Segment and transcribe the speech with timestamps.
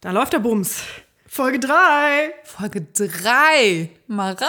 [0.00, 0.82] Da läuft der Bums.
[1.26, 1.72] Folge 3.
[2.44, 3.90] Folge 3.
[4.06, 4.46] Mareike.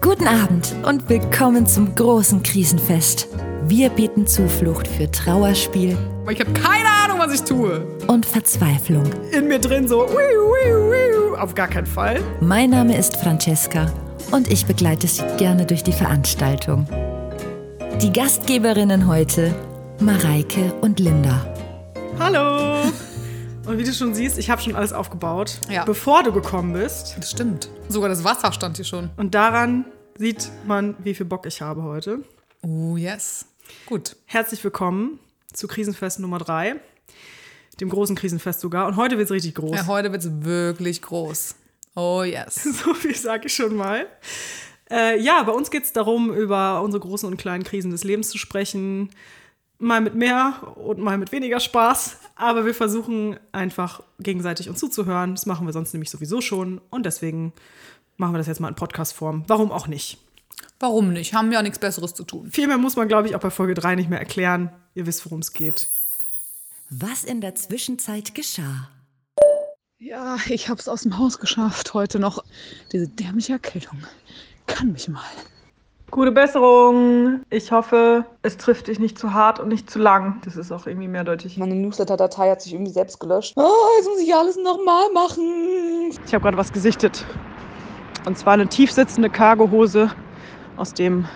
[0.00, 3.28] Guten Abend und willkommen zum großen Krisenfest.
[3.66, 5.96] Wir bieten Zuflucht für Trauerspiel
[6.30, 7.86] Ich habe keine Ahnung, was ich tue.
[8.06, 9.04] und Verzweiflung.
[9.30, 10.08] In mir drin so.
[10.08, 11.36] Wiu, wiu, wiu.
[11.36, 12.20] Auf gar keinen Fall.
[12.40, 13.92] Mein Name ist Francesca
[14.30, 16.86] und ich begleite Sie gerne durch die Veranstaltung.
[18.00, 19.54] Die Gastgeberinnen heute
[20.00, 21.54] Mareike und Linda.
[22.18, 22.82] Hallo.
[23.66, 25.84] Und wie du schon siehst, ich habe schon alles aufgebaut, Ja.
[25.84, 27.14] bevor du gekommen bist.
[27.18, 27.68] Das stimmt.
[27.88, 29.10] Sogar das Wasser stand hier schon.
[29.16, 29.84] Und daran
[30.16, 32.20] sieht man, wie viel Bock ich habe heute.
[32.62, 33.46] Oh, yes.
[33.86, 34.16] Gut.
[34.24, 35.18] Herzlich willkommen
[35.52, 36.76] zu Krisenfest Nummer 3.
[37.80, 38.86] Dem großen Krisenfest sogar.
[38.86, 39.76] Und heute wird es richtig groß.
[39.76, 41.54] Ja, heute wird es wirklich groß.
[41.94, 42.64] Oh, yes.
[42.84, 44.06] So viel sage ich schon mal.
[44.90, 48.30] Äh, ja, bei uns geht es darum, über unsere großen und kleinen Krisen des Lebens
[48.30, 49.10] zu sprechen.
[49.78, 52.18] Mal mit mehr und mal mit weniger Spaß.
[52.34, 55.34] Aber wir versuchen einfach gegenseitig uns zuzuhören.
[55.34, 56.80] Das machen wir sonst nämlich sowieso schon.
[56.90, 57.52] Und deswegen
[58.16, 59.44] machen wir das jetzt mal in Podcast-Form.
[59.46, 60.18] Warum auch nicht?
[60.80, 61.34] Warum nicht?
[61.34, 62.50] Haben ja nichts Besseres zu tun.
[62.50, 64.70] Viel mehr muss man, glaube ich, auch bei Folge 3 nicht mehr erklären.
[64.94, 65.88] Ihr wisst, worum es geht.
[66.90, 68.88] Was in der Zwischenzeit geschah?
[69.98, 72.44] Ja, ich hab's aus dem Haus geschafft heute noch.
[72.92, 73.98] Diese dämliche Erkältung
[74.66, 75.24] kann mich mal.
[76.10, 77.42] Gute Besserung.
[77.50, 80.40] Ich hoffe, es trifft dich nicht zu hart und nicht zu lang.
[80.44, 81.58] Das ist auch irgendwie mehrdeutig.
[81.58, 83.52] Meine Newsletter-Datei hat sich irgendwie selbst gelöscht.
[83.56, 86.10] Oh, jetzt muss ich alles nochmal machen.
[86.26, 87.26] Ich habe gerade was gesichtet.
[88.26, 90.10] Und zwar eine tiefsitzende Cargohose,
[90.76, 91.26] aus dem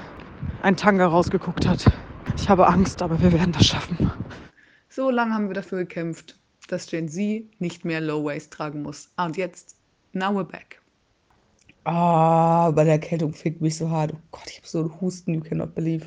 [0.63, 1.85] ein Tanga rausgeguckt hat.
[2.37, 4.11] Ich habe Angst, aber wir werden das schaffen.
[4.89, 9.11] So lange haben wir dafür gekämpft, dass Gen Z nicht mehr Low Waist tragen muss.
[9.17, 9.77] Ah, und jetzt,
[10.13, 10.82] now we're back.
[11.85, 14.13] Ah, bei der Erkältung fickt mich so hart.
[14.15, 16.07] Oh Gott, ich habe so einen Husten, you cannot believe.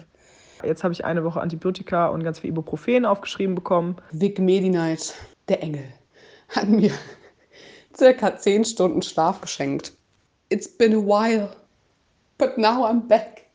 [0.63, 3.97] Jetzt habe ich eine Woche Antibiotika und ganz viel Ibuprofen aufgeschrieben bekommen.
[4.11, 5.13] Vic Medi-Night,
[5.49, 5.83] der Engel,
[6.49, 6.91] hat mir
[7.97, 9.93] circa 10 Stunden Schlaf geschenkt.
[10.49, 11.49] It's been a while,
[12.37, 13.45] but now I'm back.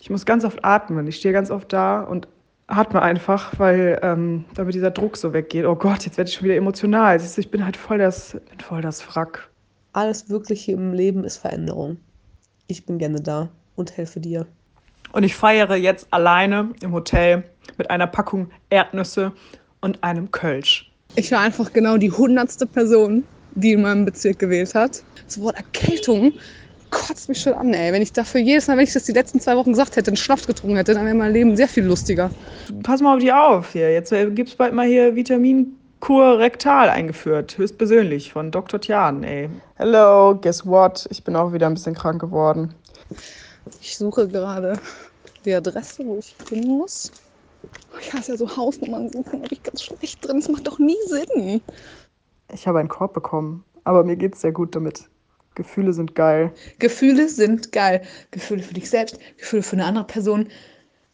[0.00, 1.06] Ich muss ganz oft atmen.
[1.06, 2.28] Ich stehe ganz oft da und
[2.66, 5.64] atme einfach, weil ähm, damit dieser Druck so weggeht.
[5.64, 7.18] Oh Gott, jetzt werde ich schon wieder emotional.
[7.18, 9.50] Siehst du, Ich bin halt voll das, bin voll das Wrack.
[9.92, 11.96] Alles Wirkliche im Leben ist Veränderung.
[12.66, 14.46] Ich bin gerne da und helfe dir.
[15.12, 17.44] Und ich feiere jetzt alleine im Hotel
[17.78, 19.32] mit einer Packung Erdnüsse
[19.80, 20.92] und einem Kölsch.
[21.16, 25.02] Ich war einfach genau die hundertste Person, die in meinem Bezirk gewählt hat.
[25.24, 26.34] Das Wort Erkältung
[26.90, 27.90] kotzt mich schon an, ey.
[27.92, 30.16] Wenn ich dafür jedes Mal, wenn ich das die letzten zwei Wochen gesagt hätte, einen
[30.16, 32.30] Schnaps getrunken hätte, dann wäre mein Leben sehr viel lustiger.
[32.82, 33.90] Pass mal auf die auf hier.
[33.90, 37.58] Jetzt gibt es bald mal hier Vitaminkur rektal eingeführt.
[37.58, 38.80] Höchstpersönlich von Dr.
[38.80, 39.50] Tian, ey.
[39.76, 41.06] Hello, guess what?
[41.10, 42.74] Ich bin auch wieder ein bisschen krank geworden.
[43.80, 44.78] Ich suche gerade
[45.44, 47.10] die Adresse, wo ich hin muss.
[48.00, 50.40] Ich hasse ja so Hausnummern suchen, da bin ich ganz schlecht drin.
[50.40, 51.60] Das macht doch nie Sinn.
[52.52, 55.04] Ich habe einen Korb bekommen, aber mir geht's sehr gut damit.
[55.54, 56.52] Gefühle sind geil.
[56.78, 58.02] Gefühle sind geil.
[58.30, 60.48] Gefühle für dich selbst, Gefühle für eine andere Person.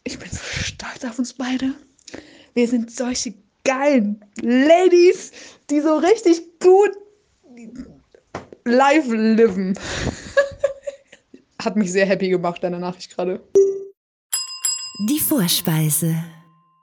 [0.03, 1.73] Ich bin so stolz auf uns beide.
[2.53, 3.33] Wir sind solche
[3.65, 5.31] geilen Ladies,
[5.69, 6.91] die so richtig gut
[8.63, 9.77] live liven.
[11.61, 13.41] Hat mich sehr happy gemacht, deine Nachricht gerade.
[15.09, 16.15] Die Vorspeise.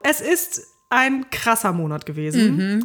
[0.03, 2.85] Es ist ein krasser Monat gewesen.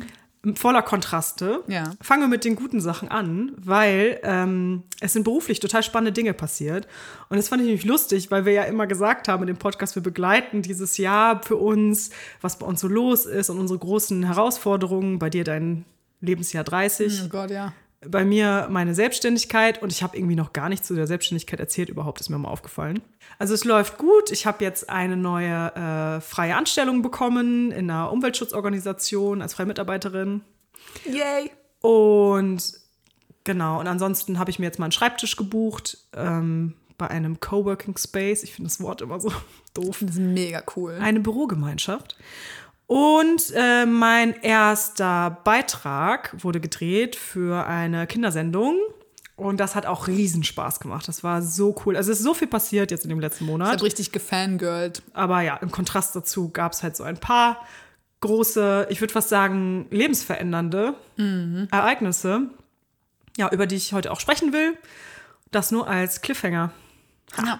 [0.55, 1.63] Voller Kontraste.
[1.67, 1.91] Ja.
[2.01, 6.33] Fangen wir mit den guten Sachen an, weil ähm, es sind beruflich total spannende Dinge
[6.33, 6.87] passiert.
[7.29, 9.95] Und das fand ich nämlich lustig, weil wir ja immer gesagt haben in dem Podcast,
[9.95, 12.11] wir begleiten dieses Jahr für uns,
[12.41, 15.19] was bei uns so los ist und unsere großen Herausforderungen.
[15.19, 15.85] Bei dir dein
[16.21, 17.23] Lebensjahr 30.
[17.25, 17.73] Oh Gott, ja.
[18.01, 21.89] Bei mir meine Selbstständigkeit und ich habe irgendwie noch gar nichts zu der Selbstständigkeit erzählt
[21.89, 23.01] überhaupt, ist mir mal aufgefallen.
[23.39, 24.31] Also es läuft gut.
[24.31, 30.41] Ich habe jetzt eine neue äh, freie Anstellung bekommen in einer Umweltschutzorganisation als freie Mitarbeiterin.
[31.05, 31.51] Yay.
[31.81, 32.73] Und
[33.43, 37.97] genau, und ansonsten habe ich mir jetzt mal einen Schreibtisch gebucht ähm, bei einem Coworking
[37.97, 38.43] Space.
[38.43, 39.31] Ich finde das Wort immer so
[39.73, 40.97] doof Das ist mega cool.
[41.01, 42.15] eine Bürogemeinschaft.
[42.87, 48.77] Und äh, mein erster Beitrag wurde gedreht für eine Kindersendung.
[49.35, 51.07] Und das hat auch Riesenspaß gemacht.
[51.07, 51.95] Das war so cool.
[51.95, 53.73] Also es ist so viel passiert jetzt in dem letzten Ich Monat.
[53.73, 55.03] hab richtig gefangirlt.
[55.13, 57.63] Aber ja, im Kontrast dazu gab es halt so ein paar
[58.21, 60.95] große, ich würde fast sagen, lebensverändernde
[61.69, 62.47] Ereignisse,
[63.37, 64.75] ja, über die ich heute auch sprechen will.
[65.51, 66.71] Das nur als Cliffhanger.
[67.45, 67.59] Ja.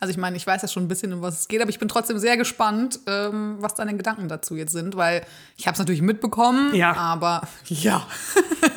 [0.00, 1.78] Also ich meine, ich weiß ja schon ein bisschen, um was es geht, aber ich
[1.78, 5.24] bin trotzdem sehr gespannt, ähm, was deine Gedanken dazu jetzt sind, weil
[5.56, 6.92] ich habe es natürlich mitbekommen, Ja.
[6.94, 8.06] aber ja.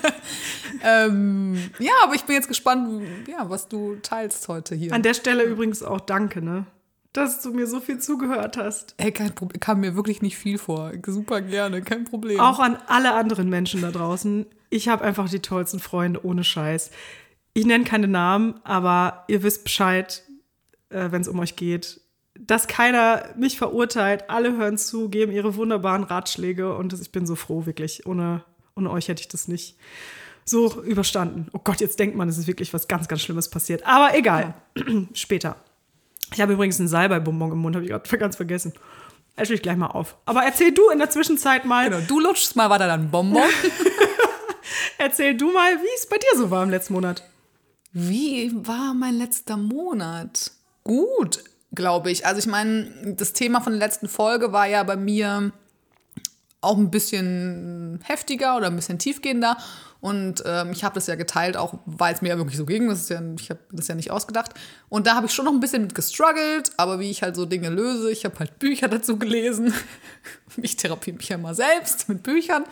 [0.84, 4.94] ähm, ja, aber ich bin jetzt gespannt, ja, was du teilst heute hier.
[4.94, 6.66] An der Stelle übrigens auch danke, ne?
[7.12, 8.94] dass du mir so viel zugehört hast.
[8.98, 9.60] Ey, kein Problem.
[9.60, 10.92] Kam mir wirklich nicht viel vor.
[11.08, 12.40] Super gerne, kein Problem.
[12.40, 14.46] Auch an alle anderen Menschen da draußen.
[14.70, 16.92] Ich habe einfach die tollsten Freunde, ohne Scheiß.
[17.54, 20.24] Ich nenne keine Namen, aber ihr wisst Bescheid,
[20.90, 22.02] äh, wenn es um euch geht.
[22.40, 24.30] Dass keiner mich verurteilt.
[24.30, 28.06] Alle hören zu, geben ihre wunderbaren Ratschläge und ich bin so froh, wirklich.
[28.06, 28.44] Ohne,
[28.76, 29.78] ohne euch hätte ich das nicht
[30.46, 31.48] so überstanden.
[31.54, 33.86] Oh Gott, jetzt denkt man, es ist wirklich was ganz, ganz Schlimmes passiert.
[33.86, 34.54] Aber egal.
[35.14, 35.58] Später.
[36.34, 38.74] Ich habe übrigens einen Salbei-Bonbon im Mund, habe ich gerade ganz vergessen.
[39.36, 40.18] Esse ich gleich mal auf.
[40.26, 43.44] Aber erzähl du in der Zwischenzeit mal, Genau, du lutschst mal weiter dann Bonbon.
[44.98, 47.24] erzähl du mal, wie es bei dir so war im letzten Monat.
[47.92, 50.52] Wie war mein letzter Monat?
[50.90, 52.26] Gut, glaube ich.
[52.26, 55.52] Also ich meine, das Thema von der letzten Folge war ja bei mir
[56.62, 59.56] auch ein bisschen heftiger oder ein bisschen tiefgehender.
[60.02, 62.90] Und ähm, ich habe das ja geteilt, auch weil es mir ja wirklich so ging.
[62.90, 64.56] Das ist ja, ich habe das ja nicht ausgedacht.
[64.90, 67.46] Und da habe ich schon noch ein bisschen mit gestruggelt, aber wie ich halt so
[67.46, 69.72] Dinge löse, ich habe halt Bücher dazu gelesen.
[70.58, 72.64] ich therapiere mich ja mal selbst mit Büchern.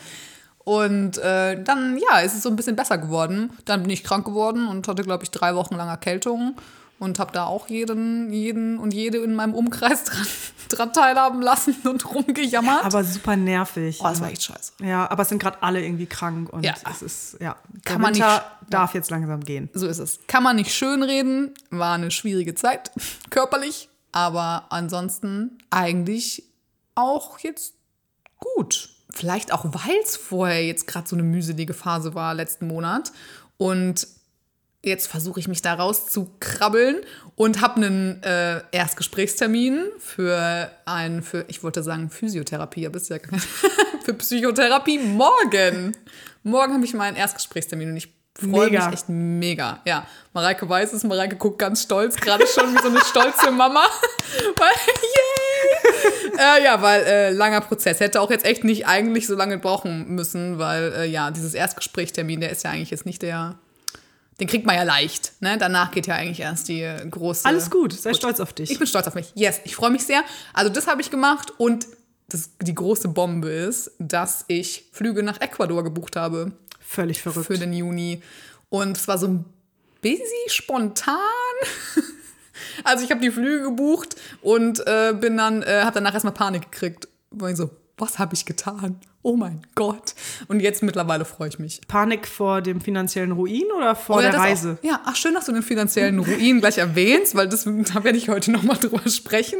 [0.64, 3.52] Und äh, dann, ja, ist es so ein bisschen besser geworden.
[3.66, 6.56] Dann bin ich krank geworden und hatte, glaube ich, drei Wochen lang Erkältung.
[7.00, 10.28] Und habe da auch jeden, jeden und jede in meinem Umkreis dran,
[10.70, 12.84] dran teilhaben lassen und rumgejammert.
[12.86, 14.00] Aber super nervig.
[14.02, 14.72] oh, das war echt scheiße.
[14.84, 16.74] Ja, aber es sind gerade alle irgendwie krank und Ja.
[16.92, 18.26] es ist, ja, der Kann man nicht-
[18.70, 19.70] darf jetzt langsam gehen.
[19.74, 20.20] So ist es.
[20.28, 22.92] Kann man nicht schönreden, war eine schwierige Zeit,
[23.30, 23.90] körperlich.
[24.12, 26.44] Aber ansonsten eigentlich
[26.96, 27.76] auch jetzt
[28.40, 28.90] gut.
[29.14, 33.12] Vielleicht auch, weil es vorher jetzt gerade so eine mühselige Phase war letzten Monat.
[33.58, 34.08] Und
[34.90, 36.98] jetzt versuche ich mich da rauszukrabbeln
[37.36, 43.20] und habe einen äh, Erstgesprächstermin für ein, für, ich wollte sagen Physiotherapie, aber ist ja
[43.20, 43.40] kein-
[44.04, 45.96] für Psychotherapie morgen.
[46.44, 49.82] Morgen habe ich meinen Erstgesprächstermin und ich freue mich echt mega.
[49.86, 53.84] Ja, Mareike weiß es, Mareike guckt ganz stolz, gerade schon wie so eine stolze Mama.
[54.58, 54.70] weil,
[55.02, 56.60] yay!
[56.60, 58.00] äh, ja, weil äh, langer Prozess.
[58.00, 62.40] Hätte auch jetzt echt nicht eigentlich so lange brauchen müssen, weil äh, ja, dieses Erstgesprächstermin,
[62.42, 63.58] der ist ja eigentlich jetzt nicht der,
[64.40, 65.34] den kriegt man ja leicht.
[65.40, 65.58] Ne?
[65.58, 67.46] Danach geht ja eigentlich erst die äh, große.
[67.46, 68.72] Alles gut, sei stolz auf dich.
[68.72, 69.32] Ich bin stolz auf mich.
[69.36, 70.24] Yes, ich freue mich sehr.
[70.54, 71.88] Also das habe ich gemacht und
[72.30, 77.48] das, die große Bombe ist, dass ich Flüge nach Ecuador gebucht habe Völlig verrückt.
[77.48, 78.22] für den Juni.
[78.70, 79.46] Und es war so ein
[80.02, 81.16] busy spontan.
[82.84, 86.72] also ich habe die Flüge gebucht und äh, bin dann, äh, habe danach erstmal Panik
[86.72, 87.08] gekriegt.
[87.32, 89.00] War ich so, was habe ich getan?
[89.28, 90.16] Oh mein Gott.
[90.48, 91.82] Und jetzt mittlerweile freue ich mich.
[91.86, 94.78] Panik vor dem finanziellen Ruin oder vor Oh ja, der Reise?
[94.80, 94.86] Auch.
[94.86, 98.30] Ja, ach schön, dass du den finanziellen Ruin gleich erwähnst, weil das, da werde ich
[98.30, 99.60] heute noch mal drüber sprechen.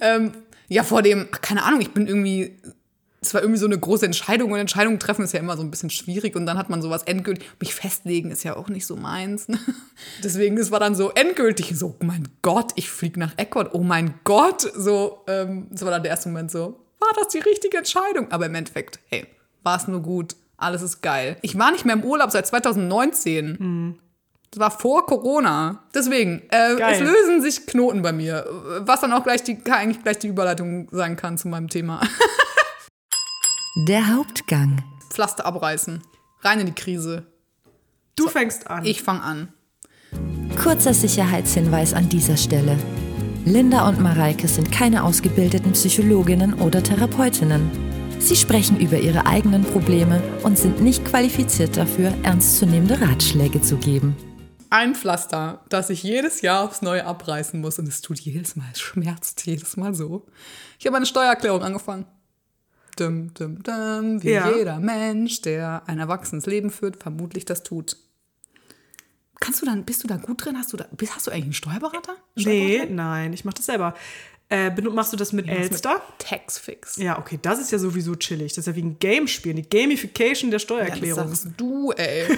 [0.00, 0.32] Ähm,
[0.68, 2.58] ja, vor dem, ach, keine Ahnung, ich bin irgendwie,
[3.20, 5.70] es war irgendwie so eine große Entscheidung und Entscheidungen treffen ist ja immer so ein
[5.70, 8.96] bisschen schwierig und dann hat man sowas endgültig, mich festlegen ist ja auch nicht so
[8.96, 9.46] meins.
[9.46, 9.58] Ne?
[10.24, 13.82] Deswegen, es war dann so endgültig so, oh mein Gott, ich fliege nach Ecuador, oh
[13.82, 17.78] mein Gott, so, ähm, das war dann der erste Moment so, war das die richtige
[17.78, 18.30] Entscheidung?
[18.30, 19.26] Aber im Endeffekt, hey,
[19.62, 21.36] war es nur gut, alles ist geil.
[21.42, 23.98] Ich war nicht mehr im Urlaub seit 2019.
[24.52, 25.82] Das war vor Corona.
[25.94, 28.46] Deswegen, äh, es lösen sich Knoten bei mir.
[28.80, 32.00] Was dann auch gleich die, eigentlich gleich die Überleitung sein kann zu meinem Thema.
[33.88, 34.84] Der Hauptgang.
[35.10, 36.02] Pflaster abreißen.
[36.42, 37.26] Rein in die Krise.
[38.14, 38.84] Du fängst an.
[38.84, 39.52] Ich fange an.
[40.62, 42.76] Kurzer Sicherheitshinweis an dieser Stelle.
[43.44, 47.70] Linda und Mareike sind keine ausgebildeten Psychologinnen oder Therapeutinnen.
[48.20, 54.16] Sie sprechen über ihre eigenen Probleme und sind nicht qualifiziert dafür, ernstzunehmende Ratschläge zu geben.
[54.70, 57.78] Ein Pflaster, das ich jedes Jahr aufs Neue abreißen muss.
[57.78, 60.24] Und es tut jedes Mal, es schmerzt jedes Mal so.
[60.78, 62.06] Ich habe eine Steuererklärung angefangen.
[62.96, 64.50] Dum, dum, dum, wie Ja.
[64.56, 67.96] jeder Mensch, der ein erwachsenes Leben führt, vermutlich das tut.
[69.42, 70.56] Kannst du dann, bist du da gut drin?
[70.56, 72.14] Hast du da, bist, hast du eigentlich einen Steuerberater?
[72.36, 73.94] nee, nein, ich mach das selber.
[74.48, 76.00] Äh, machst du das mit Elster?
[76.18, 76.96] Taxfix.
[76.96, 78.52] Ja, okay, das ist ja sowieso chillig.
[78.52, 81.28] Das ist ja wie ein Game spielen, die Gamification der Ja, das Steuererklärung.
[81.28, 82.26] sagst du, ey.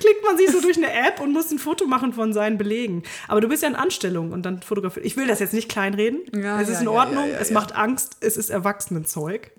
[0.00, 3.02] Klickt man sich so durch eine App und muss ein Foto machen von seinen Belegen.
[3.28, 5.06] Aber du bist ja in Anstellung und dann fotografierst.
[5.06, 6.20] Ich will das jetzt nicht kleinreden.
[6.34, 7.54] Ja, es ist ja, in ja, Ordnung, ja, ja, es ja.
[7.54, 9.52] macht Angst, es ist Erwachsenenzeug.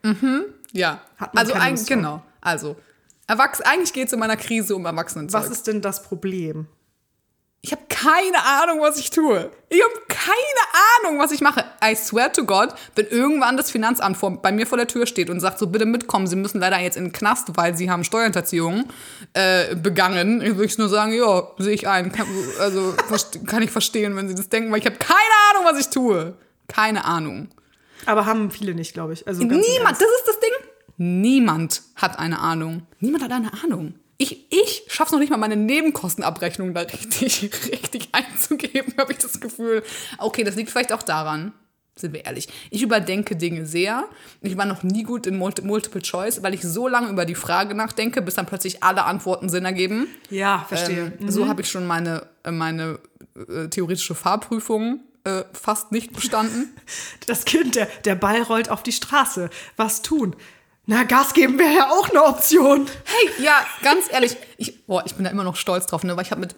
[0.74, 1.02] Ja.
[1.18, 1.86] Hat man also ein, drauf.
[1.88, 2.24] genau.
[2.42, 2.76] Also,
[3.28, 5.42] Erwachs eigentlich geht es in meiner Krise um Erwachsenenzeug.
[5.42, 6.68] Was ist denn das Problem?
[7.66, 9.50] Ich habe keine Ahnung, was ich tue.
[9.70, 11.66] Ich habe keine Ahnung, was ich mache.
[11.84, 15.32] I swear to God, wenn irgendwann das Finanzamt vor, bei mir vor der Tür steht
[15.32, 18.04] und sagt, so bitte mitkommen, Sie müssen leider jetzt in den Knast, weil Sie haben
[18.04, 18.86] Steuerhinterziehung
[19.34, 22.12] äh, begangen, würde ich nur sagen, ja, sehe ich ein.
[22.12, 22.28] Kann,
[22.60, 22.94] also
[23.48, 25.18] kann ich verstehen, wenn Sie das denken, weil ich habe keine
[25.50, 26.36] Ahnung, was ich tue.
[26.68, 27.50] Keine Ahnung.
[28.06, 29.28] Aber haben viele nicht, glaube ich.
[29.28, 30.65] Also Niemand, das ist das Ding.
[30.98, 32.84] Niemand hat eine Ahnung.
[33.00, 33.96] Niemand hat eine Ahnung.
[34.18, 39.42] Ich, ich schaff's noch nicht mal, meine Nebenkostenabrechnung da richtig, richtig einzugeben, habe ich das
[39.42, 39.84] Gefühl.
[40.18, 41.52] Okay, das liegt vielleicht auch daran,
[41.98, 42.48] sind wir ehrlich.
[42.72, 44.06] Ich überdenke Dinge sehr.
[44.42, 47.36] Ich war noch nie gut in Multi Multiple Choice, weil ich so lange über die
[47.36, 50.08] Frage nachdenke, bis dann plötzlich alle Antworten Sinn ergeben.
[50.30, 51.12] Ja, verstehe.
[51.20, 53.00] Ähm, So habe ich schon meine, äh, meine
[53.50, 56.74] äh, theoretische Fahrprüfung äh, fast nicht bestanden.
[57.28, 59.50] Das Kind, der, der Ball rollt auf die Straße.
[59.76, 60.36] Was tun?
[60.88, 62.88] Na, Gas geben wäre ja auch eine Option.
[63.06, 66.24] hey, ja, ganz ehrlich, ich, boah, ich bin da immer noch stolz drauf, ne, weil
[66.24, 66.56] ich habe mit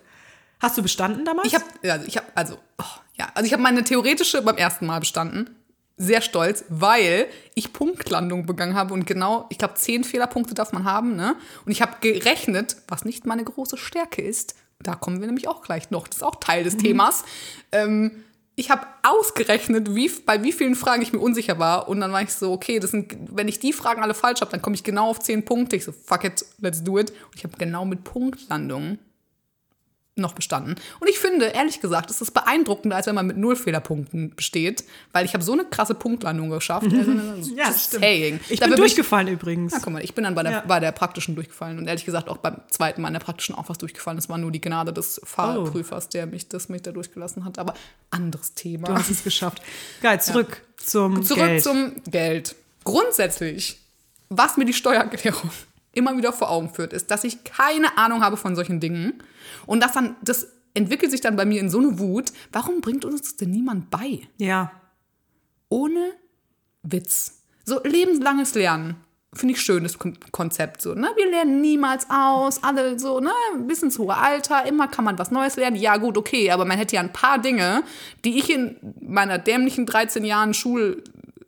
[0.60, 1.48] Hast du bestanden damals?
[1.48, 2.84] Ich habe, also ich habe, also, oh,
[3.16, 5.56] ja, also ich habe meine theoretische beim ersten Mal bestanden.
[5.98, 10.84] Sehr stolz, weil ich Punktlandung begangen habe und genau, ich glaube, zehn Fehlerpunkte darf man
[10.84, 11.36] haben, ne?
[11.66, 14.56] Und ich habe gerechnet, was nicht meine große Stärke ist.
[14.80, 16.08] Da kommen wir nämlich auch gleich noch.
[16.08, 17.24] Das ist auch Teil des Themas.
[17.72, 18.24] Ähm,
[18.60, 21.88] ich habe ausgerechnet, wie, bei wie vielen Fragen ich mir unsicher war.
[21.88, 24.50] Und dann war ich so, okay, das sind, wenn ich die Fragen alle falsch habe,
[24.50, 25.76] dann komme ich genau auf zehn Punkte.
[25.76, 27.12] Ich so, fuck it, let's do it.
[27.12, 28.98] Und ich habe genau mit Punktlandung
[30.18, 30.76] noch bestanden.
[31.00, 34.84] Und ich finde, ehrlich gesagt, ist es beeindruckender, als wenn man mit null Fehlerpunkten besteht,
[35.12, 36.88] weil ich habe so eine krasse Punktlandung geschafft.
[36.92, 37.12] Also,
[37.56, 38.04] ja, stimmt.
[38.04, 38.40] saying.
[38.50, 39.74] Ich bin durchgefallen übrigens.
[39.74, 40.64] ja, guck mal, ich bin dann bei der, Ja.
[40.68, 43.70] bei der praktischen durchgefallen und ehrlich gesagt auch beim zweiten Mal in der praktischen auch
[43.70, 44.18] was durchgefallen.
[44.18, 47.60] Es war nur die Gnade des Fahrprüfers, der mich das mich da durchgelassen hat.
[47.60, 47.74] Aber
[48.10, 48.88] anderes Thema.
[48.88, 49.62] Du hast es geschafft.
[50.02, 51.64] Geil, zurück zum Zurück Geld.
[51.64, 52.56] zum Geld.
[52.84, 53.80] Grundsätzlich,
[54.30, 55.50] was mir die Steuererklärung
[55.94, 59.22] immer wieder vor Augen führt, ist, dass ich keine Ahnung habe von solchen Dingen
[59.68, 62.32] und das dann das entwickelt sich dann bei mir in so eine Wut.
[62.52, 64.22] Warum bringt uns das denn niemand bei?
[64.38, 64.72] ja.
[65.70, 66.14] ohne
[66.84, 67.44] Witz.
[67.66, 68.96] So lebenslanges Lernen.
[69.34, 70.82] Finde ich schönes Kon Konzept.
[70.82, 71.10] So, ne?
[71.16, 73.32] Wir lernen niemals aus, alle so, ne,
[73.68, 75.76] bis ins hohe Alter, immer kann man was Neues lernen.
[75.76, 77.84] Ja, gut, okay, aber man hätte ja ein paar Dinge,
[78.24, 80.54] die ich in meiner dämlichen 13 Jahren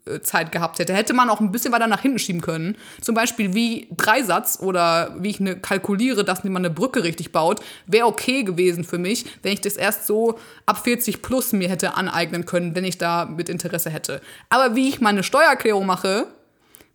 [0.10, 2.76] Schulzeit gehabt hätte, hätte man auch ein bisschen weiter nach hinten schieben können.
[3.02, 7.62] Zum Beispiel wie Dreisatz oder wie ich eine kalkuliere, dass man eine Brücke richtig baut,
[7.86, 11.96] wäre okay gewesen für mich, wenn ich das erst so ab 40 plus mir hätte
[11.96, 14.22] aneignen können, wenn ich da mit Interesse hätte.
[14.50, 16.28] Aber wie ich meine Steuererklärung mache,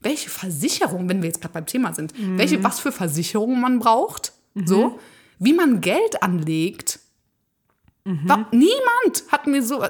[0.00, 4.32] welche Versicherung, wenn wir jetzt gerade beim Thema sind, welche, was für Versicherungen man braucht,
[4.64, 4.98] so,
[5.38, 7.00] wie man Geld anlegt.
[8.04, 9.82] Wa- Niemand hat mir so,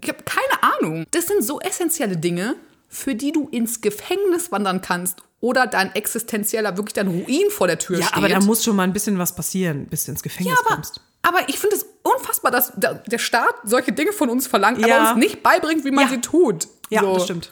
[0.00, 1.06] ich habe keine Ahnung.
[1.10, 2.56] Das sind so essentielle Dinge,
[2.88, 7.78] für die du ins Gefängnis wandern kannst oder dein existenzieller, wirklich dein Ruin vor der
[7.78, 8.16] Tür Ja, steht.
[8.16, 11.00] aber da muss schon mal ein bisschen was passieren, bis du ins Gefängnis aber, kommst.
[11.22, 14.96] aber ich finde es unfassbar, dass der Staat solche Dinge von uns verlangt, Ja.
[15.00, 16.10] aber uns nicht beibringt, wie man Ja.
[16.10, 16.68] sie tut.
[16.90, 17.14] Ja, So.
[17.14, 17.50] das stimmt.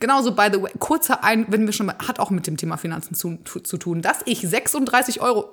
[0.00, 2.76] Genauso, by the way, kurzer ein, wenn wir schon mal, hat auch mit dem Thema
[2.76, 5.50] Finanzen zu, zu, zu tun, dass ich 36 Euro,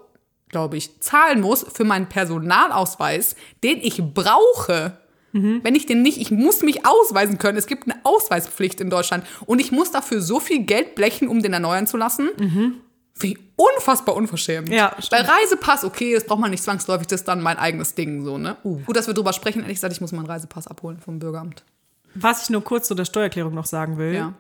[0.50, 4.98] glaube ich, zahlen muss für meinen Personalausweis, den ich brauche.
[5.34, 7.58] Wenn ich den nicht, ich muss mich ausweisen können.
[7.60, 11.42] Es gibt eine Ausweispflicht in Deutschland und ich muss dafür so viel Geld blechen, um
[11.44, 12.30] den erneuern zu lassen.
[13.20, 14.70] Wie unfassbar unverschämt.
[14.70, 15.30] Ja, Bei stimmt.
[15.30, 18.58] Reisepass, okay, das braucht man nicht zwangsläufig, das ist dann mein eigenes Ding, so, ne?
[18.64, 19.62] Gut, dass wir drüber sprechen.
[19.62, 21.64] Ehrlich gesagt, ich muss meinen Reisepass abholen vom Bürgeramt.
[22.16, 24.34] Was ich nur kurz zu der Steuererklärung noch sagen will, Ja.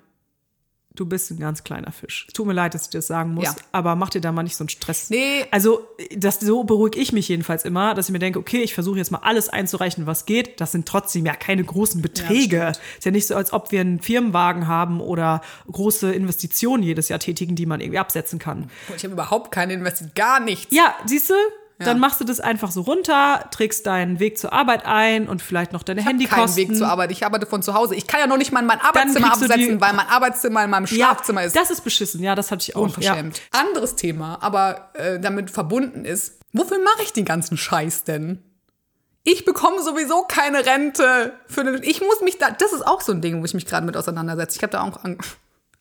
[0.99, 2.27] Du bist ein ganz kleiner Fisch.
[2.33, 3.55] Tut mir leid, dass ich das sagen muss, Ja.
[3.71, 5.09] aber mach dir da mal nicht so einen Stress.
[5.09, 5.45] Nee.
[5.51, 8.97] Also, das, so beruhige ich mich jedenfalls immer, dass ich mir denke, okay, ich versuche
[8.97, 10.59] jetzt mal alles einzureichen, was geht.
[10.59, 12.73] Das sind trotzdem ja keine großen Beträge.
[12.97, 17.19] ist ja nicht so, als ob wir einen Firmenwagen haben oder große Investitionen jedes Jahr
[17.19, 18.69] tätigen, die man irgendwie absetzen kann.
[18.95, 20.73] Ich habe überhaupt keine Investition, gar nichts.
[20.75, 21.33] Ja, siehst du?
[21.79, 21.93] Dann Ja.
[21.95, 25.83] machst du das einfach so runter, trägst deinen Weg zur Arbeit ein und vielleicht noch
[25.83, 26.69] deine Ich habe keinen Handykosten.
[26.69, 27.11] Weg zur Arbeit.
[27.11, 27.93] Ich arbeite von zu Hause.
[27.93, 31.43] Ich kann ja noch nicht mal mein Arbeitszimmer absetzen, weil mein Arbeitszimmer in meinem Schlafzimmer
[31.43, 31.55] ist.
[31.55, 32.81] Das ist beschissen, ja, das hatte ich auch.
[32.81, 33.41] unverschämt.
[33.51, 36.39] Anderes Thema, aber äh, damit verbunden ist.
[36.53, 38.41] Wofür mache ich den ganzen Scheiß denn?
[39.23, 41.33] Ich bekomme sowieso keine Rente.
[41.47, 42.49] Für den, ich muss mich da.
[42.49, 44.55] Das ist auch so ein Ding, wo ich mich gerade mit auseinandersetze.
[44.55, 45.17] Ich habe da auch an,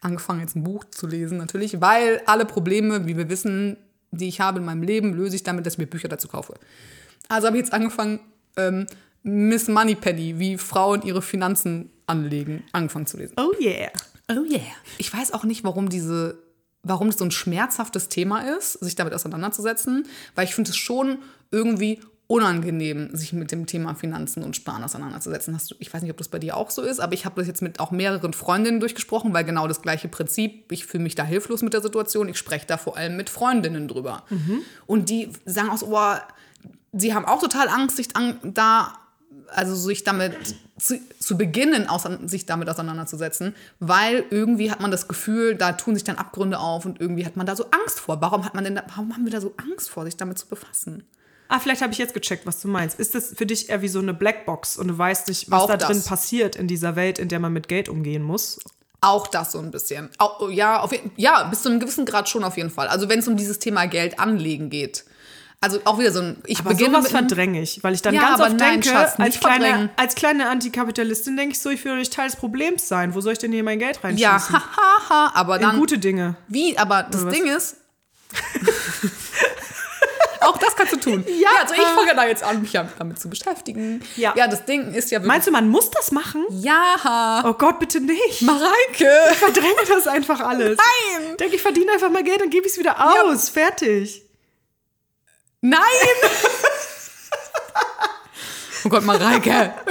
[0.00, 3.76] angefangen, jetzt ein Buch zu lesen, natürlich, weil alle Probleme, wie wir wissen,
[4.16, 6.54] die ich habe in meinem Leben, löse ich damit, dass ich mir Bücher dazu kaufe.
[7.28, 8.20] Also habe ich jetzt angefangen,
[8.56, 8.86] ähm,
[9.22, 13.34] Miss Moneypenny, wie Frauen ihre Finanzen anlegen, angefangen zu lesen.
[13.36, 13.90] Oh yeah.
[14.30, 14.60] Oh yeah.
[14.98, 16.38] Ich weiß auch nicht, warum diese,
[16.82, 21.18] warum das so ein schmerzhaftes Thema ist, sich damit auseinanderzusetzen, weil ich finde es schon
[21.50, 25.54] irgendwie unangenehm, sich mit dem Thema Finanzen und Sparen auseinanderzusetzen.
[25.54, 27.36] Hast du, ich weiß nicht, ob das bei dir auch so ist, aber ich habe
[27.40, 31.14] das jetzt mit auch mehreren Freundinnen durchgesprochen, weil genau das gleiche Prinzip, ich fühle mich
[31.14, 34.24] da hilflos mit der Situation, ich spreche da vor allem mit Freundinnen drüber.
[34.86, 36.20] Und die sagen auch so, boah,
[36.92, 38.08] sie haben auch total Angst, sich
[38.42, 38.92] da,
[39.48, 40.34] also sich damit
[40.78, 45.94] zu, zu beginnen, aus, sich damit auseinanderzusetzen, weil irgendwie hat man das Gefühl, da tun
[45.94, 48.20] sich dann Abgründe auf und irgendwie hat man da so Angst vor.
[48.20, 50.48] Warum hat man denn da, warum haben wir da so Angst vor, sich damit zu
[50.48, 51.04] befassen?
[51.48, 52.98] Ah, vielleicht habe ich jetzt gecheckt, was du meinst.
[52.98, 55.66] Ist das für dich eher wie so eine Blackbox und du weißt nicht, was Auch
[55.68, 56.06] da drin das.
[56.06, 58.58] passiert in dieser Welt, in der man mit Geld umgehen muss?
[59.00, 60.08] Auch das so ein bisschen.
[60.18, 62.88] Au- ja, auf, ja, bis zu einem gewissen Grad schon auf jeden Fall.
[62.88, 65.04] Also wenn es um dieses Thema Geld anlegen geht.
[65.60, 66.36] Also auch wieder so ein.
[66.46, 68.88] Ich Aber beginne sowas verdränge ich, weil ich dann Ja, ganz aber oft nein, denke,
[68.88, 72.36] Schatz, als, nicht kleine, als kleine Antikapitalistin denke ich so, ich will euch Teil des
[72.36, 73.14] Problems sein.
[73.14, 74.22] Wo soll ich denn hier mein Geld reinschießen?
[74.22, 75.78] Ja, hahaha, ha, aber In dann.
[75.78, 76.36] gute Dinge.
[76.48, 76.76] Wie?
[76.76, 77.24] Aber das?
[77.28, 77.76] Ding ist.
[80.46, 81.24] auch das kannst du tun.
[81.36, 84.02] Ja, also ich fange da jetzt an, mich damit zu beschäftigen.
[84.16, 84.32] Ja.
[84.36, 85.28] ja das Ding ist ja wirklich.
[85.28, 86.44] Meinst du, man muss das machen?
[86.50, 87.42] ja.
[87.44, 88.42] Oh Gott, bitte nicht.
[88.42, 89.08] Mareike!
[89.32, 90.78] Ich verdränge das einfach alles.
[90.78, 91.30] Nein!
[91.30, 93.48] Ich denke, ich verdiene einfach mal Geld und gebe es wieder aus.
[93.48, 94.22] Fertig.
[95.60, 95.80] Nein!
[98.84, 99.74] oh Gott, Mareike!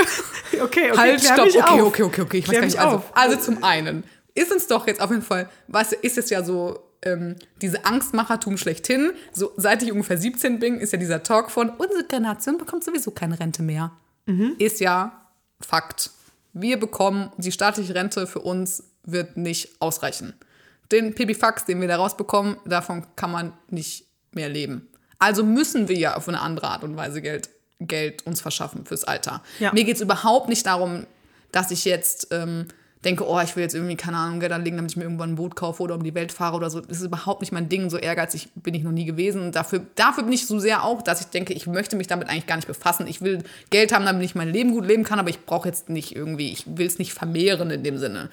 [0.62, 1.48] Okay, okay, halt, stopp.
[1.48, 1.82] Okay, auf.
[1.82, 2.38] okay, okay, okay.
[2.38, 2.80] Ich weiß gar nicht.
[2.80, 6.30] Also, also zum einen ist uns doch jetzt auf jeden Fall, weißt du, ist es
[6.30, 9.12] ja so, ähm, diese Angstmachertum schlechthin.
[9.32, 13.12] So, seit ich ungefähr 17 bin, ist ja dieser Talk von, unsere Generation bekommt sowieso
[13.12, 13.92] keine Rente mehr.
[14.26, 14.56] Mhm.
[14.58, 15.22] Ist ja
[15.62, 16.12] Fakt.
[16.54, 20.34] Wir bekommen, die staatliche Rente für uns wird nicht ausreichen.
[20.92, 24.88] Den Pipifax, den wir da rausbekommen, davon kann man nicht mehr leben.
[25.18, 29.04] Also müssen wir ja auf eine andere Art und Weise Geld, Geld uns verschaffen fürs
[29.04, 29.42] Alter.
[29.60, 29.74] Ja.
[29.74, 31.08] Mir geht es überhaupt nicht darum,
[31.52, 32.68] dass ich jetzt ähm,
[33.06, 35.36] denke, oh, ich will jetzt irgendwie, keine Ahnung, Geld anlegen, damit ich mir irgendwann ein
[35.36, 36.82] Boot kaufe oder um die Welt fahre oder so.
[36.82, 37.90] Das ist überhaupt nicht mein Ding.
[37.90, 39.42] So ehrgeizig bin ich noch nie gewesen.
[39.42, 42.28] Und dafür, dafür bin ich so sehr auch, dass ich denke, ich möchte mich damit
[42.30, 43.08] eigentlich gar nicht befassen.
[43.08, 45.90] Ich will Geld haben, damit ich mein Leben gut leben kann, aber ich brauche jetzt
[45.90, 48.30] nicht irgendwie, ich will es nicht vermehren in dem Sinne.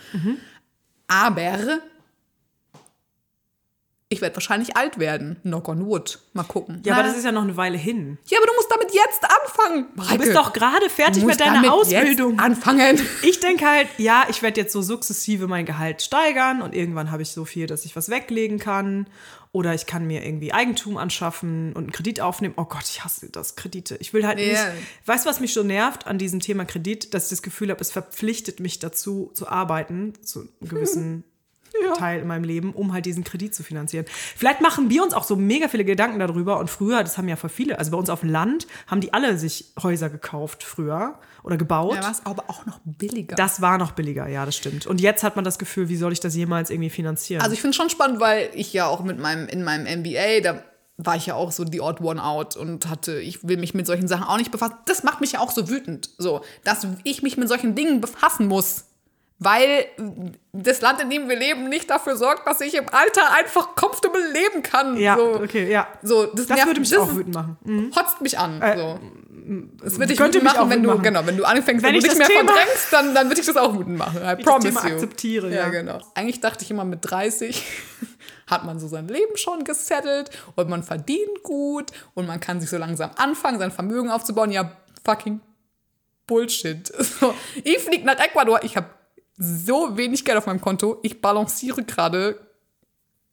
[1.07, 1.83] Aber
[4.12, 5.37] ich werde wahrscheinlich alt werden.
[5.42, 6.21] Knock on wood.
[6.33, 6.83] Mal gucken.
[6.85, 8.19] Ja, aber Na, das ist ja noch eine Weile hin.
[8.28, 9.87] ja, aber du musst damit jetzt anfangen.
[10.11, 12.38] Du bist doch gerade fertig mit deiner Ausbildung.
[12.38, 13.00] Anfangen.
[13.23, 17.23] Ich denke halt, ja, ich werde jetzt so sukzessive mein Gehalt steigern und irgendwann habe
[17.23, 19.07] ich so viel, dass ich was weglegen kann.
[19.54, 22.54] Oder ich kann mir irgendwie Eigentum anschaffen und einen Kredit aufnehmen.
[22.57, 23.97] Oh Gott, ich hasse das, Kredite.
[24.00, 24.47] Ich will halt Ja.
[24.47, 24.62] nicht.
[25.04, 27.12] Weißt du, was mich so nervt an diesem Thema Kredit?
[27.12, 31.25] Dass ich das Gefühl habe, es verpflichtet mich dazu, zu arbeiten, zu einem gewissen
[31.99, 34.07] Teil in meinem Leben, um halt diesen Kredit zu finanzieren.
[34.09, 36.59] Vielleicht machen wir uns auch so mega viele Gedanken darüber.
[36.59, 39.12] Und früher, das haben ja voll viele, also bei uns auf dem Land, haben die
[39.12, 41.97] alle sich Häuser gekauft früher oder gebaut.
[41.97, 43.37] Ja, was aber auch noch billiger.
[43.37, 44.87] Das war noch billiger, ja, das stimmt.
[44.87, 47.43] Und jetzt hat man das Gefühl, wie soll ich das jemals irgendwie finanzieren?
[47.43, 50.62] Also ich finde schon spannend, weil ich ja auch mit meinem, in meinem MBA, da
[50.99, 53.87] war ich ja auch so die Odd One Out und hatte, ich will mich mit
[53.87, 54.75] solchen Sachen auch nicht befassen.
[54.87, 58.47] Das macht mich ja auch so wütend, so, dass ich mich mit solchen Dingen befassen
[58.47, 58.85] muss.
[59.45, 59.87] Weil
[60.52, 64.21] das Land, in dem wir leben, nicht dafür sorgt, dass ich im Alter einfach comfortable
[64.33, 64.97] leben kann.
[64.97, 65.41] ja, so.
[65.43, 65.89] okay, ja.
[66.02, 67.57] So, das, Das nervt- würde mich das auch wütend machen.
[67.65, 67.93] Mhm.
[67.97, 68.61] Hotzt mich an.
[68.76, 69.00] so.
[69.85, 71.02] Es wird dich könnte wütend machen, auch wenn wütend du, machen.
[71.02, 73.28] genau, wenn du anfängst, wenn, Wenn du ich nicht das mehr Thema- verdrängst, dann, dann
[73.28, 74.19] wird dich das auch wütend machen.
[74.23, 74.95] I ich das promise Thema you.
[74.95, 75.57] akzeptiere, ja.
[75.63, 75.69] ja.
[75.71, 76.00] genau.
[76.15, 77.65] Eigentlich dachte ich immer, mit 30
[78.47, 82.71] hat man so sein Leben schon gesettelt und man verdient gut und man kann sich
[82.71, 84.52] so langsam anfangen, sein Vermögen aufzubauen.
[84.52, 84.71] Ja,
[85.05, 85.41] fucking
[86.26, 86.93] Bullshit.
[87.21, 88.87] So, ich fliege nach Ecuador, ich habe
[89.36, 92.38] so wenig Geld auf meinem Konto, ich balanciere gerade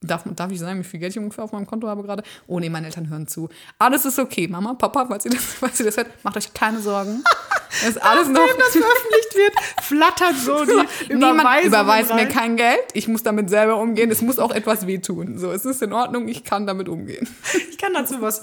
[0.01, 2.23] Darf, darf ich sagen, wie viel Geld ich ungefähr auf meinem Konto habe gerade?
[2.47, 3.49] Oh nee, meine Eltern hören zu.
[3.77, 4.47] Alles ist okay.
[4.47, 7.21] Mama, Papa, falls ihr das, falls ihr das hört, macht euch keine Sorgen.
[7.69, 8.47] Das ist alles noch.
[8.47, 12.79] das veröffentlicht wird, flattert so die Niemand überweist mir kein Geld.
[12.93, 14.09] Ich muss damit selber umgehen.
[14.09, 15.37] Es muss auch etwas wehtun.
[15.37, 16.29] So, es ist in Ordnung.
[16.29, 17.27] Ich kann damit umgehen.
[17.69, 18.41] Ich kann dazu was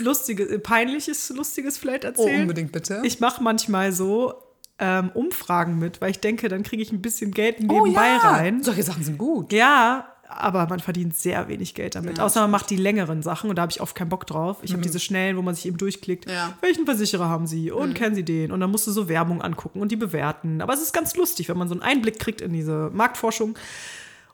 [0.00, 2.42] Lustiges, Peinliches, Lustiges vielleicht Oh, erzählen.
[2.42, 3.00] unbedingt bitte.
[3.02, 4.34] Ich mache manchmal so
[4.78, 8.18] ähm, Umfragen mit, weil ich denke, dann kriege ich ein bisschen Geld oh, nebenbei ja.
[8.18, 8.62] rein.
[8.62, 9.52] Solche Sachen sind gut.
[9.52, 12.18] Ja, aber man verdient sehr wenig Geld damit.
[12.18, 14.58] Außer man macht die längeren Sachen und da habe ich oft keinen Bock drauf.
[14.62, 16.26] Ich habe diese schnellen, wo man sich eben durchklickt.
[16.26, 16.32] Mhm.
[16.32, 16.48] Ja.
[16.48, 16.52] Mhm.
[16.60, 17.70] Welchen Versicherer haben sie?
[17.70, 18.50] Und kennen sie den?
[18.50, 20.60] Und dann musst du so Werbung angucken und die bewerten.
[20.60, 23.56] Aber es ist ganz lustig, wenn man so einen Einblick kriegt in diese Marktforschung.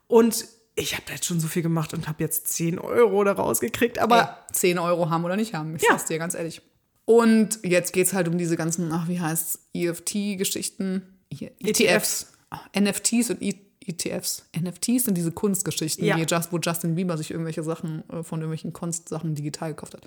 [0.06, 3.32] Und ich habe da jetzt schon so viel gemacht und habe jetzt 10 Euro da
[3.32, 3.98] rausgekriegt.
[3.98, 5.76] Aber Aber 10 Euro haben oder nicht haben.
[5.76, 5.90] Ich Ja.
[5.90, 6.62] sag's dir ganz ehrlich.
[7.10, 11.02] Und jetzt geht's halt um diese ganzen, ach, wie heißt EFT-Geschichten?
[11.60, 12.28] ETFs.
[12.50, 14.44] Ah, NFTs und E- ETFs.
[14.56, 16.16] NFTs sind diese Kunstgeschichten, Ja.
[16.18, 20.02] Just, wo Justin Bieber sich irgendwelche Sachen äh, von irgendwelchen Kunstsachen digital gekauft hat.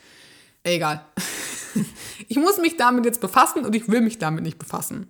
[0.64, 1.04] Egal.
[2.30, 5.08] ich muss mich damit jetzt befassen und ich will mich damit nicht befassen.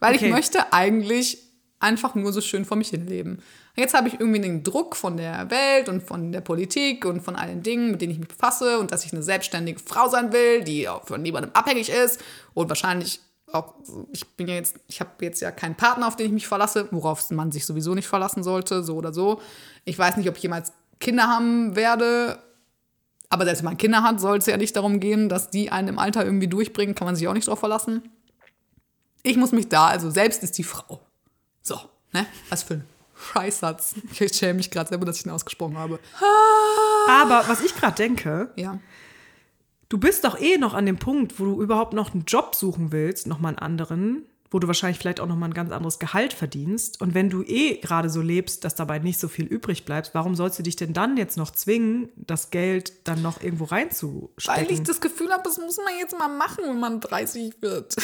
[0.00, 0.26] Weil Okay.
[0.26, 1.38] ich möchte eigentlich
[1.86, 3.38] einfach nur so schön vor mich hin leben.
[3.76, 7.36] Jetzt habe ich irgendwie den Druck von der Welt und von der Politik und von
[7.36, 10.64] allen Dingen, mit denen ich mich befasse und dass ich eine selbstständige Frau sein will,
[10.64, 12.20] die von niemandem abhängig ist
[12.54, 13.20] und wahrscheinlich
[13.52, 13.74] auch,
[14.12, 16.88] ich bin ja jetzt, ich habe jetzt ja keinen Partner, auf den ich mich verlasse,
[16.90, 19.40] worauf man sich sowieso nicht verlassen sollte, so oder so.
[19.84, 22.38] Ich weiß nicht, ob ich jemals Kinder haben werde,
[23.28, 25.88] aber selbst wenn man Kinder hat, soll es ja nicht darum gehen, dass die einen
[25.88, 28.02] im Alter irgendwie durchbringen, kann man sich auch nicht drauf verlassen.
[29.22, 31.00] Ich muss mich da, also selbst ist die Frau.
[31.66, 31.80] So,
[32.12, 32.26] ne?
[32.48, 32.84] Was für ein
[33.32, 33.94] Scheißsatz.
[34.20, 35.98] Ich schäme mich gerade selber, dass ich ihn ausgesprochen habe.
[37.08, 38.78] Aber was ich gerade denke, Ja.
[39.88, 42.92] du bist doch eh noch an dem Punkt, wo du überhaupt noch einen Job suchen
[42.92, 46.32] willst, noch mal einen anderen, wo du wahrscheinlich vielleicht auch nochmal ein ganz anderes Gehalt
[46.32, 47.00] verdienst.
[47.00, 50.36] Und wenn du eh gerade so lebst, dass dabei nicht so viel übrig bleibt, warum
[50.36, 54.66] sollst du dich denn dann jetzt noch zwingen, das Geld dann noch irgendwo reinzustecken?
[54.66, 57.96] Weil ich das Gefühl habe, das muss man jetzt mal machen, wenn man 30 wird.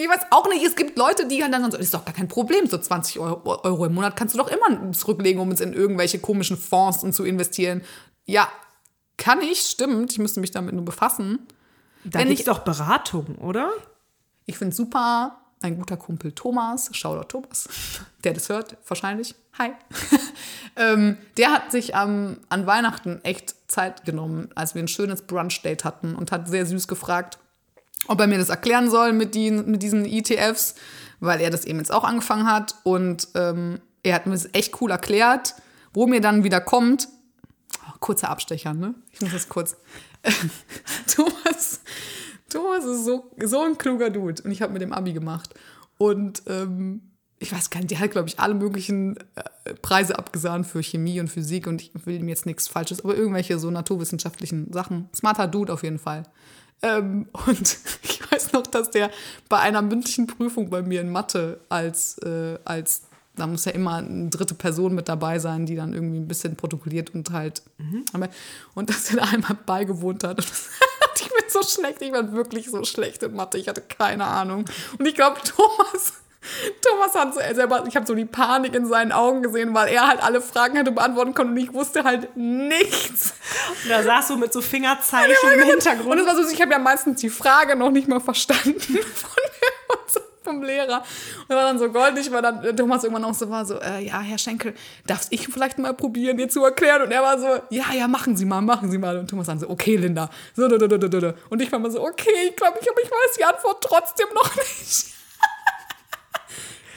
[0.00, 2.14] Ich weiß auch nicht, es gibt Leute, die halt dann sagen, das ist doch gar
[2.14, 5.60] kein Problem, so 20 Euro, Euro im Monat kannst du doch immer zurücklegen, um es
[5.60, 7.82] in irgendwelche komischen Fonds und zu investieren.
[8.24, 8.48] Ja,
[9.18, 11.40] kann ich, stimmt, ich müsste mich damit nur befassen.
[12.04, 13.70] da gibt ich- doch Beratung, oder?
[14.46, 17.68] Ich finde super, ein guter Kumpel Thomas, Shoutout Thomas,
[18.24, 19.34] der das hört, wahrscheinlich.
[19.58, 19.72] Hi.
[20.76, 25.84] ähm, der hat sich am an Weihnachten echt Zeit genommen, als wir ein schönes Brunch-Date
[25.84, 27.38] hatten und hat sehr süß gefragt,
[28.06, 30.74] ob er mir das erklären soll mit, die, mit diesen ETFs,
[31.20, 32.74] weil er das eben jetzt auch angefangen hat.
[32.82, 35.54] Und ähm, er hat mir das echt cool erklärt,
[35.92, 37.08] wo mir dann wieder kommt.
[37.86, 38.94] Oh, kurzer Abstecher, ne?
[39.12, 39.76] Ich muss das kurz.
[41.06, 41.80] Thomas,
[42.48, 44.42] Thomas ist so, so ein kluger Dude.
[44.42, 45.54] Und ich habe mit dem Abi gemacht.
[45.98, 47.09] Und ähm,
[47.42, 51.20] ich weiß gar nicht, der hat, glaube ich, alle möglichen äh, Preise abgesahnt für Chemie
[51.20, 51.66] und Physik.
[51.66, 55.08] Und ich will ihm jetzt nichts Falsches, aber irgendwelche so naturwissenschaftlichen Sachen.
[55.14, 56.24] Smarter Dude auf jeden Fall.
[56.82, 59.10] Ähm, und ich weiß noch, dass der
[59.48, 63.02] bei einer mündlichen Prüfung bei mir in Mathe als, äh, als
[63.36, 66.56] da muss ja immer eine dritte Person mit dabei sein, die dann irgendwie ein bisschen
[66.56, 67.62] protokolliert und halt.
[68.12, 68.28] Aber-
[68.74, 70.44] Und dass er da einmal beigewohnt hat.
[71.22, 73.58] Ich bin so schlecht, ich war wirklich so schlecht in Mathe.
[73.58, 74.64] Ich hatte keine Ahnung.
[74.98, 76.14] Und ich glaube, Thomas.
[76.82, 79.92] Thomas hat so, er selber, ich habe so die Panik in seinen Augen gesehen, weil
[79.92, 83.34] er halt alle Fragen hätte beantworten können und ich wusste halt nichts.
[83.82, 86.20] Und da saß du mit so Fingerzeichen im Und Hintergrund.
[86.20, 88.80] es war so, ich habe ja meistens die Frage noch nicht mal verstanden
[89.14, 89.30] von
[90.50, 91.02] vom Lehrer.
[91.48, 94.20] Und war dann so goldig, weil dann Thomas irgendwann auch so war, so, äh, ja,
[94.20, 94.74] Herr Schenkel,
[95.06, 97.02] darf ich vielleicht mal probieren, dir zu erklären?
[97.02, 99.16] Und er war so, ja, ja, machen Sie mal, machen Sie mal.
[99.18, 100.28] Und Thomas dann so, okay, Linda.
[100.54, 100.64] So.
[100.64, 104.56] Und ich war mal so, okay, ich glaube, ich, ich weiß die Antwort trotzdem noch
[104.80, 105.19] nicht.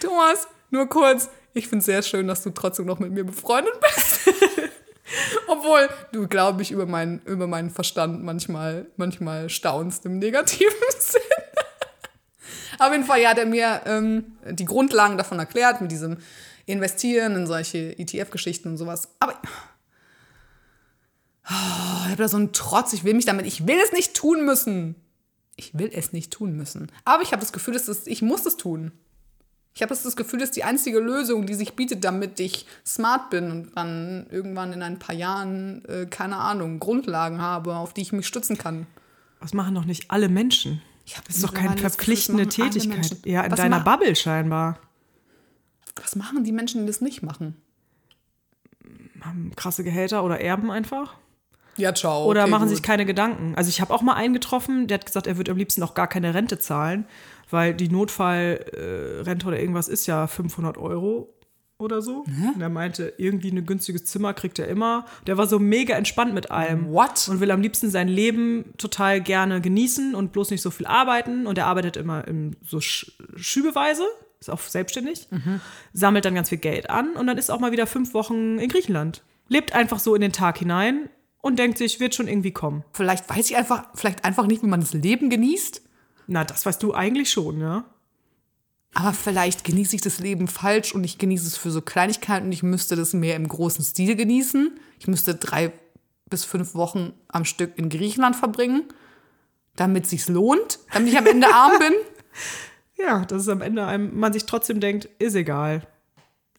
[0.04, 3.74] Thomas, nur kurz, ich finde es sehr schön, dass du trotzdem noch mit mir befreundet
[3.80, 4.22] bist.
[5.48, 11.22] Obwohl du, glaube ich, über meinen, über meinen Verstand manchmal, manchmal staunst im negativen Sinn.
[12.80, 16.18] Auf jeden Fall ja, hat er mir ähm, die Grundlagen davon erklärt, mit diesem
[16.66, 19.10] Investieren in solche ETF-Geschichten und sowas.
[19.20, 19.34] Aber
[21.50, 24.16] oh, ich habe da so einen Trotz, ich will mich damit, ich will es nicht
[24.16, 24.96] tun müssen.
[25.56, 26.92] Ich will es nicht tun müssen.
[27.06, 28.92] Aber ich habe das Gefühl, dass es, ich muss es tun.
[29.76, 33.32] Ich habe das Gefühl, das ist die einzige Lösung, die sich bietet, damit ich smart
[33.32, 38.02] bin und dann irgendwann in ein paar Jahren, äh, keine Ahnung, Grundlagen habe, auf die
[38.02, 38.86] ich mich stützen kann.
[39.42, 40.82] Das machen doch nicht alle Menschen.
[41.06, 43.18] Ich das ist doch keine Gefühl, verpflichtende alle Tätigkeit.
[43.26, 44.80] Ja, in Was deiner Bubble scheinbar.
[46.02, 47.56] Was machen die Menschen, die das nicht machen?
[49.56, 51.16] Krasse Gehälter oder Erben einfach.
[51.78, 52.26] Ja, ciao.
[52.26, 52.76] Oder okay, machen gut.
[52.76, 53.56] sich keine Gedanken.
[53.56, 55.94] Also ich habe auch mal einen getroffen, der hat gesagt, er würde am liebsten auch
[55.94, 57.06] gar keine Rente zahlen,
[57.54, 61.34] weil die Notfallrente Rente oder irgendwas ist ja 500 Euro
[61.78, 62.24] oder so.
[62.56, 65.06] Und er meinte, irgendwie ein günstiges Zimmer kriegt er immer.
[65.28, 66.90] Der war so mega entspannt mit allem.
[66.92, 67.28] What?
[67.30, 71.46] Und will am liebsten sein Leben total gerne genießen und bloß nicht so viel arbeiten.
[71.46, 74.04] Und er arbeitet immer in so Sch schübeweise,
[74.40, 75.28] ist auch selbstständig,
[75.94, 78.70] sammelt dann ganz viel Geld an und dann ist auch mal wieder fünf Wochen in
[78.70, 79.24] Griechenland.
[79.48, 81.10] Lebt einfach so in den Tag hinein
[81.42, 82.84] und denkt sich, wird schon irgendwie kommen.
[82.94, 85.82] Vielleicht weiß ich einfach, vielleicht einfach nicht, wie man das Leben genießt.
[86.28, 87.86] Na, das weißt du eigentlich schon, ja?
[88.94, 92.52] Aber vielleicht genieße ich das Leben falsch und ich genieße es für so Kleinigkeiten und
[92.52, 94.80] ich müsste das mehr im großen Stil genießen.
[95.00, 95.74] Ich müsste drei
[96.30, 98.84] bis fünf Wochen am Stück in Griechenland verbringen,
[99.76, 101.94] damit sich's lohnt, damit ich am Ende arm bin.
[102.98, 105.86] Ja, dass es am Ende einem, man sich trotzdem denkt, ist egal.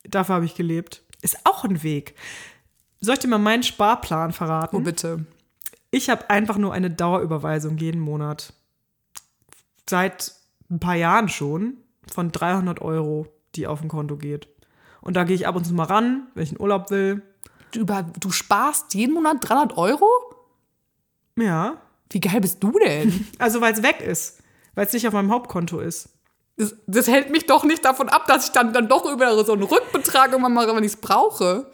[0.05, 1.03] Dafür habe ich gelebt.
[1.22, 2.14] Ist auch ein Weg.
[3.00, 4.77] Soll ich dir mal meinen Sparplan verraten?
[4.77, 5.24] Oh, bitte.
[5.90, 8.53] Ich habe einfach nur eine Dauerüberweisung jeden Monat.
[9.88, 10.33] Seit
[10.70, 11.79] ein paar Jahren schon
[12.12, 14.49] von 300 Euro, die auf ein Konto geht.
[15.01, 17.23] Und da gehe ich ab und zu mal ran, wenn ich in Urlaub will.
[17.73, 20.09] Du, über, du sparst jeden Monat 300 Euro?
[21.38, 23.27] Ja, Wie geil bist du denn?
[23.38, 24.40] also weil es weg ist.
[24.75, 26.11] Weil es nicht auf meinem Hauptkonto ist.
[26.57, 29.53] Das, das hält mich doch nicht davon ab, dass ich dann, dann doch über so
[29.53, 31.70] einen Rückbetrag irgendwann mal, wenn ich es brauche.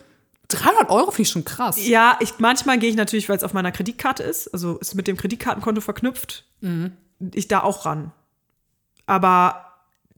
[0.49, 1.87] 300 Euro finde ich schon krass.
[1.87, 5.07] Ja, ich, manchmal gehe ich natürlich, weil es auf meiner Kreditkarte ist, also ist mit
[5.07, 6.46] dem Kreditkartenkonto verknüpft,
[7.35, 8.12] ich da auch ran.
[9.06, 9.66] Aber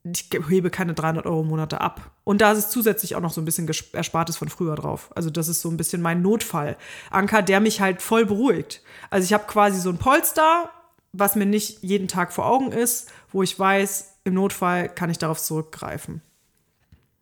[0.04, 2.10] ich hebe keine 300 Euro im Monat ab.
[2.24, 5.10] Und da ist es zusätzlich auch noch so ein bisschen Erspartes von früher drauf.
[5.14, 8.82] Also das ist so ein bisschen mein Notfallanker, der mich halt voll beruhigt.
[9.10, 10.70] Also ich habe quasi so ein Polster,
[11.12, 15.18] was mir nicht jeden Tag vor Augen ist, wo ich weiß, im Notfall kann ich
[15.18, 16.22] darauf zurückgreifen.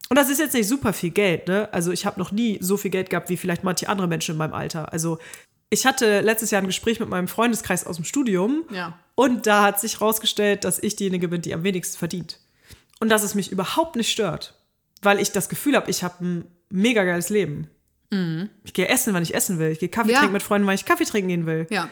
[0.08, 1.68] Und das ist jetzt nicht super viel Geld, ne?
[1.72, 4.38] Also ich habe noch nie so viel Geld gehabt wie vielleicht manche andere Menschen in
[4.38, 4.92] meinem Alter.
[4.92, 5.18] Also
[5.70, 8.64] ich hatte letztes Jahr ein Gespräch mit meinem Freundeskreis aus dem Studium.
[8.72, 8.98] Ja.
[9.14, 12.38] Und da hat sich rausgestellt, dass ich diejenige bin, die am wenigsten verdient.
[12.98, 14.54] Und dass es mich überhaupt nicht stört.
[15.02, 17.68] Weil ich das Gefühl habe, ich habe ein mega geiles Leben.
[18.64, 19.70] Ich gehe essen, wann ich essen will.
[19.70, 20.12] Ich gehe Kaffee Mhm.
[20.14, 20.18] Ja.
[20.18, 21.66] trinken mit Freunden, weil ich Kaffee trinken gehen will.
[21.70, 21.88] Ja.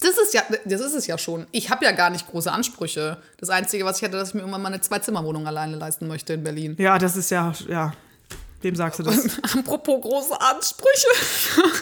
[0.00, 1.46] Das ist ja, das ist es ja schon.
[1.52, 3.16] Ich habe ja gar nicht große Ansprüche.
[3.38, 6.34] Das Einzige, was ich hätte, dass ich mir irgendwann mal eine Zwei-Zimmer-Wohnung alleine leisten möchte
[6.34, 6.76] in Berlin.
[6.78, 7.92] Ja, das ist ja, ja.
[8.62, 9.38] Wem sagst du das?
[9.58, 11.08] Apropos große Ansprüche.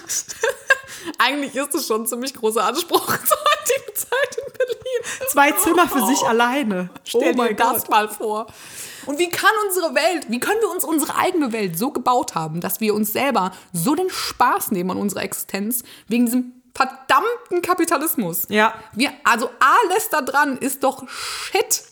[1.19, 5.29] Eigentlich ist es schon ein ziemlich großer Anspruch zur heutigen Zeit in Berlin.
[5.29, 6.91] Zwei Zimmer für sich alleine.
[7.05, 8.47] Stell oh dir das das mal vor.
[9.07, 12.61] Und wie kann unsere Welt, wie können wir uns unsere eigene Welt so gebaut haben,
[12.61, 18.47] dass wir uns selber so den Spaß nehmen an unserer Existenz wegen diesem verdammten Kapitalismus?
[18.49, 18.75] Ja.
[18.93, 21.85] Wir, also alles da dran ist doch Shit.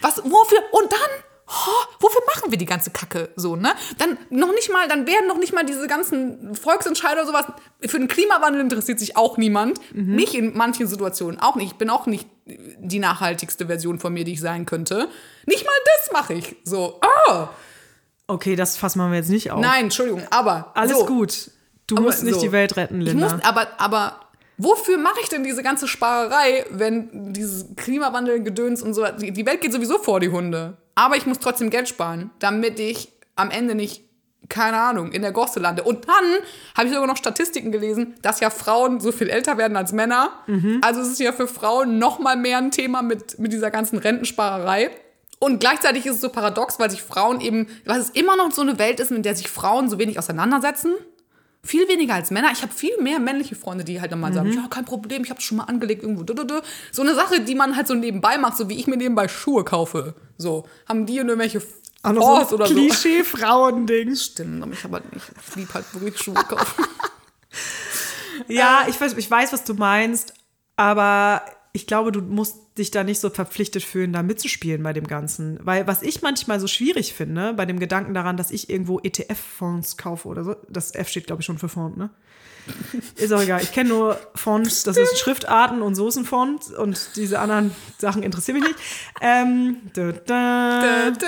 [0.00, 1.10] Was, wofür, und dann,
[1.48, 3.72] oh, wofür machen wir die ganze Kacke so, ne?
[3.98, 7.44] Dann noch nicht mal, dann werden noch nicht mal diese ganzen Volksentscheide oder sowas,
[7.86, 9.80] für den Klimawandel interessiert sich auch niemand.
[9.94, 11.72] Mich in manchen Situationen auch nicht.
[11.72, 15.08] Ich bin auch nicht die nachhaltigste Version von mir, die ich sein könnte.
[15.46, 16.56] Nicht mal das mache ich.
[16.64, 17.48] So, ah,
[18.28, 19.60] Okay, das fassen wir jetzt nicht auf.
[19.60, 20.70] nein, Entschuldigung, aber.
[20.74, 21.06] Alles so.
[21.06, 21.50] gut.
[21.86, 22.40] Du Aber musst nicht so.
[22.40, 23.34] die Welt retten, Ich Linda.
[23.34, 24.20] muss, aber, aber
[24.56, 29.72] wofür mache ich denn diese ganze Sparerei, wenn dieses Klimawandel-Gedöns und so, die Welt geht
[29.72, 30.76] sowieso vor die Hunde.
[30.94, 34.02] Aber ich muss trotzdem Geld sparen, damit ich am Ende nicht,
[34.48, 35.82] keine Ahnung, in der Gosse lande.
[35.84, 36.44] Und dann
[36.76, 40.30] habe ich sogar noch Statistiken gelesen, dass ja Frauen so viel älter werden als Männer.
[40.82, 43.98] Also es ist ja für Frauen noch mal mehr ein Thema mit, mit dieser ganzen
[43.98, 44.90] Rentensparerei.
[45.38, 48.62] Und gleichzeitig ist es so paradox, weil sich Frauen eben, weil es immer noch so
[48.62, 50.92] eine Welt ist, in der sich Frauen so wenig auseinandersetzen.
[51.64, 52.50] Viel weniger als Männer.
[52.52, 55.30] Ich habe viel mehr männliche Freunde, die halt dann mal sagen, ja, kein Problem, ich
[55.30, 56.24] habe schon mal angelegt irgendwo.
[56.24, 56.60] du, du, du.
[56.90, 59.62] So eine Sache, die man halt so nebenbei macht, so wie ich mir nebenbei Schuhe
[59.62, 60.14] kaufe.
[60.38, 61.62] So, haben die irgendwelche
[62.02, 62.74] Auch noch so oder so.
[62.74, 64.16] Klischee-Frauending.
[64.16, 65.24] Stimmt, aber ich habe halt nicht.
[65.48, 66.84] Ich liebe halt wirklich Schuhe kaufen.
[68.48, 70.32] Ja, ich weiß, ich weiß, was du meinst,
[70.74, 75.06] aber ich glaube, du musst dich da nicht so verpflichtet fühlen, da mitzuspielen bei dem
[75.06, 75.58] Ganzen.
[75.62, 79.96] Weil was ich manchmal so schwierig finde, bei dem Gedanken daran, dass ich irgendwo ETF-Fonds
[79.98, 82.10] kaufe oder so, das F steht, glaube ich, schon für Fond, ne?
[83.16, 83.60] Ist auch egal.
[83.62, 88.68] Ich kenne nur Fonts, das ist Schriftarten und Soßenfont und diese anderen Sachen interessieren mich
[88.68, 88.78] nicht.
[89.20, 91.26] Ähm, da, da, dä.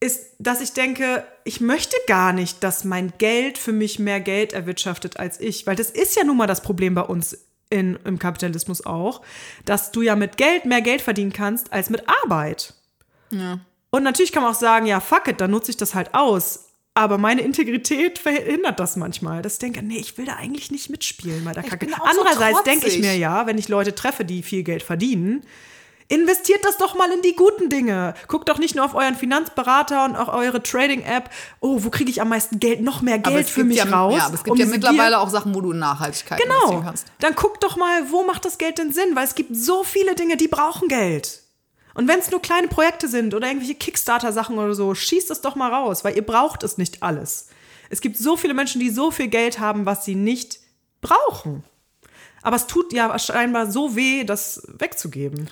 [0.00, 4.52] ist, dass ich denke, ich möchte gar nicht, dass mein Geld für mich mehr Geld
[4.52, 5.66] erwirtschaftet als ich.
[5.66, 9.22] Weil das ist ja nun mal das Problem bei uns in, im Kapitalismus auch,
[9.64, 12.74] dass du ja mit Geld mehr Geld verdienen kannst als mit Arbeit.
[13.30, 13.60] Ja.
[13.90, 16.66] Und natürlich kann man auch sagen, ja, fuck it, dann nutze ich das halt aus.
[16.94, 20.88] Aber meine Integrität verhindert das manchmal, dass ich denke, nee, ich will da eigentlich nicht
[20.88, 21.86] mitspielen bei der Kacke.
[21.92, 25.44] auch so Andererseits denke ich mir ja, wenn ich Leute treffe, die viel Geld verdienen,
[26.08, 28.14] investiert das doch mal in die guten Dinge.
[28.28, 31.30] Guckt doch nicht nur auf euren Finanzberater und auch eure Trading-App.
[31.60, 32.80] Oh, wo kriege ich am meisten Geld?
[32.80, 34.14] Noch mehr Geld für mich ja, raus.
[34.16, 36.82] Ja, aber es gibt um ja mittlerweile auch Sachen, wo du Nachhaltigkeit Genau.
[36.82, 37.06] kannst.
[37.20, 39.14] Dann guck doch mal, wo macht das Geld denn Sinn?
[39.14, 41.42] Weil es gibt so viele Dinge, die brauchen Geld.
[41.94, 45.56] Und wenn es nur kleine Projekte sind oder irgendwelche Kickstarter-Sachen oder so, schießt es doch
[45.56, 47.48] mal raus, weil ihr braucht es nicht alles.
[47.88, 50.58] Es gibt so viele Menschen, die so viel Geld haben, was sie nicht
[51.00, 51.64] brauchen.
[52.42, 55.48] Aber es tut ja scheinbar so weh, das wegzugeben.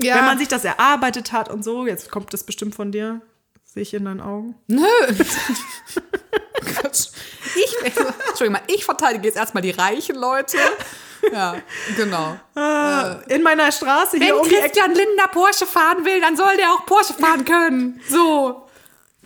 [0.00, 0.16] Ja.
[0.16, 3.20] Wenn man sich das erarbeitet hat und so, jetzt kommt das bestimmt von dir,
[3.64, 4.56] sehe ich in deinen Augen.
[4.66, 4.84] Nö.
[7.56, 10.56] Ich, Entschuldigung mal, ich verteidige jetzt erstmal die reichen Leute.
[11.32, 11.56] Ja,
[11.96, 12.36] genau.
[13.28, 14.48] In meiner Straße hier Wenn um.
[14.48, 18.00] Christian Lindner Porsche fahren will, dann soll der auch Porsche fahren können.
[18.08, 18.63] So.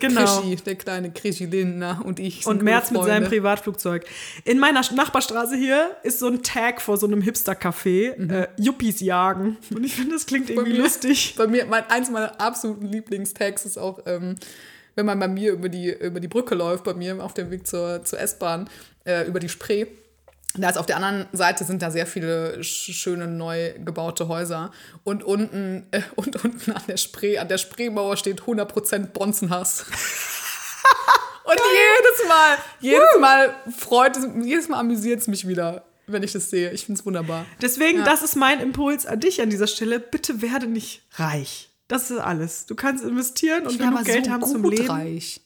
[0.01, 0.41] Genau.
[0.41, 2.47] Krischi, der kleine Krischi Lindner und ich.
[2.47, 3.29] Und Merz mit seinem.
[3.29, 4.05] Privatflugzeug.
[4.45, 9.57] In meiner Nachbarstraße hier ist so ein Tag vor so einem Hipster-Café, äh, Yuppies jagen.
[9.75, 11.35] Und ich finde, das klingt irgendwie mir, lustig.
[11.39, 14.37] Bei mir, mein, eins meiner absoluten Lieblingstags ist auch, ähm,
[14.95, 17.69] wenn man bei mir über die, über die Brücke läuft, bei mir auf dem Weg
[17.69, 18.69] zur, zur S-Bahn,
[19.05, 19.87] äh, über die Spree.
[20.55, 24.73] Da ist auf der anderen Seite sind da sehr viele sch- schöne neu gebaute Häuser
[25.05, 29.85] und unten äh, und unten an der Spree an der Spreemauer steht 100% Bonzenhass.
[31.45, 36.33] und jedes Mal, jedes Mal freut es, jedes Mal amüsiert es mich wieder, wenn ich
[36.33, 36.71] das sehe.
[36.73, 37.45] Ich finde es wunderbar.
[37.61, 40.01] Deswegen, das ist mein Impuls an dich an dieser Stelle.
[40.01, 41.69] Bitte werde nicht reich.
[41.89, 42.67] Das ist alles.
[42.67, 44.91] Du kannst investieren und Ich genug Geld so haben gut zum Leben.
[44.91, 45.41] reich.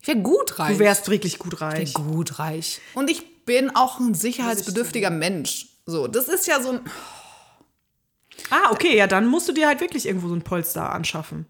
[0.00, 0.74] Ich wäre gut reich.
[0.74, 1.92] Du wärst wirklich gut reich.
[1.94, 2.80] gut reich.
[2.94, 5.68] Und ich bin auch ein sicherheitsbedürftiger Mensch.
[5.86, 6.80] So, das ist ja so ein.
[8.50, 11.46] Ah, okay, ja, dann musst du dir halt wirklich irgendwo so ein Polster anschaffen.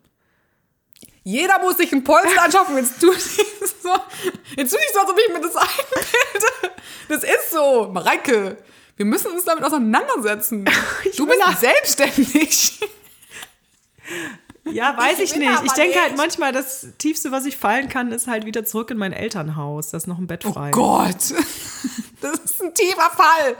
[1.24, 2.76] Jeder muss sich ein Polster anschaffen.
[2.76, 3.90] Jetzt tu nicht so,
[4.56, 6.46] jetzt tu nicht so, als ob ich mir das einbilde.
[7.08, 7.90] Das ist so.
[7.92, 8.58] Mareike,
[8.96, 10.64] wir müssen uns damit auseinandersetzen.
[11.16, 12.80] Du bist selbstständig.
[14.72, 15.62] Ja, weiß ich, will nicht.
[15.64, 16.18] Ich denke halt nicht.
[16.18, 19.90] manchmal, das Tiefste, was ich fallen kann, ist halt wieder zurück in mein Elternhaus.
[19.90, 20.70] Da ist noch ein Bett frei.
[20.70, 21.14] Gott,
[22.20, 23.56] das ist ein tiefer Fall.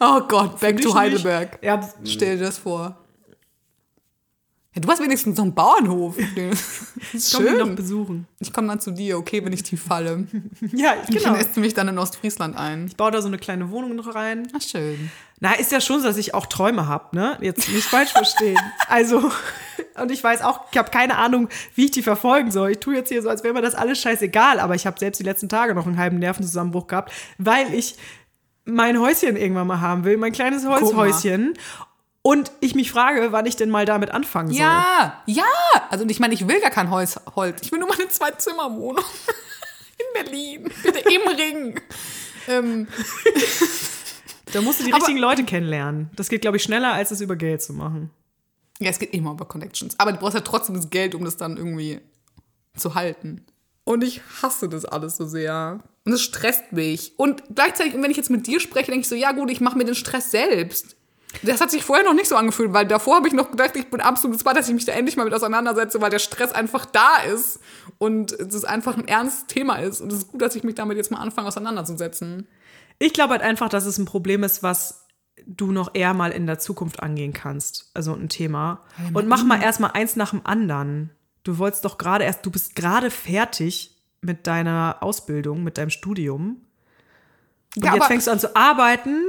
[0.00, 0.96] oh Gott, back to nicht?
[0.96, 1.58] Heidelberg.
[1.62, 2.96] Ja, Stell dir das vor.
[4.74, 6.16] Ja, du hast wenigstens so einen Bauernhof.
[7.12, 8.28] Das ist komm mich noch besuchen.
[8.38, 10.28] Ich komme dann zu dir, okay, wenn ich tief falle.
[10.72, 11.34] Ja, Ich genau.
[11.34, 12.86] lässt mich dann in Ostfriesland ein.
[12.86, 14.46] Ich baue da so eine kleine Wohnung noch rein.
[14.56, 15.10] Ach, schön.
[15.42, 17.38] Na, ist ja schon so, dass ich auch Träume habe, ne?
[17.40, 18.58] Jetzt nicht falsch verstehen.
[18.88, 19.30] Also,
[20.00, 22.72] und ich weiß auch, ich habe keine Ahnung, wie ich die verfolgen soll.
[22.72, 25.18] Ich tue jetzt hier so, als wäre mir das alles scheißegal, aber ich habe selbst
[25.18, 27.96] die letzten Tage noch einen halben Nervenzusammenbruch gehabt, weil ich
[28.64, 31.56] mein Häuschen irgendwann mal haben will, mein kleines Holzhäuschen.
[32.22, 34.58] Und ich mich frage, wann ich denn mal damit anfangen soll.
[34.58, 35.44] Ja, ja.
[35.88, 37.60] Also ich meine, ich will gar kein Holz, Holz.
[37.62, 39.04] Ich will nur meine Zwei-Zimmer-Wohnung
[39.98, 40.70] in Berlin.
[40.82, 41.80] Bitte im Ring.
[42.48, 42.88] Ähm,
[44.52, 46.10] Da musst du die Aber- richtigen Leute kennenlernen.
[46.16, 48.10] Das geht, glaube ich, schneller, als es über Geld zu machen.
[48.80, 49.94] ja, es geht immer über Connections.
[49.98, 52.00] Aber du brauchst ja trotzdem das Geld, um das dann irgendwie
[52.76, 53.44] zu halten.
[53.84, 55.80] Und ich hasse das alles so sehr.
[56.06, 57.12] Und es stresst mich.
[57.18, 59.76] Und gleichzeitig, wenn ich jetzt mit dir spreche, denke ich so, ja gut, ich mache
[59.76, 60.96] mir den Stress selbst.
[61.42, 63.88] Das hat sich vorher noch nicht so angefühlt, weil davor habe ich noch gedacht, ich
[63.88, 66.86] bin absolut zwar, dass ich mich da endlich mal mit auseinandersetze, weil der Stress einfach
[66.86, 67.60] da ist
[67.98, 70.00] und es einfach ein ernstes Thema ist.
[70.00, 72.48] Und es ist gut, dass ich mich damit jetzt mal anfange auseinanderzusetzen.
[73.00, 75.06] Ich glaube halt einfach, dass es ein Problem ist, was
[75.46, 77.90] du noch eher mal in der Zukunft angehen kannst.
[77.94, 78.82] Also ein Thema.
[79.14, 81.10] Und mach mal erstmal eins nach dem anderen.
[81.42, 86.60] Du wolltest doch gerade erst, du bist gerade fertig mit deiner Ausbildung, mit deinem Studium.
[87.74, 89.22] Und Ja, jetzt fängst du an zu arbeiten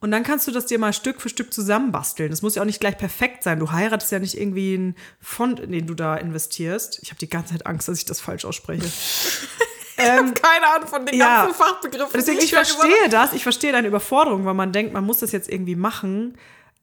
[0.00, 2.30] und dann kannst du das dir mal Stück für Stück zusammenbasteln.
[2.30, 3.60] Das muss ja auch nicht gleich perfekt sein.
[3.60, 6.98] Du heiratest ja nicht irgendwie einen Fond, in den du da investierst.
[7.02, 8.84] Ich habe die ganze Zeit Angst, dass ich das falsch ausspreche.
[10.42, 11.42] Keine Ahnung von den Ja.
[11.44, 12.10] ganzen Fachbegriffen.
[12.14, 15.48] Deswegen, ich verstehe das, ich verstehe deine Überforderung, weil man denkt, man muss das jetzt
[15.48, 16.36] irgendwie machen,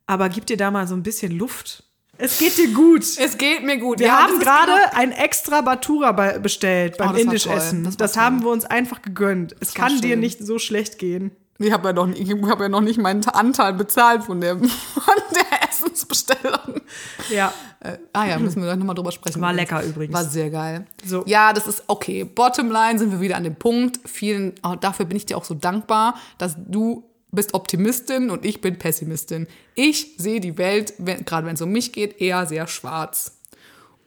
[0.07, 1.83] aber gib dir da mal so ein bisschen Luft.
[2.17, 3.01] Es geht dir gut.
[3.17, 3.99] Es geht mir gut.
[3.99, 7.83] Wir Ja, haben gerade genau- ein extra Batura bestellt beim Oh, Indischessen.
[7.83, 9.55] Das, Das haben wir uns einfach gegönnt.
[9.59, 11.31] Es kann dir nicht so schlecht gehen.
[11.57, 14.57] Ich habe ja, noch nicht- ich hab ja noch nicht meinen Anteil bezahlt von der,
[14.59, 15.50] von der
[15.81, 16.81] Essensbestellung.
[17.29, 17.53] Ja.
[17.79, 19.41] Äh, ah ja, müssen wir gleich nochmal drüber sprechen.
[19.41, 20.13] War lecker übrigens.
[20.13, 20.85] War sehr geil.
[21.05, 21.23] So.
[21.25, 22.23] Ja, das ist okay.
[22.23, 23.99] Bottomline sind wir wieder an dem Punkt.
[24.05, 28.61] Vielen, auch dafür bin ich dir auch so dankbar, dass du bist Optimistin und ich
[28.61, 29.47] bin Pessimistin.
[29.75, 33.37] Ich sehe die Welt, wenn, gerade wenn es um mich geht, eher sehr schwarz.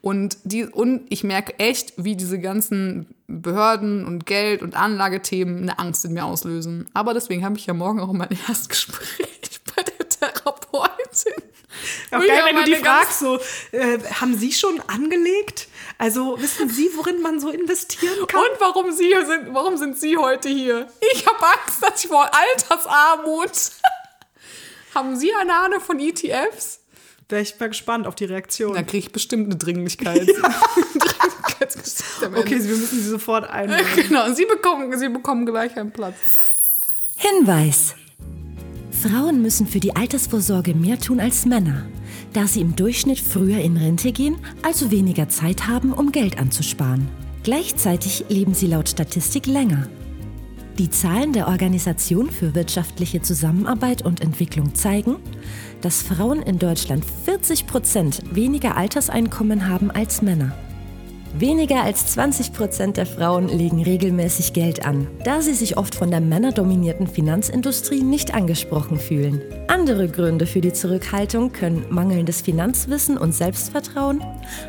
[0.05, 5.79] Und, die, und ich merke echt, wie diese ganzen Behörden und Geld- und Anlagethemen eine
[5.79, 6.87] Angst in mir auslösen.
[6.93, 9.64] Aber deswegen habe ich ja morgen auch mein Erstgespräch
[11.15, 11.51] Therapeutin.
[12.11, 13.39] Auch geil, wenn du die fragst, so,
[13.73, 15.69] äh, haben Sie schon angelegt?
[15.99, 18.41] Also wissen Sie, worin man so investieren kann?
[18.41, 20.89] Und warum, Sie hier sind, warum sind Sie heute hier?
[21.13, 23.51] Ich habe Angst, dass ich vor Altersarmut.
[24.95, 26.81] Haben Sie eine Ahnung von ETFs?
[27.29, 28.75] Wäre ich mal gespannt auf die Reaktion.
[28.75, 30.29] Dann kriege ich bestimmt eine Dringlichkeit.
[32.23, 32.39] Ende.
[32.39, 33.85] Okay, wir müssen sie sofort einnehmen.
[33.97, 36.15] Genau, Sie bekommen, Sie bekommen gleich einen Platz.
[37.17, 37.95] Hinweis.
[39.05, 41.85] Frauen müssen für die Altersvorsorge mehr tun als Männer,
[42.33, 47.07] da sie im Durchschnitt früher in Rente gehen, also weniger Zeit haben, um Geld anzusparen.
[47.43, 49.89] Gleichzeitig leben sie laut Statistik länger.
[50.79, 55.17] Die Zahlen der Organisation für wirtschaftliche Zusammenarbeit und Entwicklung zeigen,
[55.83, 60.57] dass Frauen in Deutschland 40 Prozent weniger Alterseinkommen haben als Männer.
[61.37, 66.13] Weniger als 20 Prozent der Frauen legen regelmäßig Geld an, da sie sich oft von
[66.13, 69.43] der männerdominierten Finanzindustrie nicht angesprochen fühlen.
[69.67, 74.23] Andere Gründe für die Zurückhaltung können mangelndes Finanzwissen und Selbstvertrauen,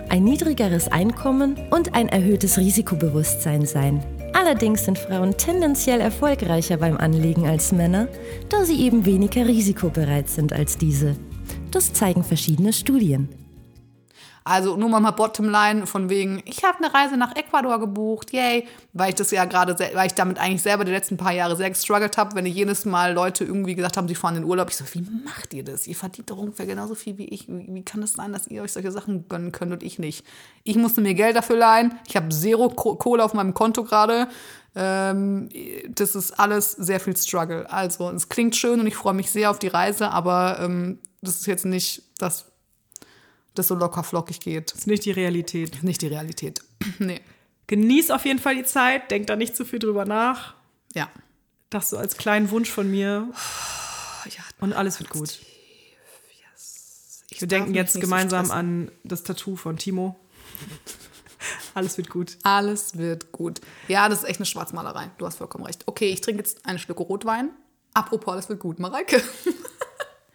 [0.10, 4.04] ein niedrigeres Einkommen und ein erhöhtes Risikobewusstsein sein.
[4.34, 8.08] Allerdings sind Frauen tendenziell erfolgreicher beim Anlegen als Männer,
[8.50, 11.16] da sie eben weniger risikobereit sind als diese.
[11.70, 13.30] Das zeigen verschiedene Studien.
[14.48, 19.10] Also nur mal Bottomline von wegen, ich habe eine Reise nach Ecuador gebucht, yay, weil
[19.10, 22.16] ich das ja gerade, weil ich damit eigentlich selber die letzten paar Jahre sehr gestruggelt
[22.18, 24.70] habe, wenn jedes Mal Leute irgendwie gesagt haben, sie fahren in den Urlaub.
[24.70, 25.88] Ich so, wie macht ihr das?
[25.88, 27.48] Ihr verdient doch ungefähr genauso viel wie ich.
[27.48, 30.24] Wie, kann das sein, dass ihr euch solche Sachen gönnen könnt und ich nicht?
[30.64, 31.96] Ich musste mir Geld dafür leihen.
[32.08, 34.28] Ich habe zero Ko- Kohle auf meinem Konto gerade.
[34.76, 35.50] Ähm,
[35.90, 37.68] das ist alles sehr viel Struggle.
[37.72, 41.38] Also es klingt schön und ich freue mich sehr auf die Reise, aber ähm, das
[41.38, 42.52] ist jetzt nicht das
[43.56, 44.72] das so locker flockig geht.
[44.72, 45.84] Das ist nicht die Realität.
[45.84, 46.62] Nicht die Realität.
[47.00, 47.22] nee.
[47.68, 50.54] Genieß auf jeden Fall die Zeit, denk da nicht zu viel drüber nach.
[50.94, 51.10] Ja.
[51.70, 53.28] Das so als kleinen Wunsch von mir.
[54.26, 55.40] ja Und alles wird gut.
[57.32, 58.60] ich Wir denken jetzt so gemeinsam stressen.
[58.60, 60.16] an das Tattoo von Timo.
[61.74, 62.38] alles wird gut.
[62.44, 63.62] Alles wird gut.
[63.88, 65.10] Ja, das ist echt eine Schwarzmalerei.
[65.18, 65.84] Du hast vollkommen recht.
[65.88, 67.50] Okay, ich trinke jetzt eine Schlücke Rotwein.
[67.94, 68.80] Apropos, alles wird gut.
[68.80, 69.22] Mareike.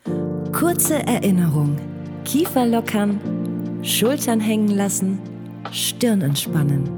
[0.53, 2.00] Kurze Erinnerung.
[2.31, 5.19] Kiefer lockern, Schultern hängen lassen,
[5.73, 6.89] Stirn entspannen.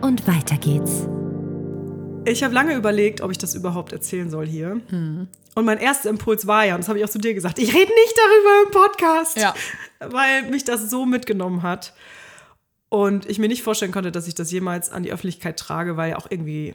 [0.00, 1.08] Und weiter geht's.
[2.24, 4.80] Ich habe lange überlegt, ob ich das überhaupt erzählen soll hier.
[4.90, 7.68] Und mein erster Impuls war ja, und das habe ich auch zu dir gesagt, ich
[7.74, 9.54] rede nicht darüber im Podcast, Ja.
[9.98, 11.94] weil mich das so mitgenommen hat.
[12.88, 16.14] Und ich mir nicht vorstellen konnte, dass ich das jemals an die Öffentlichkeit trage, weil
[16.14, 16.74] auch irgendwie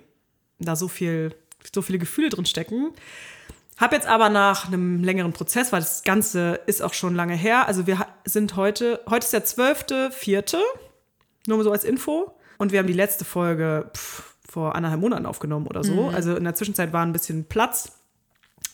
[0.59, 1.33] da so viel,
[1.73, 2.89] so viele Gefühle drin stecken.
[3.81, 7.67] Hab jetzt aber nach einem längeren Prozess, weil das Ganze ist auch schon lange her.
[7.67, 10.57] Also wir sind heute, heute ist der 12.04.,
[11.47, 12.31] nur mal so als Info.
[12.59, 16.09] Und wir haben die letzte Folge pff, vor anderthalb Monaten aufgenommen oder so.
[16.13, 17.91] Also in der Zwischenzeit war ein bisschen Platz.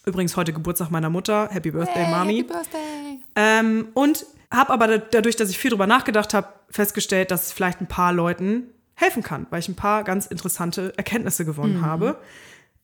[0.05, 1.47] Übrigens heute Geburtstag meiner Mutter.
[1.51, 2.37] Happy Birthday, Mami.
[2.39, 3.19] Happy Birthday.
[3.35, 7.51] Ähm, und habe aber da- dadurch, dass ich viel drüber nachgedacht habe, festgestellt, dass es
[7.53, 8.63] vielleicht ein paar Leuten
[8.95, 12.17] helfen kann, weil ich ein paar ganz interessante Erkenntnisse gewonnen habe.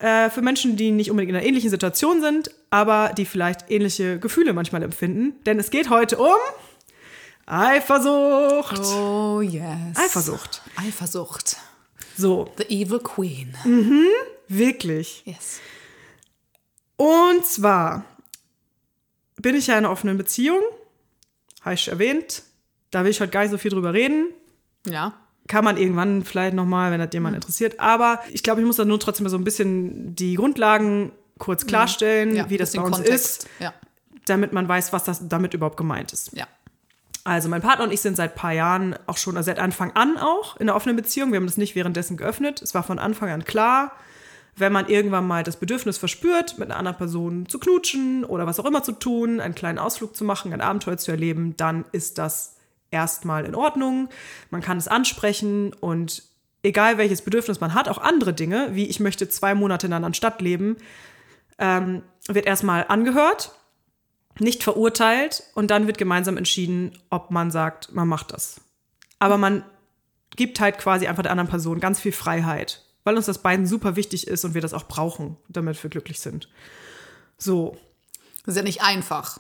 [0.04, 4.20] Äh, für Menschen, die nicht unbedingt in einer ähnlichen Situation sind, aber die vielleicht ähnliche
[4.20, 5.42] Gefühle manchmal empfinden.
[5.46, 6.36] Denn es geht heute um
[7.46, 8.82] Eifersucht.
[8.98, 9.96] Oh yes.
[9.96, 10.62] Eifersucht.
[10.76, 11.56] Eifersucht.
[12.18, 13.56] So, The Evil Queen.
[14.50, 15.24] wirklich.
[15.24, 15.62] Yes.
[16.98, 18.04] Und zwar
[19.38, 20.60] bin ich ja in einer offenen Beziehung,
[21.62, 22.44] habe ich erwähnt.
[22.92, 24.28] Da will ich heute gar nicht so viel drüber reden.
[24.86, 25.14] Ja.
[25.48, 27.80] Kann man irgendwann vielleicht nochmal, wenn das jemand interessiert.
[27.80, 31.66] Aber ich glaube, ich muss da nur trotzdem mal so ein bisschen die Grundlagen kurz
[31.66, 32.50] klarstellen, ja.
[32.50, 33.44] wie das bei uns Kontext.
[33.44, 33.74] ist, Ja.
[34.26, 36.32] damit man weiß, was das damit überhaupt gemeint ist.
[36.34, 36.48] Ja.
[37.26, 39.92] Also mein Partner und ich sind seit ein paar Jahren auch schon, also seit Anfang
[39.94, 41.32] an auch in der offenen Beziehung.
[41.32, 42.62] Wir haben das nicht währenddessen geöffnet.
[42.62, 43.94] Es war von Anfang an klar,
[44.56, 48.60] wenn man irgendwann mal das Bedürfnis verspürt, mit einer anderen Person zu knutschen oder was
[48.60, 52.18] auch immer zu tun, einen kleinen Ausflug zu machen, ein Abenteuer zu erleben, dann ist
[52.18, 52.56] das
[52.94, 54.10] erstmal in Ordnung.
[54.50, 56.24] Man kann es ansprechen und
[56.64, 59.98] egal welches Bedürfnis man hat, auch andere Dinge, wie ich möchte zwei Monate in einer
[59.98, 60.78] anderen Stadt leben,
[61.60, 63.52] ähm, wird erstmal angehört
[64.40, 68.62] nicht verurteilt und dann wird gemeinsam entschieden, ob man sagt, man macht das.
[69.20, 69.64] Aber man
[70.36, 73.96] gibt halt quasi einfach der anderen Person ganz viel Freiheit, weil uns das beiden super
[73.96, 76.50] wichtig ist und wir das auch brauchen, damit wir glücklich sind.
[77.38, 77.78] So,
[78.46, 79.40] Das ist ja nicht einfach.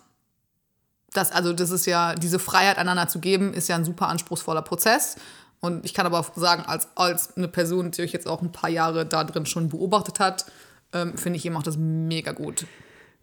[1.13, 4.61] Das, also, das ist ja, diese Freiheit einander zu geben, ist ja ein super anspruchsvoller
[4.61, 5.15] Prozess.
[5.59, 8.51] Und ich kann aber auch sagen, als, als eine Person, die euch jetzt auch ein
[8.51, 10.45] paar Jahre da drin schon beobachtet hat,
[10.91, 12.65] ähm, finde ich, ihr macht das mega gut.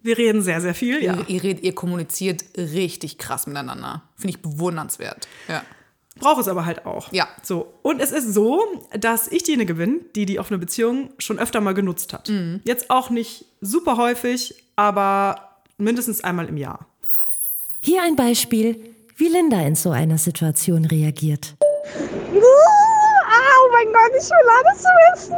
[0.01, 1.15] wir reden sehr, sehr viel, ja.
[1.15, 4.01] Ihr, ihr, redet, ihr kommuniziert richtig krass miteinander.
[4.15, 5.27] Finde ich bewundernswert.
[5.47, 5.63] Ja.
[6.19, 7.11] Brauche es aber halt auch.
[7.13, 7.27] Ja.
[7.41, 7.73] So.
[7.83, 8.61] Und es ist so,
[8.99, 12.29] dass ich diejenige bin, die die offene Beziehung schon öfter mal genutzt hat.
[12.63, 16.87] Jetzt auch nicht super häufig, aber mindestens einmal im Jahr.
[17.83, 18.79] Hier ein Beispiel,
[19.15, 21.55] wie Linda in so einer Situation reagiert.
[22.31, 24.83] Oh mein Gott, ich will alles
[25.15, 25.35] wissen.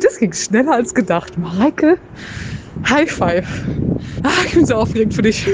[0.02, 1.38] Das ging schneller als gedacht.
[1.38, 1.98] Mareike,
[2.88, 3.46] High Five.
[4.24, 5.46] Ah, ich bin so aufgeregt für dich.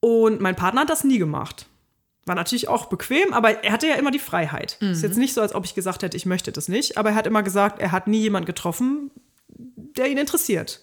[0.00, 1.66] Und mein Partner hat das nie gemacht.
[2.24, 4.78] War natürlich auch bequem, aber er hatte ja immer die Freiheit.
[4.80, 7.14] Ist jetzt nicht so, als ob ich gesagt hätte, ich möchte das nicht, aber er
[7.14, 9.10] hat immer gesagt, er hat nie jemanden getroffen,
[9.48, 10.80] der ihn interessiert.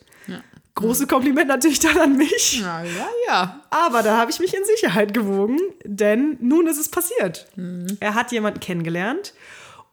[0.75, 2.59] Große Kompliment natürlich dann an mich.
[2.59, 3.61] Ja, ja, ja.
[3.69, 7.47] Aber da habe ich mich in Sicherheit gewogen, denn nun ist es passiert.
[7.99, 9.33] Er hat jemanden kennengelernt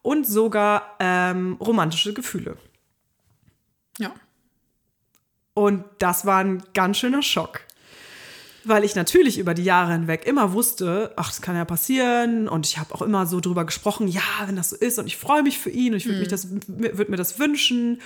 [0.03, 2.57] und sogar ähm, romantische Gefühle.
[3.99, 4.15] Ja.
[5.53, 7.61] Und das war ein ganz schöner Schock.
[8.65, 12.49] Weil ich natürlich über die Jahre hinweg immer wusste, ach, das kann ja passieren.
[12.49, 15.17] Und ich habe auch immer so drüber gesprochen, ja, wenn das so ist und ich
[15.17, 18.01] freue mich für ihn und ich würde mich das, würd mir das wünschen.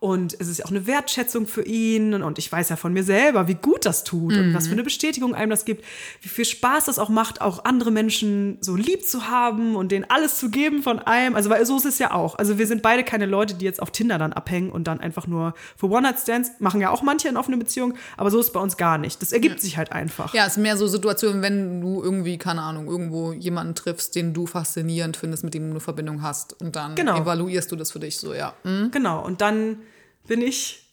[0.00, 2.14] Und es ist ja auch eine Wertschätzung für ihn.
[2.22, 4.82] Und ich weiß ja von mir selber, wie gut das tut und was für eine
[4.82, 5.84] Bestätigung einem das gibt,
[6.22, 10.06] wie viel Spaß das auch macht, auch andere Menschen so lieb zu haben und denen
[10.08, 11.36] alles zu geben von einem.
[11.36, 12.36] Also, weil so ist es ja auch.
[12.38, 15.26] Also, wir sind beide keine Leute, die jetzt auf Tinder dann abhängen und dann einfach
[15.26, 18.60] nur für One-Night-Stands machen ja auch manche in offene Beziehungen, aber so ist es bei
[18.60, 19.20] uns gar nicht.
[19.20, 20.32] Das ergibt sich halt einfach.
[20.32, 24.32] Ja, es ist mehr so Situationen, wenn du irgendwie, keine Ahnung, irgendwo jemanden triffst, den
[24.32, 26.58] du faszinierend findest, mit dem du eine Verbindung hast.
[26.62, 27.20] Und dann Genau.
[27.20, 28.54] evaluierst du das für dich so, ja.
[28.62, 28.90] Hm?
[28.92, 29.22] Genau.
[29.22, 29.76] Und dann
[30.30, 30.86] bin ich,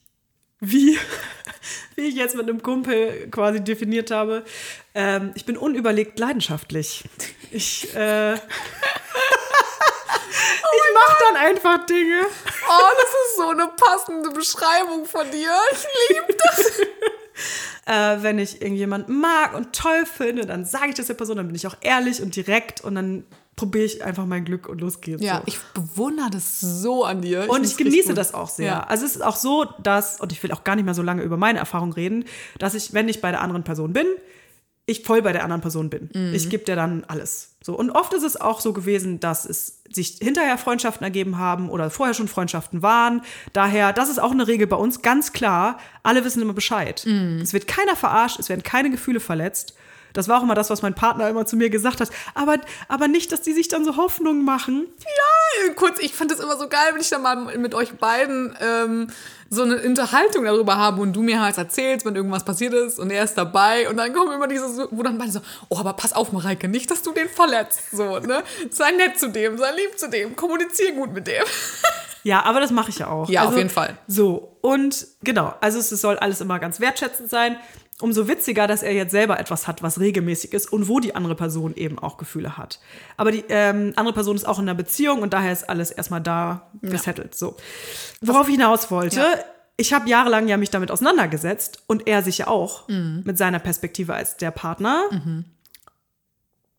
[0.58, 0.98] wie,
[1.94, 4.44] wie ich jetzt mit einem Kumpel quasi definiert habe,
[4.96, 7.04] ähm, ich bin unüberlegt leidenschaftlich.
[7.52, 8.40] Ich, äh, ich
[10.92, 12.22] mache dann einfach Dinge.
[12.68, 15.54] Oh, das ist so eine passende Beschreibung von dir.
[15.72, 16.72] Ich liebe das.
[17.86, 21.46] Äh, wenn ich irgendjemanden mag und toll finde, dann sage ich das der Person, dann
[21.46, 23.24] bin ich auch ehrlich und direkt und dann
[23.58, 25.22] probiere ich einfach mein Glück und los geht's.
[25.22, 25.42] Ja, so.
[25.46, 27.40] ich bewundere das so an dir.
[27.48, 28.66] Und find's ich genieße das auch sehr.
[28.66, 28.80] Ja.
[28.84, 31.22] Also es ist auch so, dass, und ich will auch gar nicht mehr so lange
[31.22, 32.24] über meine Erfahrung reden,
[32.58, 34.06] dass ich, wenn ich bei der anderen Person bin,
[34.86, 36.08] ich voll bei der anderen Person bin.
[36.32, 37.56] Ich gebe dir dann alles.
[37.62, 37.76] So.
[37.76, 41.90] Und oft ist es auch so gewesen, dass es sich hinterher Freundschaften ergeben haben oder
[41.90, 43.20] vorher schon Freundschaften waren.
[43.52, 47.04] Daher, das ist auch eine Regel bei uns, ganz klar, alle wissen immer Bescheid.
[47.42, 49.74] Es wird keiner verarscht, es werden keine Gefühle verletzt.
[50.12, 52.10] Das war auch immer das, was mein Partner immer zu mir gesagt hat.
[52.34, 52.56] Aber,
[52.88, 54.86] aber nicht, dass die sich dann so Hoffnungen machen.
[54.98, 58.56] Ja, kurz, ich fand das immer so geil, wenn ich dann mal mit euch beiden
[58.60, 59.10] ähm,
[59.50, 63.10] so eine Unterhaltung darüber habe und du mir halt erzählst, wenn irgendwas passiert ist und
[63.10, 66.12] er ist dabei und dann kommen immer diese, wo dann beide so, oh, aber pass
[66.12, 68.42] auf, Mareike, nicht, dass du den verletzt, so, ne?
[68.70, 71.44] Sei nett zu dem, sei lieb zu dem, kommunizier gut mit dem.
[72.24, 73.28] Ja, aber das mache ich ja auch.
[73.30, 73.96] Ja, auf jeden Fall.
[74.06, 77.56] So, und genau, also es soll alles immer ganz wertschätzend sein.
[78.00, 81.34] Umso witziger, dass er jetzt selber etwas hat, was regelmäßig ist und wo die andere
[81.34, 82.78] Person eben auch Gefühle hat.
[83.16, 86.20] Aber die ähm, andere Person ist auch in einer Beziehung und daher ist alles erstmal
[86.20, 87.34] da gesettelt.
[87.34, 87.56] So.
[88.20, 89.26] Worauf ich hinaus wollte, Ja.
[89.76, 93.22] ich habe jahrelang ja mich damit auseinandergesetzt und er sich ja auch Mhm.
[93.24, 95.02] mit seiner Perspektive als der Partner.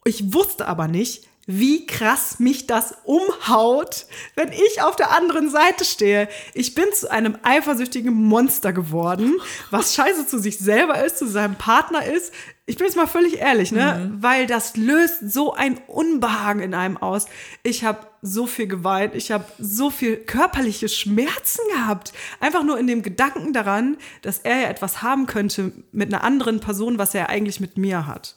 [0.06, 5.84] Ich wusste aber nicht, wie krass mich das umhaut, wenn ich auf der anderen Seite
[5.84, 6.30] stehe.
[6.54, 9.34] Ich bin zu einem eifersüchtigen Monster geworden,
[9.72, 12.32] was scheiße zu sich selber ist, zu seinem Partner ist.
[12.68, 14.12] Ich bin jetzt mal völlig ehrlich, ne?
[14.20, 17.26] Weil das löst so ein Unbehagen in einem aus.
[17.64, 22.14] Ich habe so viel geweint, ich habe so viel körperliche Schmerzen gehabt.
[22.42, 26.60] Einfach nur in dem Gedanken daran, dass er ja etwas haben könnte mit einer anderen
[26.60, 28.36] Person, was er eigentlich mit mir hat.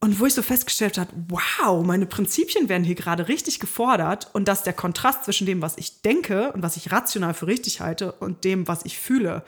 [0.00, 4.28] Und wo ich so festgestellt habe, wow, meine Prinzipien werden hier gerade richtig gefordert.
[4.32, 7.80] Und dass der Kontrast zwischen dem, was ich denke und was ich rational für richtig
[7.80, 9.42] halte und dem, was ich fühle,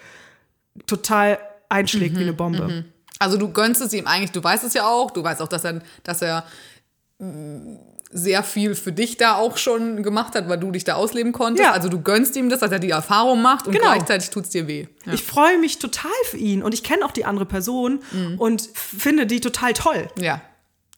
[0.86, 1.38] total
[1.68, 2.84] einschlägt wie eine Bombe.
[3.20, 5.64] Also du gönnst es ihm eigentlich, du weißt es ja auch, du weißt auch, dass
[5.64, 6.44] er, dass er
[8.13, 11.65] sehr viel für dich da auch schon gemacht hat, weil du dich da ausleben konntest.
[11.65, 11.73] Ja.
[11.73, 13.85] Also du gönnst ihm das, dass er die Erfahrung macht und Genau.
[13.87, 14.87] gleichzeitig tut es dir weh.
[15.07, 15.13] Ja.
[15.13, 18.01] Ich freue mich total für ihn und ich kenne auch die andere Person
[18.39, 20.09] und finde die total toll.
[20.19, 20.41] ja.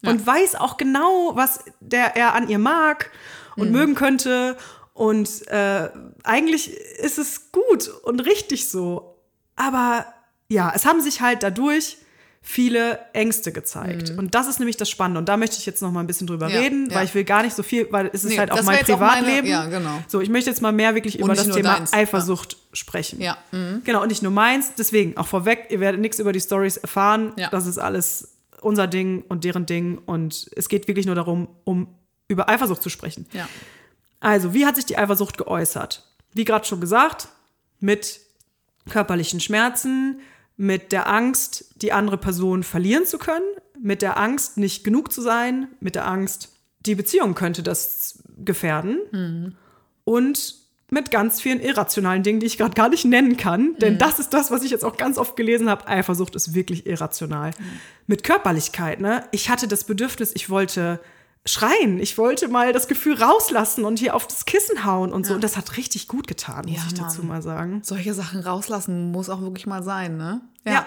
[0.05, 3.11] und weiß auch genau, was der er an ihr mag
[3.57, 4.57] und mögen könnte.
[4.95, 5.91] Und äh,
[6.25, 9.17] eigentlich ist es gut und richtig so.
[9.55, 10.07] Aber
[10.49, 11.99] ja, es haben sich halt dadurch
[12.45, 14.11] viele Ängste gezeigt.
[14.19, 15.21] Und das ist nämlich das Spannende.
[15.21, 16.97] Und da möchte ich jetzt noch mal ein bisschen drüber Ja, reden, ja.
[16.97, 18.91] weil ich will gar nicht so viel, weil es ist Nee, halt auch mein jetzt
[18.91, 19.47] auch meine- Privatleben.
[19.49, 20.03] ja, genau.
[20.09, 21.93] So, ich möchte jetzt mal mehr wirklich über nicht das Thema deins.
[21.93, 23.21] Eifersucht sprechen.
[23.21, 23.83] Ja, mhm.
[23.85, 24.73] Genau, und nicht nur meins.
[24.77, 27.33] Deswegen auch vorweg, ihr werdet nichts über die Stories erfahren.
[27.37, 27.49] Ja.
[27.51, 29.99] Das ist alles unser Ding und deren Ding.
[30.05, 31.87] Und es geht wirklich nur darum, um
[32.27, 33.27] über Eifersucht zu sprechen.
[33.33, 33.49] Ja.
[34.19, 36.05] Also, wie hat sich die Eifersucht geäußert?
[36.33, 37.29] Wie gerade schon gesagt,
[37.79, 38.21] mit
[38.89, 40.21] körperlichen Schmerzen,
[40.57, 43.45] mit der Angst, die andere Person verlieren zu können,
[43.81, 46.51] mit der Angst, nicht genug zu sein, mit der Angst,
[46.87, 49.57] die Beziehung könnte das gefährden
[50.05, 50.55] und
[50.91, 53.77] mit ganz vielen irrationalen Dingen, die ich gerade gar nicht nennen kann.
[53.79, 55.89] Denn das ist das, was ich jetzt auch ganz oft gelesen habe.
[55.89, 57.53] Eifersucht ist wirklich irrational.
[58.07, 59.25] Mit Körperlichkeit, ne?
[59.31, 61.01] Ich hatte das Bedürfnis, ich wollte
[61.45, 61.99] schreien.
[61.99, 65.35] Ich wollte mal das Gefühl rauslassen und hier auf das Kissen hauen und so.
[65.35, 67.29] Und das hat richtig gut getan, muss Ja, ich dazu Mann.
[67.29, 67.81] mal sagen.
[67.85, 70.41] Solche Sachen rauslassen muss auch wirklich mal sein, ne?
[70.65, 70.87] Ja.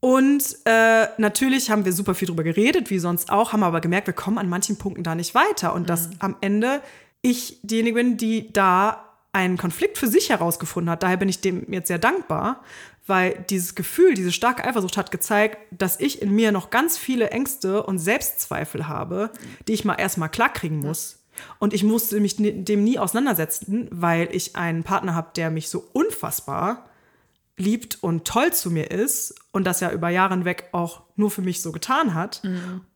[0.00, 4.06] Und äh, natürlich haben wir super viel drüber geredet, wie sonst auch, haben aber gemerkt,
[4.06, 5.74] wir kommen an manchen Punkten da nicht weiter.
[5.74, 6.82] Und dass am Ende
[7.22, 9.02] ich diejenige bin, die da
[9.32, 11.02] einen Konflikt für sich herausgefunden hat.
[11.02, 12.62] Daher bin ich dem jetzt sehr dankbar,
[13.06, 17.30] weil dieses Gefühl, diese starke Eifersucht hat gezeigt, dass ich in mir noch ganz viele
[17.30, 19.30] Ängste und Selbstzweifel habe,
[19.68, 21.22] die ich mal erstmal klarkriegen muss.
[21.58, 25.84] Und ich musste mich dem nie auseinandersetzen, weil ich einen Partner habe, der mich so
[25.92, 26.88] unfassbar
[27.58, 31.40] liebt und toll zu mir ist und das ja über Jahre hinweg auch nur für
[31.40, 32.42] mich so getan hat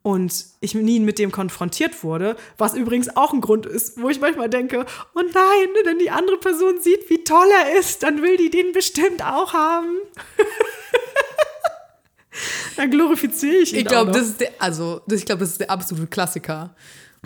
[0.02, 4.20] und ich nie mit dem konfrontiert wurde, was übrigens auch ein Grund ist, wo ich
[4.20, 4.84] manchmal denke,
[5.14, 8.72] oh nein, wenn die andere Person sieht, wie toll er ist, dann will die den
[8.72, 9.96] bestimmt auch haben.
[12.76, 15.70] dann glorifiziere ich ihn Ich glaube, das ist der, also ich glaube, das ist der
[15.70, 16.74] absolute Klassiker,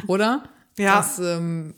[0.06, 0.44] oder?
[0.78, 0.98] Ja.
[0.98, 1.74] Das, ähm,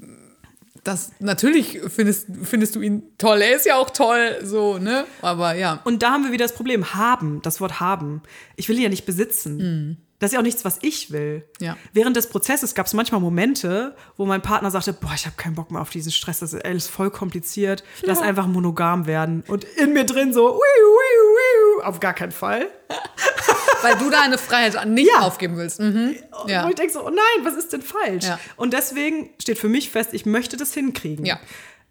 [0.87, 3.41] das natürlich findest, findest du ihn toll.
[3.43, 5.05] Er ist ja auch toll, so, ne?
[5.23, 5.81] Aber ja.
[5.85, 8.23] Und da haben wir wieder das Problem, haben, das Wort haben.
[8.57, 9.99] Ich will ihn ja nicht besitzen.
[10.19, 11.45] Das ist ja auch nichts, was ich will.
[11.61, 11.77] Ja.
[11.93, 15.55] Während des Prozesses gab es manchmal Momente, wo mein Partner sagte, boah, ich habe keinen
[15.55, 19.45] Bock mehr auf diesen Stress, das ist alles voll kompliziert, lass einfach monogam werden.
[19.47, 22.69] Und in mir drin so, wiu, wiu, wiu, auf gar keinen Fall.
[23.87, 25.21] Weil du deine Freiheit nicht Ja.
[25.21, 25.81] aufgeben willst.
[25.81, 26.17] Mhm.
[26.47, 26.65] Ja.
[26.65, 28.25] Wo ich denke so, oh nein, was ist denn falsch?
[28.25, 28.39] Ja.
[28.57, 31.25] Und deswegen steht für mich fest, ich möchte das hinkriegen.
[31.25, 31.39] Ja.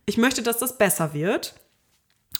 [0.06, 1.56] Ich möchte, dass das besser wird.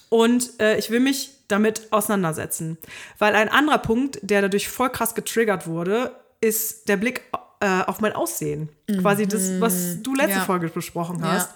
[0.10, 2.78] Und äh, ich will mich damit auseinandersetzen.
[3.18, 7.24] Weil ein anderer Punkt, der dadurch voll krass getriggert wurde, ist der Blick
[7.60, 8.70] äh, auf mein Aussehen.
[9.01, 10.43] Quasi das, was du letzte Mhm.
[10.43, 11.51] Folge besprochen hast.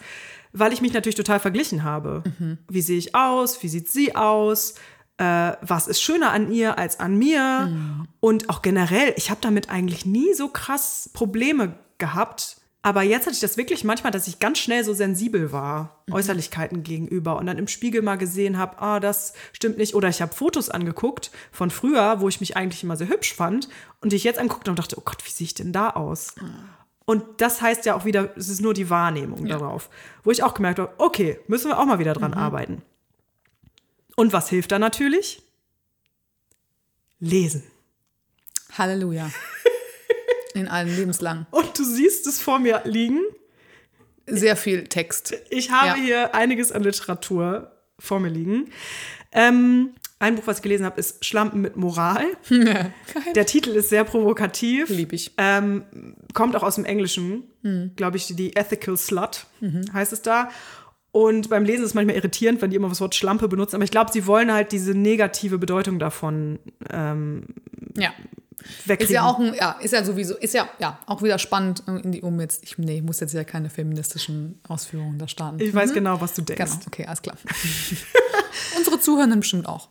[0.51, 2.23] Weil ich mich natürlich total verglichen habe.
[2.39, 2.57] Mhm.
[2.67, 3.61] Wie sehe ich aus?
[3.61, 4.73] Wie sieht sie aus?
[5.19, 7.69] Äh, was ist schöner an ihr als an mir?
[8.21, 12.55] Und auch generell, ich habe damit eigentlich nie so krass Probleme gehabt.
[12.81, 16.83] Aber jetzt hatte ich das wirklich manchmal, dass ich ganz schnell so sensibel war, Äußerlichkeiten
[16.83, 19.93] gegenüber und dann im Spiegel mal gesehen habe, ah, das stimmt nicht.
[19.95, 23.67] Oder ich habe Fotos angeguckt von früher, wo ich mich eigentlich immer sehr hübsch fand
[23.99, 26.35] und die ich jetzt anguckte und dachte, oh Gott, wie sehe ich denn da aus?
[27.03, 29.89] Und das heißt ja auch wieder, es ist nur die Wahrnehmung darauf.
[30.23, 32.81] Wo ich auch gemerkt habe, okay, müssen wir auch mal wieder dran arbeiten.
[34.19, 35.41] Und was hilft da natürlich?
[37.21, 37.63] Lesen.
[38.77, 39.31] Halleluja.
[40.53, 41.45] In allen Lebenslang.
[41.51, 43.21] Und du siehst es vor mir liegen.
[44.27, 45.33] Sehr viel Text.
[45.49, 46.03] Ich habe Ja.
[46.05, 48.71] hier einiges an Literatur vor mir liegen.
[49.31, 52.25] Ähm, ein Buch, was ich gelesen habe, ist Schlampen mit Moral.
[53.35, 54.89] Der Titel ist sehr provokativ.
[54.89, 55.31] Lieb ich.
[55.37, 55.85] Ähm,
[56.33, 57.43] kommt auch aus dem Englischen,
[57.95, 59.45] glaube ich, die Ethical Slut
[59.93, 60.49] heißt es da.
[61.11, 63.75] Und beim Lesen ist es manchmal irritierend, wenn die immer das Wort Schlampe benutzen.
[63.75, 66.59] Aber ich glaube, sie wollen halt diese negative Bedeutung davon
[66.91, 67.45] ähm,
[67.97, 68.11] Ja.
[68.85, 69.05] wegkriegen.
[69.07, 72.11] Ist ja auch ein, ja, ist ja sowieso, ist ja, ja auch wieder spannend, in
[72.11, 75.59] die, um jetzt, ich, nee, ich muss jetzt ja keine feministischen Ausführungen da starten.
[75.59, 76.63] ich weiß genau, was du denkst.
[76.71, 77.37] Genau, okay, alles klar.
[78.77, 79.89] Unsere Zuhörenden bestimmt auch.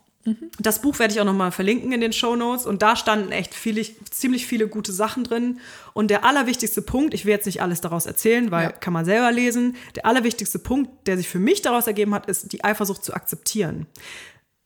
[0.58, 3.32] Das Buch werde ich auch noch mal verlinken in den Show Notes und da standen
[3.32, 5.58] echt viele, ziemlich viele gute Sachen drin.
[5.94, 8.72] Und der allerwichtigste Punkt, ich will jetzt nicht alles daraus erzählen, weil Ja.
[8.72, 9.76] kann man selber lesen.
[9.94, 13.86] Der allerwichtigste Punkt, der sich für mich daraus ergeben hat, ist die Eifersucht zu akzeptieren.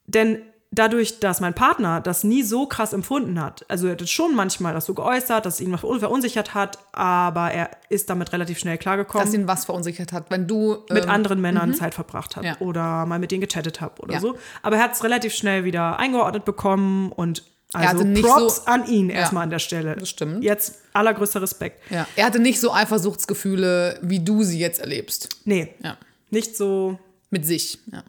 [0.06, 0.42] Denn
[0.74, 4.72] dadurch, dass mein Partner das nie so krass empfunden hat, also er hat schon manchmal
[4.74, 9.24] das so geäußert, dass es ihn verunsichert hat, aber er ist damit relativ schnell klargekommen
[9.26, 10.30] Dass ihn was verunsichert hat.
[10.30, 10.78] Wenn du.
[10.90, 12.56] mit ähm, anderen Männern Zeit verbracht hat Ja.
[12.58, 14.20] oder mal mit denen gechattet habe oder Ja.
[14.20, 14.36] so.
[14.62, 17.44] Aber er hat es relativ schnell wieder eingeordnet bekommen und
[17.74, 19.96] Er also hatte nicht Props so- an ihn Ja, erstmal an der Stelle.
[19.96, 20.42] das stimmt.
[20.44, 21.82] Jetzt allergrößter Respekt.
[21.90, 22.06] Ja.
[22.16, 25.28] Er hatte nicht so Eifersuchtsgefühle, wie du sie jetzt erlebst.
[25.44, 25.96] Nee, Ja.
[26.30, 26.98] nicht so
[27.30, 27.78] Mit sich.
[27.90, 28.02] Ja.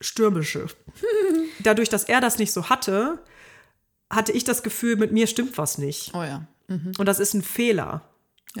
[0.00, 0.66] Stürmische.
[1.60, 3.18] Dadurch, dass er das nicht so hatte,
[4.10, 6.12] hatte ich das Gefühl, mit mir stimmt was nicht.
[6.14, 6.46] Oh ja.
[6.68, 8.02] Und das ist ein Fehler.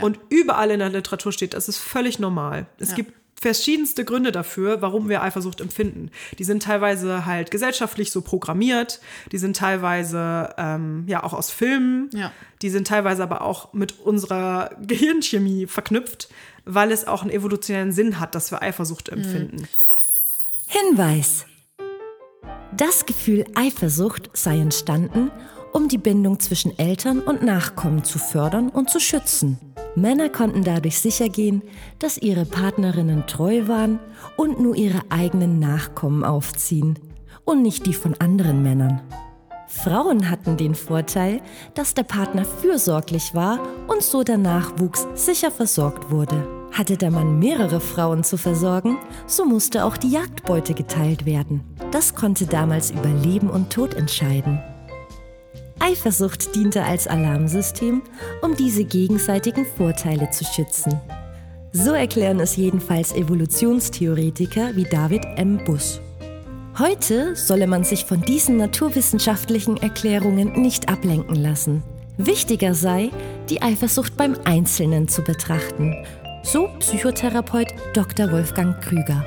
[0.00, 2.66] Und überall in der Literatur steht, das ist völlig normal.
[2.78, 6.10] Es gibt verschiedenste Gründe dafür, warum wir Eifersucht empfinden.
[6.38, 9.00] Die sind teilweise halt gesellschaftlich so programmiert,
[9.32, 12.32] die sind teilweise ähm, ja auch aus Filmen, Ja.
[12.62, 16.28] die sind teilweise aber auch mit unserer Gehirnchemie verknüpft,
[16.64, 19.66] weil es auch einen evolutionären Sinn hat, dass wir Eifersucht empfinden.
[20.68, 21.46] Hinweis.
[22.76, 25.30] Das Gefühl Eifersucht sei entstanden,
[25.72, 29.58] um die Bindung zwischen Eltern und Nachkommen zu fördern und zu schützen.
[29.94, 31.62] Männer konnten dadurch sichergehen,
[32.00, 34.00] dass ihre Partnerinnen treu waren
[34.36, 36.98] und nur ihre eigenen Nachkommen aufziehen
[37.44, 39.00] und nicht die von anderen Männern.
[39.68, 41.42] Frauen hatten den Vorteil,
[41.74, 46.65] dass der Partner fürsorglich war und so der Nachwuchs sicher versorgt wurde.
[46.76, 51.64] Hatte der Mann mehrere Frauen zu versorgen, so musste auch die Jagdbeute geteilt werden.
[51.90, 54.60] Das konnte damals über Leben und Tod entscheiden.
[55.78, 58.02] Eifersucht diente als Alarmsystem,
[58.42, 61.00] um diese gegenseitigen Vorteile zu schützen.
[61.72, 65.58] So erklären es jedenfalls Evolutionstheoretiker wie David M.
[65.64, 66.02] Buss.
[66.78, 71.82] Heute solle man sich von diesen naturwissenschaftlichen Erklärungen nicht ablenken lassen.
[72.18, 73.08] Wichtiger sei,
[73.48, 75.94] die Eifersucht beim Einzelnen zu betrachten,
[76.46, 78.30] so Psychotherapeut Dr.
[78.30, 79.24] Wolfgang Krüger.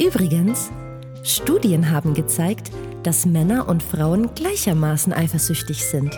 [0.00, 0.70] Übrigens,
[1.24, 2.70] Studien haben gezeigt,
[3.02, 6.16] dass Männer und Frauen gleichermaßen eifersüchtig sind.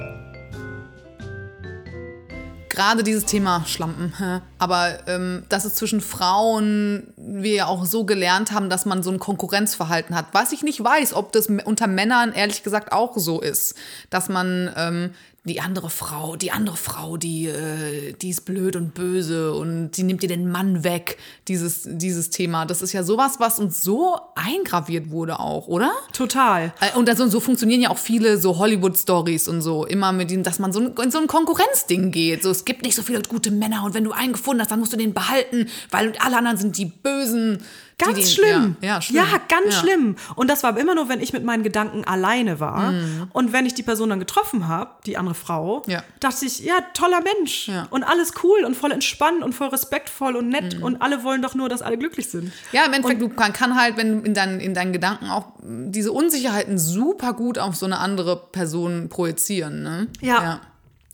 [2.69, 4.13] Gerade dieses Thema Schlampen.
[4.59, 9.11] Aber ähm, dass es zwischen Frauen wir ja auch so gelernt haben, dass man so
[9.11, 10.27] ein Konkurrenzverhalten hat.
[10.33, 13.75] Was ich nicht weiß, ob das unter Männern ehrlich gesagt auch so ist.
[14.11, 15.15] Dass man ähm,
[15.49, 20.03] die andere Frau, die andere Frau, die, äh, die ist blöd und böse und die
[20.05, 21.19] nimmt dir den Mann weg.
[21.49, 22.67] Dieses, dieses Thema.
[22.67, 25.93] Das ist ja sowas, was uns so eingraviert wurde auch, oder?
[26.13, 26.73] Total.
[26.81, 29.85] Äh, Und also, so funktionieren ja auch viele so Hollywood-Stories und so.
[29.85, 32.43] Immer mit dem, dass man so in so ein Konkurrenzding geht.
[32.43, 34.81] So, es gibt nicht so viele gute Männer und wenn du einen gefunden hast, dann
[34.81, 37.59] musst du den behalten, weil alle anderen sind die Bösen.
[38.01, 38.77] Die Ganz den, schlimm.
[38.81, 39.17] Ja, ja, schlimm.
[39.17, 39.81] Ja, ganz Ja.
[39.81, 40.17] schlimm.
[40.37, 42.95] Und das war immer nur, wenn ich mit meinen Gedanken alleine war.
[43.33, 45.83] Und wenn ich die Person dann getroffen habe, die andere Frau,
[46.21, 47.69] dachte ich, ja, toller Mensch.
[47.91, 50.81] Und alles cool und voll entspannt und voll respektvoll und nett.
[50.81, 52.53] Und alle wollen doch nur, dass alle glücklich sind.
[52.71, 56.13] Ja, im Endeffekt, du kann, kann halt, wenn in, deinen in deinen Gedanken auch diese
[56.13, 59.83] Unsicherheiten super gut auf so eine andere Person projizieren.
[59.83, 60.07] Ne?
[60.21, 60.61] Ja.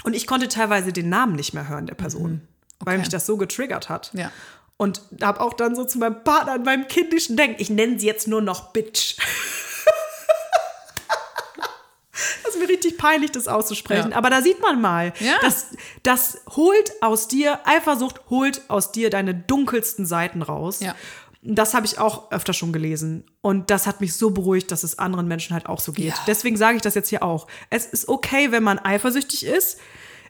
[0.03, 2.43] Und ich konnte teilweise den Namen nicht mehr hören der Person,
[2.81, 2.99] weil Okay.
[2.99, 4.11] mich das so getriggert hat.
[4.13, 4.31] Ja.
[4.77, 8.07] Und habe auch dann so zu meinem Partner in meinem kindischen Denken, ich nenne sie
[8.07, 9.17] jetzt nur noch Bitch.
[12.45, 14.13] Das ist mir richtig peinlich, das auszusprechen.
[14.13, 14.17] Ja.
[14.17, 15.35] Aber da sieht man mal, Ja.
[15.43, 15.69] das,
[16.05, 20.79] das holt aus dir, Eifersucht holt aus dir deine dunkelsten Seiten raus.
[20.81, 20.95] Ja.
[21.43, 23.25] Das habe ich auch öfter schon gelesen.
[23.41, 26.07] Und das hat mich so beruhigt, dass es anderen Menschen halt auch so geht.
[26.15, 26.15] Ja.
[26.29, 27.49] Deswegen sage ich das jetzt hier auch.
[27.71, 29.81] Es ist okay, wenn man eifersüchtig ist.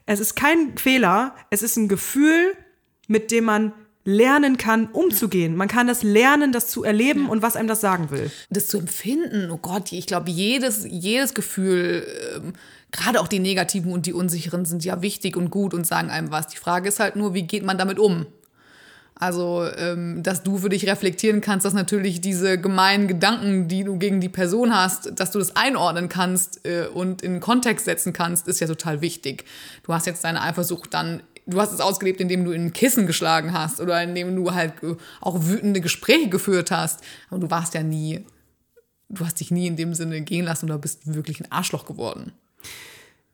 [0.07, 1.35] Es ist kein Fehler.
[1.51, 2.57] Es ist ein Gefühl,
[3.07, 3.73] mit dem man
[4.05, 5.55] lernen kann, umzugehen.
[5.55, 8.31] Man kann das lernen, das zu erleben und was einem das sagen will.
[8.51, 12.53] das zu empfinden, oh Gott, ich glaube, jedes, jedes Gefühl, ähm,
[12.91, 16.31] gerade auch die negativen und die unsicheren, sind ja wichtig und gut und sagen einem
[16.31, 16.47] was.
[16.47, 18.27] Die Frage ist halt nur, wie geht man damit um?
[19.17, 23.97] Also, ähm, dass du für dich reflektieren kannst, dass natürlich diese gemeinen Gedanken, die du
[23.97, 28.49] gegen die Person hast, dass du das einordnen kannst äh, und in Kontext setzen kannst,
[28.49, 29.45] ist ja total wichtig.
[29.83, 33.53] Du hast jetzt deine Eifersucht dann, du hast es ausgelebt, indem du in Kissen geschlagen
[33.53, 34.73] hast oder indem du halt
[35.21, 37.01] auch wütende Gespräche geführt hast.
[37.29, 38.25] Aber du warst ja nie,
[39.09, 42.31] du hast dich nie in dem Sinne gehen lassen oder bist wirklich ein Arschloch geworden.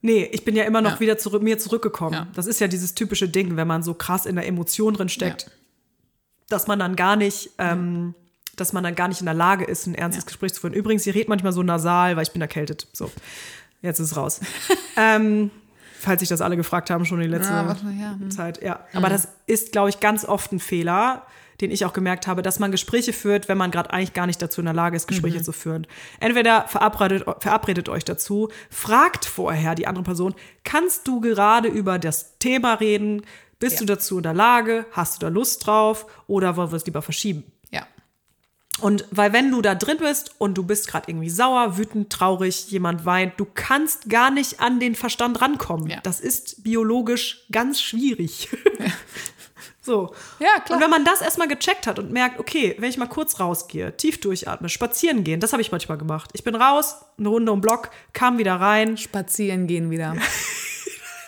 [0.04, 1.00] Nee, ich bin ja immer noch Ja.
[1.00, 2.14] wieder zurück, mir zurückgekommen.
[2.14, 2.26] Ja.
[2.34, 5.42] Das ist ja dieses typische Ding, wenn man so krass in der Emotion drin steckt,
[5.42, 5.48] Ja.
[6.48, 8.14] dass man dann gar nicht, ähm,
[8.56, 10.26] dass man dann gar nicht in der Lage ist, ein ernstes.
[10.26, 10.74] Gespräch zu führen.
[10.74, 12.88] Übrigens, ihr redet manchmal so nasal, weil ich bin erkältet.
[12.92, 13.10] So,
[13.80, 14.40] jetzt ist es raus.
[14.96, 15.50] ähm,
[16.02, 18.30] falls sich das alle gefragt haben, schon in die letzte Ja, was- ja, hm.
[18.30, 18.62] Zeit.
[18.62, 21.22] Ja, aber das ist, glaube ich, ganz oft ein Fehler,
[21.60, 24.42] den ich auch gemerkt habe, dass man Gespräche führt, wenn man gerade eigentlich gar nicht
[24.42, 25.44] dazu in der Lage ist, Gespräche Mhm.
[25.44, 25.86] zu führen.
[26.18, 30.34] Entweder verabredet, verabredet euch dazu, fragt vorher die andere Person,
[30.64, 33.22] kannst du gerade über das Thema reden?
[33.60, 33.80] Bist Ja.
[33.80, 34.86] du dazu in der Lage?
[34.90, 36.06] Hast du da Lust drauf?
[36.26, 37.44] Oder wollen wir es lieber verschieben?
[38.82, 38.86] Ja.
[38.86, 42.70] Und weil wenn du da drin bist und du bist gerade irgendwie sauer, wütend, traurig,
[42.70, 45.88] jemand weint, du kannst gar nicht an den Verstand rankommen.
[45.88, 46.00] Ja.
[46.02, 48.48] Das ist biologisch ganz schwierig.
[49.80, 50.14] so.
[50.38, 50.76] Ja, klar.
[50.76, 53.96] Und wenn man das erstmal gecheckt hat und merkt, okay, wenn ich mal kurz rausgehe,
[53.96, 56.30] tief durchatme, spazieren gehen, das habe ich manchmal gemacht.
[56.34, 58.96] Ich bin raus, eine Runde um Block, kam wieder rein.
[58.96, 60.16] Spazieren gehen wieder.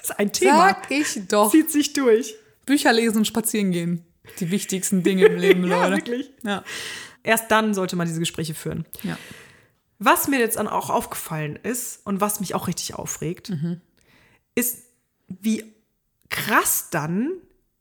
[0.06, 0.68] Das ist ein Thema.
[0.68, 1.50] Sag ich doch.
[1.50, 2.34] Zieht sich durch.
[2.66, 4.04] Bücher lesen und spazieren gehen.
[4.38, 5.96] Die wichtigsten Dinge im Leben, Ja, Leute.
[5.96, 6.30] wirklich.
[6.42, 6.62] Ja.
[7.24, 8.84] Erst dann sollte man diese Gespräche führen.
[9.02, 9.18] ja.
[10.00, 13.52] Was mir jetzt dann auch aufgefallen ist und was mich auch richtig aufregt,
[14.54, 14.82] ist,
[15.28, 15.72] wie
[16.28, 17.30] krass dann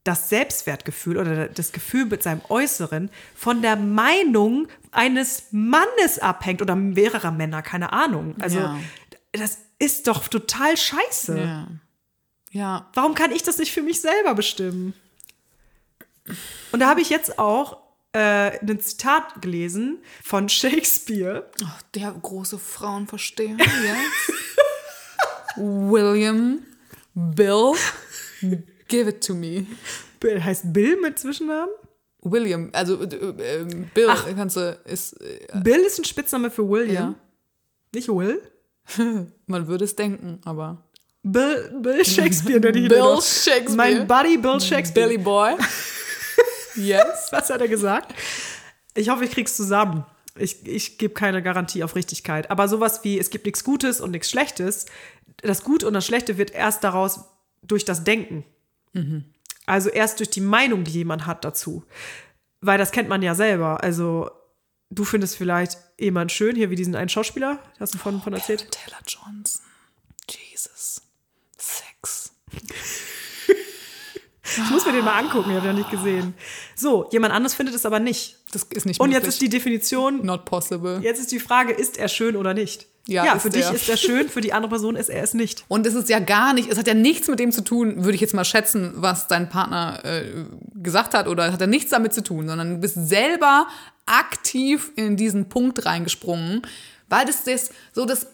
[0.04, 6.76] das Selbstwertgefühl oder das Gefühl mit seinem Äußeren von der Meinung eines Mannes abhängt oder
[6.76, 8.36] mehrerer Männer, keine Ahnung.
[8.39, 8.80] Also Ja.
[9.32, 11.38] das ist doch total scheiße.
[11.39, 11.68] Ja.
[12.52, 12.89] Ja.
[12.94, 14.94] Warum kann ich das nicht für mich selber bestimmen?
[16.72, 17.78] Und da habe ich jetzt auch
[18.14, 21.49] äh, ein Zitat gelesen von Shakespeare.
[21.66, 24.38] Ach, der große Frauenversteher jetzt.
[25.57, 26.59] William
[27.14, 27.74] Bill,
[28.88, 29.66] give it to me.
[30.20, 31.70] Bill heißt Bill mit Zwischennamen?
[32.22, 36.95] William, also äh, äh, Bill, kannst du, ist, äh, Bill ist ein Spitzname für William.
[36.95, 37.16] ja,
[37.93, 38.41] Nicht Will.
[39.45, 40.84] man würde es denken, aber
[41.24, 43.20] Bill, Bill Shakespeare nenne ich ihn Bill.
[43.22, 43.76] Shakespeare.
[43.76, 45.07] Mein Buddy Bill Shakespeare.
[45.07, 45.55] Billy Boy.
[46.76, 47.28] yes.
[47.32, 48.14] Was hat er gesagt?
[48.96, 50.06] Ich hoffe, ich krieg's zusammen.
[50.36, 52.50] Ich, ich gebe keine Garantie auf Richtigkeit.
[52.50, 54.86] Aber sowas wie, es gibt nichts Gutes und nichts Schlechtes.
[55.38, 57.26] Das Gute und das Schlechte wird erst daraus
[57.62, 58.44] durch das Denken.
[59.66, 61.84] Also erst durch die Meinung, die jemand hat dazu.
[62.62, 63.84] Weil das kennt man ja selber.
[63.84, 64.32] Also
[64.90, 68.70] du findest vielleicht jemand schön, hier wie diesen einen Schauspieler, hast du von, von erzählt?
[68.72, 69.66] Taylor Johnson.
[70.30, 71.02] Jesus.
[71.58, 72.34] Sex.
[74.46, 76.34] Ich muss mir den mal angucken, ich habe den noch nicht gesehen.
[76.76, 78.38] So, jemand anderes findet es aber nicht.
[78.52, 79.24] Das ist nicht Und möglich.
[79.24, 81.00] jetzt ist die Definition, Not possible.
[81.02, 82.88] jetzt ist die Frage, ist er schön oder nicht?
[83.08, 83.74] Ja, ist für dich er.
[83.74, 85.66] ist er schön, für die andere Person ist er es nicht.
[85.68, 88.16] Und es ist ja gar nicht, es hat ja nichts mit dem zu tun, würde
[88.16, 92.14] ich jetzt mal schätzen, was dein Partner äh, gesagt hat, oder hat ja nichts damit
[92.14, 93.68] zu tun, sondern du bist selber
[94.06, 96.62] aktiv in diesen Punkt reingesprungen,
[97.10, 98.28] weil das, das so das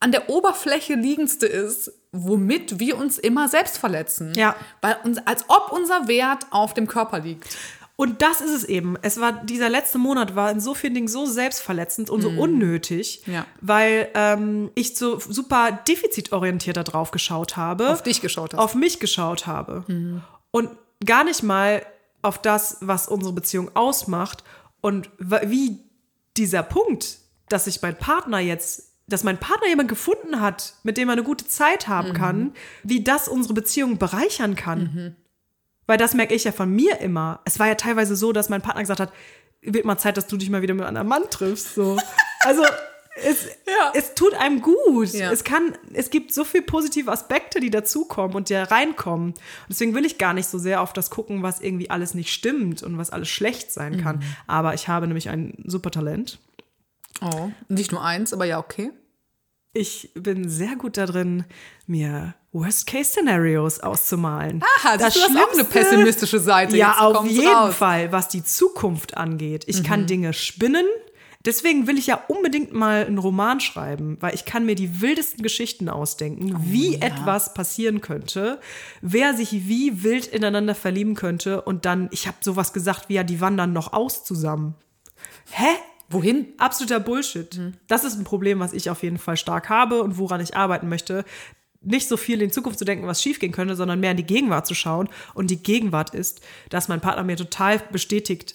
[0.00, 4.32] an der Oberfläche liegendste ist, womit wir uns immer selbst verletzen.
[4.34, 4.54] Ja.
[4.80, 7.56] Weil uns, als ob unser Wert auf dem Körper liegt.
[7.96, 8.96] Und das ist es eben.
[9.02, 13.22] Es war, dieser letzte Monat war in so vielen Dingen so selbstverletzend und so unnötig,
[13.26, 13.46] Ja.
[13.60, 17.90] weil ähm, ich so super defizitorientiert da drauf geschaut habe.
[17.90, 18.60] Auf dich geschaut hast.
[18.60, 19.84] Auf mich geschaut habe.
[20.50, 20.70] Und
[21.04, 21.82] gar nicht mal
[22.22, 24.42] auf das, was unsere Beziehung ausmacht
[24.80, 25.78] und wie
[26.36, 31.08] dieser Punkt, dass sich mein Partner jetzt, dass mein Partner jemand gefunden hat, mit dem
[31.08, 32.52] er eine gute Zeit haben kann,
[32.82, 35.16] wie das unsere Beziehung bereichern kann.
[35.86, 37.40] Weil das merke ich ja von mir immer.
[37.44, 39.12] Es war ja teilweise so, dass mein Partner gesagt hat,
[39.60, 41.74] wird mal Zeit, dass du dich mal wieder mit einem anderen Mann triffst.
[41.74, 41.98] So.
[42.44, 42.64] Also
[43.14, 43.92] es, Ja.
[43.94, 45.10] es tut einem gut.
[45.12, 45.30] Ja.
[45.30, 49.28] Es kann, es gibt so viele positive Aspekte, die dazukommen und die da reinkommen.
[49.28, 49.36] Und
[49.68, 52.82] deswegen will ich gar nicht so sehr auf das gucken, was irgendwie alles nicht stimmt
[52.82, 54.16] und was alles schlecht sein kann.
[54.16, 54.22] Mhm.
[54.48, 56.40] Aber ich habe nämlich ein super Talent.
[57.20, 57.50] Oh.
[57.68, 58.90] Nicht nur eins, aber ja, okay.
[59.72, 61.44] Ich bin sehr gut darin,
[61.86, 64.62] mir Worst-Case-Szenarios auszumalen.
[64.78, 66.76] Aha, das ist auch eine pessimistische Seite.
[66.76, 67.70] Ja, Jetzt auf jeden raus.
[67.70, 67.74] Mhm.
[67.74, 69.64] Fall, was die Zukunft angeht.
[69.66, 70.86] Ich kann Dinge spinnen.
[71.44, 75.42] Deswegen will ich ja unbedingt mal einen Roman schreiben, weil ich kann mir die wildesten
[75.42, 78.60] Geschichten ausdenken, Oh, wie etwas passieren könnte,
[79.00, 83.24] wer sich wie wild ineinander verlieben könnte und dann, ich habe sowas gesagt wie ja,
[83.24, 84.76] die wandern noch aus zusammen.
[85.50, 85.66] Hä?
[86.12, 86.48] Wohin?
[86.58, 87.56] Absoluter Bullshit.
[87.56, 87.74] Mhm.
[87.88, 90.88] Das ist ein Problem, was ich auf jeden Fall stark habe und woran ich arbeiten
[90.88, 91.24] möchte.
[91.80, 94.66] Nicht so viel in Zukunft zu denken, was schiefgehen könnte, sondern mehr in die Gegenwart
[94.66, 95.08] zu schauen.
[95.34, 96.40] Und die Gegenwart ist,
[96.70, 98.54] dass mein Partner mir total bestätigt,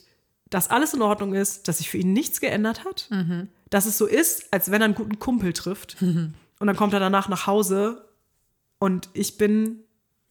[0.49, 3.49] dass alles in Ordnung ist, dass sich für ihn nichts geändert hat, Mhm.
[3.69, 5.97] dass es so ist, als wenn er einen guten Kumpel trifft.
[6.59, 8.05] Und dann kommt er danach nach Hause
[8.79, 9.83] und ich bin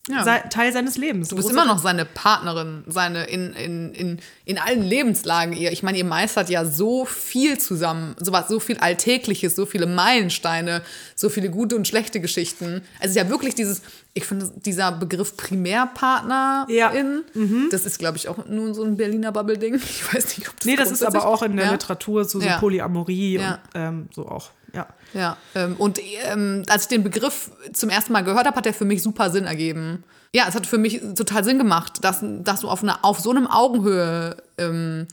[0.09, 0.23] Ja.
[0.39, 1.29] Teil seines Lebens.
[1.29, 5.53] Du bist immer noch seine Partnerin, seine in, in, in, in allen Lebenslagen.
[5.53, 9.67] Ihr, ich meine, ihr meistert ja so viel zusammen, so was, so viel Alltägliches, so
[9.67, 10.83] viele Meilensteine,
[11.17, 12.83] so viele gute und schlechte Geschichten.
[13.01, 13.83] Also es ist ja wirklich dieses,
[14.15, 16.93] ich finde dieser Begriff Primärpartnerin, Ja.
[17.35, 17.69] Mhm.
[17.71, 19.75] das ist, glaube ich, auch nur so ein Berliner Bubble-Ding.
[19.97, 21.73] Ich weiß nicht, ob das Nee, das ist aber auch in der ja?
[21.73, 22.49] Literatur so, so.
[22.61, 23.55] Polyamorie Ja.
[23.55, 24.51] und ähm, so auch.
[25.17, 25.37] Ja.
[25.55, 28.85] Ähm, und ähm, als ich den Begriff zum ersten Mal gehört habe, hat er für
[28.85, 30.05] mich super Sinn ergeben.
[30.35, 33.31] Ja, es hat für mich total Sinn gemacht, dass, dass du auf, einer, auf so
[33.31, 35.07] einem Augenhöhe, ähm,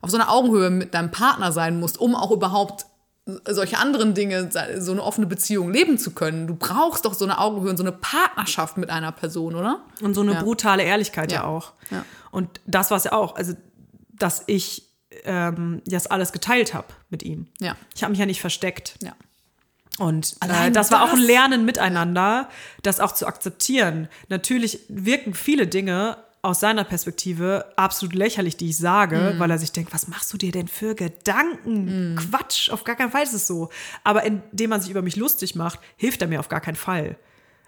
[0.00, 2.86] auf so einer Augenhöhe mit deinem Partner sein musst, um auch überhaupt
[3.46, 4.48] solche anderen Dinge,
[4.78, 6.46] so eine offene Beziehung leben zu können.
[6.46, 9.84] Du brauchst doch so eine Augenhöhe und so eine Partnerschaft mit einer Person, oder?
[10.00, 10.42] Und so eine Ja.
[10.42, 11.44] brutale Ehrlichkeit ja, Ja.
[11.44, 11.72] auch.
[11.90, 12.04] Ja.
[12.30, 13.36] Und das war es ja auch.
[13.36, 13.52] Also,
[14.12, 14.88] dass ich
[15.24, 17.48] ähm, das alles geteilt habe mit ihm.
[17.60, 17.76] Ja.
[17.94, 18.94] Ich habe mich ja nicht versteckt.
[19.02, 19.12] Ja.
[20.00, 22.48] Und äh, Allein das war auch ein das- Lernen miteinander,
[22.82, 24.08] das auch zu akzeptieren.
[24.28, 29.72] Natürlich wirken viele Dinge aus seiner Perspektive absolut lächerlich, die ich sage, weil er sich
[29.72, 32.16] denkt, was machst du dir denn für Gedanken?
[32.16, 33.68] Quatsch, auf gar keinen Fall ist es so.
[34.04, 37.16] Aber indem man sich über mich lustig macht, hilft er mir auf gar keinen Fall.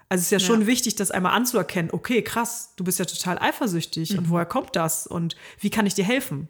[0.09, 3.37] Also es ist ja schon wichtig, das einmal anzuerkennen, okay, krass, du bist ja total
[3.39, 6.47] eifersüchtig und woher kommt das und wie kann ich dir helfen?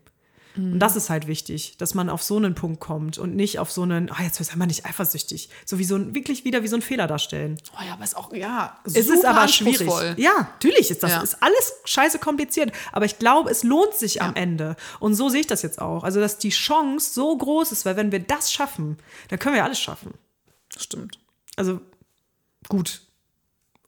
[0.55, 3.71] Und das ist halt wichtig, dass man auf so einen Punkt kommt und nicht auf
[3.71, 5.49] so einen, ah, jetzt ist man nicht eifersüchtig.
[5.65, 7.57] So wie so ein, wirklich wieder wie so ein Fehler darstellen.
[7.75, 9.89] Oh ja, aber ist auch, ja, Es ist aber schwierig.
[10.17, 11.21] Ja, natürlich ist das, Ja.
[11.21, 12.71] ist alles scheiße kompliziert.
[12.91, 14.75] Aber ich glaube, es lohnt sich am Ende.
[14.99, 16.03] Und so sehe ich das jetzt auch.
[16.03, 18.97] Also, dass die Chance so groß ist, weil wenn wir das schaffen,
[19.29, 20.13] dann können wir alles schaffen.
[20.77, 21.17] Stimmt.
[21.55, 21.81] Also,
[22.69, 23.01] gut.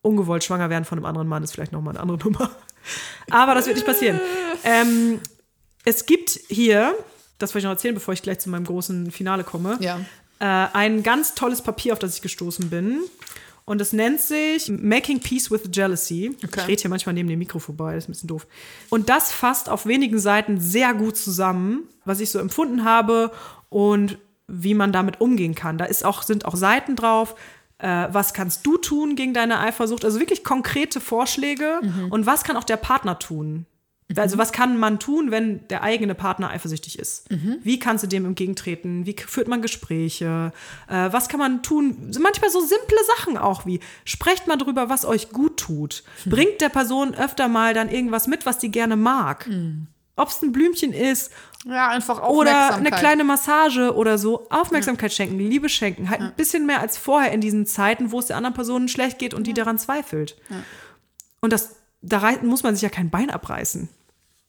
[0.02, 2.50] Ungewollt schwanger werden von einem anderen Mann ist vielleicht nochmal eine andere Nummer.
[3.30, 4.20] Aber das wird nicht passieren.
[4.64, 5.20] Ähm,
[5.86, 6.94] es gibt hier,
[7.38, 10.00] das wollte ich noch erzählen, bevor ich gleich zu meinem großen Finale komme, Ja.
[10.40, 13.00] äh, ein ganz tolles Papier, auf das ich gestoßen bin.
[13.68, 16.38] Und es nennt sich Making Peace with Jealousy.
[16.44, 16.60] Okay.
[16.62, 18.46] Ich rede hier manchmal neben dem Mikro vorbei, das ist ein bisschen doof.
[18.90, 23.32] Und das fasst auf wenigen Seiten sehr gut zusammen, was ich so empfunden habe
[23.70, 25.80] und wie man damit umgehen kann.
[25.80, 27.34] Da ist auch, sind auch Seiten drauf.
[27.80, 30.06] Äh, was kannst du tun gegen deine Eifersucht?
[30.06, 31.82] Also wirklich konkrete Vorschläge.
[32.12, 33.66] Und was kann auch der Partner tun?
[34.16, 37.26] Also was kann man tun, wenn der eigene Partner eifersüchtig ist?
[37.64, 39.06] Wie kannst du dem entgegentreten?
[39.08, 40.52] Wie führt man Gespräche?
[40.88, 42.12] Äh, was kann man tun?
[42.20, 46.04] Manchmal so simple Sachen auch wie, sprecht mal drüber, was euch gut tut.
[46.26, 49.50] Bringt der Person öfter mal dann irgendwas mit, was die gerne mag.
[50.18, 51.32] Ob es ein Blümchen ist
[51.66, 53.00] Ja, einfach oder eine Aufmerksamkeit.
[53.00, 54.48] kleine Massage oder so.
[54.52, 56.10] Aufmerksamkeit schenken, Liebe schenken.
[56.12, 59.18] Halt ein bisschen mehr als vorher in diesen Zeiten, wo es der anderen Person schlecht
[59.18, 60.38] geht und die daran zweifelt.
[61.42, 61.76] Und das,
[62.08, 63.90] da muss man sich ja kein Bein abreißen.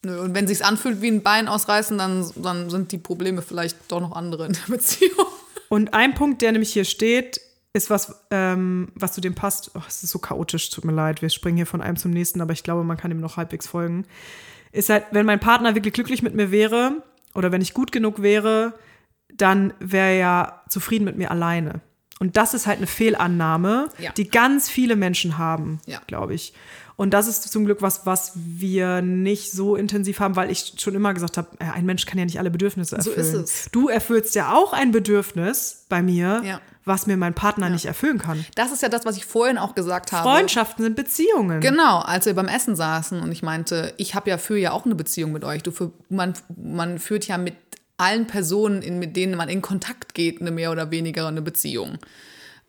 [0.05, 3.77] Nö, und wenn sich's anfühlt wie ein Bein ausreißen, dann, dann sind die Probleme vielleicht
[3.91, 5.27] doch noch andere in der Beziehung.
[5.69, 7.41] Und ein Punkt, der nämlich hier steht,
[7.73, 9.73] ist was, ähm, was zu dem passt.
[9.75, 11.23] Oh, es ist so chaotisch, tut mir leid.
[11.23, 13.67] Wir springen hier von einem zum nächsten, aber ich glaube, man kann ihm noch halbwegs
[13.67, 14.07] folgen.
[14.71, 17.03] Ist halt, wenn mein Partner wirklich glücklich mit mir wäre
[17.35, 18.75] oder wenn ich gut genug wäre,
[19.35, 21.81] dann wäre er ja zufrieden mit mir alleine.
[22.21, 24.13] Und das ist halt eine Fehlannahme, Ja.
[24.13, 26.01] die ganz viele Menschen haben, Ja.
[26.07, 26.55] glaube ich.
[26.97, 30.95] Und das ist zum Glück was, was wir nicht so intensiv haben, weil ich schon
[30.95, 33.43] immer gesagt habe, äh, ein Mensch kann ja nicht alle Bedürfnisse So erfüllen.
[33.45, 33.69] ist es.
[33.71, 36.61] Du erfüllst ja auch ein Bedürfnis bei mir, Ja.
[36.87, 38.47] was mir mein Partner nicht erfüllen kann.
[38.55, 40.27] Das ist ja das, was ich vorhin auch gesagt habe.
[40.27, 41.61] Freundschaften sind Beziehungen.
[41.61, 44.87] Genau, als wir beim Essen saßen und ich meinte, ich habe ja für ja auch
[44.87, 45.63] eine Beziehung mit euch.
[45.63, 47.55] Du für, man, man führt ja mit
[47.99, 51.99] allen Personen, in, mit denen man in Kontakt geht, eine mehr oder weniger eine Beziehung.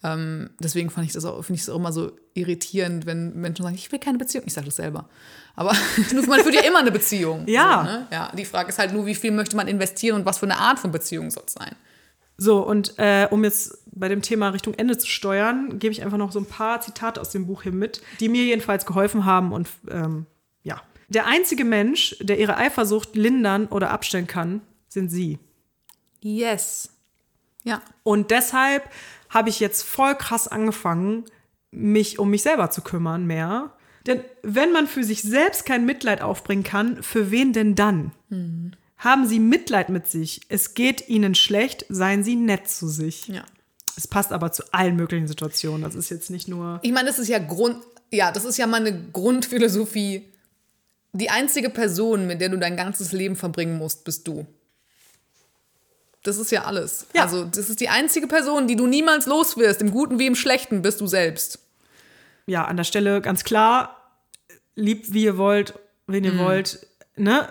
[0.03, 3.63] Ähm, deswegen fand ich das auch, finde ich es auch immer so irritierend, wenn Menschen
[3.63, 4.45] sagen, ich will keine Beziehung.
[4.45, 5.09] Ich sage das selber.
[5.55, 5.73] Aber
[6.27, 7.47] man führt ja immer eine Beziehung.
[7.47, 7.79] Ja.
[7.79, 8.07] So, ne?
[8.11, 8.31] ja.
[8.37, 10.79] Die Frage ist halt nur, wie viel möchte man investieren und was für eine Art
[10.79, 11.75] von Beziehung soll es sein.
[12.37, 16.19] So, und äh, um jetzt bei dem Thema Richtung Ende zu steuern, gebe ich einfach
[16.19, 19.51] noch so ein paar Zitate aus dem Buch hier mit, die mir jedenfalls geholfen haben.
[19.51, 20.27] Und ähm,
[20.61, 25.39] ja, der einzige Mensch, der ihre Eifersucht lindern oder abstellen kann, sind sie.
[26.21, 26.89] Yes.
[27.63, 27.81] Ja.
[28.03, 28.83] Und deshalb
[29.29, 31.25] habe ich jetzt voll krass angefangen,
[31.71, 33.73] mich um mich selber zu kümmern mehr.
[34.05, 38.11] Denn wenn man für sich selbst kein Mitleid aufbringen kann, für wen denn dann?
[38.97, 40.41] Haben Sie Mitleid mit sich.
[40.49, 43.27] Es geht Ihnen schlecht, seien Sie nett zu sich.
[43.27, 43.43] Ja.
[43.97, 45.81] Es passt aber zu allen möglichen Situationen.
[45.81, 46.79] Das ist jetzt nicht nur.
[46.83, 47.77] Ich meine, das ist ja Grund,
[48.11, 50.31] ja, das ist ja meine Grundphilosophie.
[51.13, 54.45] Die einzige Person, mit der du dein ganzes Leben verbringen musst, bist du.
[56.27, 57.07] Das ist ja alles.
[57.15, 57.23] Ja.
[57.23, 60.35] Also, das ist die einzige Person, die du niemals los wirst, im Guten wie im
[60.35, 61.59] Schlechten, bist du selbst.
[62.47, 63.95] ja, an der Stelle ganz klar,
[64.75, 65.73] liebt wie ihr wollt,
[66.05, 67.47] wen ihr wollt, ne?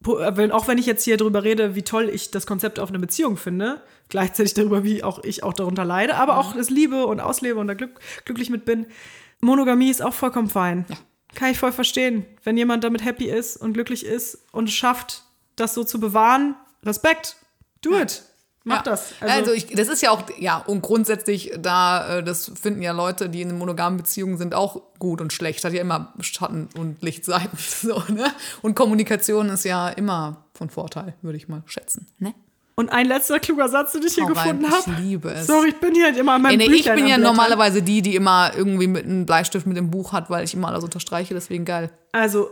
[0.00, 2.98] Wenn, auch wenn ich jetzt hier drüber rede, wie toll ich das Konzept auf eine
[2.98, 7.20] Beziehung finde, gleichzeitig darüber, wie auch ich auch darunter leide, aber auch das liebe und
[7.20, 8.86] auslebe und da glück, glücklich mit bin.
[9.40, 10.86] Monogamie ist auch vollkommen fein.
[11.36, 12.26] Kann ich voll verstehen.
[12.42, 15.22] Wenn jemand damit happy ist und glücklich ist und es schafft,
[15.54, 17.36] das so zu bewahren, Respekt.
[17.82, 18.22] Do it.
[18.64, 18.82] Mach Ja.
[18.82, 19.14] das.
[19.20, 23.28] Also, ich, das ist ja auch, ja, und grundsätzlich, da, äh, das finden ja Leute,
[23.28, 25.64] die in monogamen Beziehungen sind, auch gut und schlecht.
[25.64, 27.56] Hat ja immer Schatten und Lichtseiten.
[27.58, 28.24] So, ne?
[28.62, 32.08] Und Kommunikation ist ja immer von Vorteil, würde ich mal schätzen.
[32.18, 32.34] Ne?
[32.74, 34.34] Und ein letzter kluger Satz, den ich hier rein.
[34.34, 34.82] gefunden habe.
[34.90, 35.46] Ich liebe es.
[35.46, 37.82] Sorry, ich bin hier halt immer an meinem nee, ich Büchlein bin am ja normalerweise
[37.82, 40.82] die, die immer irgendwie mit einem Bleistift mit dem Buch hat, weil ich immer alles
[40.82, 41.90] unterstreiche, deswegen geil.
[42.12, 42.50] Also,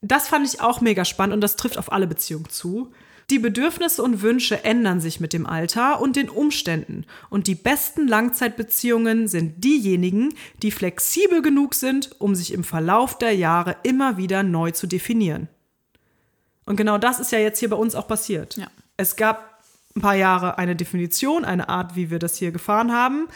[0.00, 2.92] das fand ich auch mega spannend und das trifft auf alle Beziehungen zu.
[3.30, 7.06] Die Bedürfnisse und Wünsche ändern sich mit dem Alter und den Umständen.
[7.28, 13.36] Und die besten Langzeitbeziehungen sind diejenigen, die flexibel genug sind, um sich im Verlauf der
[13.36, 15.48] Jahre immer wieder neu zu definieren.
[16.66, 18.56] Und genau das ist ja jetzt hier bei uns auch passiert.
[18.56, 18.66] Ja.
[18.96, 19.62] Es gab
[19.94, 23.28] ein paar Jahre eine Definition, eine Art, wie wir das hier gefahren haben.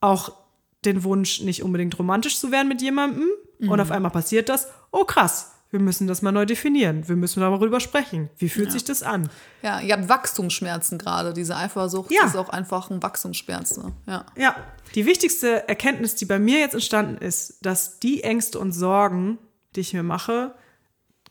[0.00, 0.36] Auch
[0.84, 3.28] den Wunsch, nicht unbedingt romantisch zu werden mit jemandem.
[3.60, 4.68] Und auf einmal passiert das.
[4.90, 7.08] Oh krass, wir müssen das mal neu definieren.
[7.08, 8.28] Wir müssen darüber sprechen.
[8.38, 9.28] Wie fühlt sich das an?
[9.62, 11.32] Ja, ihr habt Wachstumsschmerzen gerade.
[11.32, 12.26] Diese Eifersucht Ja.
[12.26, 13.78] ist auch einfach ein Wachstumsschmerz.
[13.78, 13.92] Ne?
[14.06, 14.26] Ja.
[14.36, 14.54] Ja,
[14.94, 19.38] die wichtigste Erkenntnis, die bei mir jetzt entstanden ist, dass die Ängste und Sorgen,
[19.74, 20.54] die ich mir mache,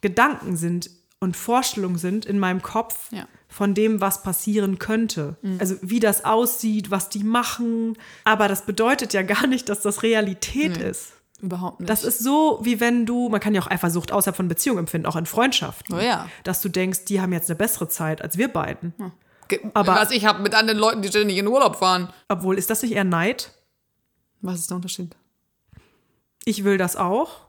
[0.01, 0.89] Gedanken sind
[1.19, 3.27] und Vorstellungen sind in meinem Kopf Ja.
[3.47, 5.35] von dem, was passieren könnte.
[5.59, 7.95] Also wie das aussieht, was die machen.
[8.23, 11.11] Aber das bedeutet ja gar nicht, dass das Realität ist.
[11.41, 11.89] Überhaupt nicht.
[11.89, 15.07] Das ist so, wie wenn du, man kann ja auch Eifersucht außerhalb von Beziehungen empfinden,
[15.07, 15.95] auch in Freundschaften.
[15.95, 16.29] Oh ja.
[16.43, 18.93] Dass du denkst, die haben jetzt eine bessere Zeit als wir beiden.
[19.47, 22.09] Ge- aber- was ich habe mit anderen Leuten, die ständig in Urlaub fahren.
[22.29, 23.51] Obwohl, ist das nicht eher Neid?
[24.41, 25.15] Was ist der Unterschied?
[26.45, 27.47] Ich will das auch.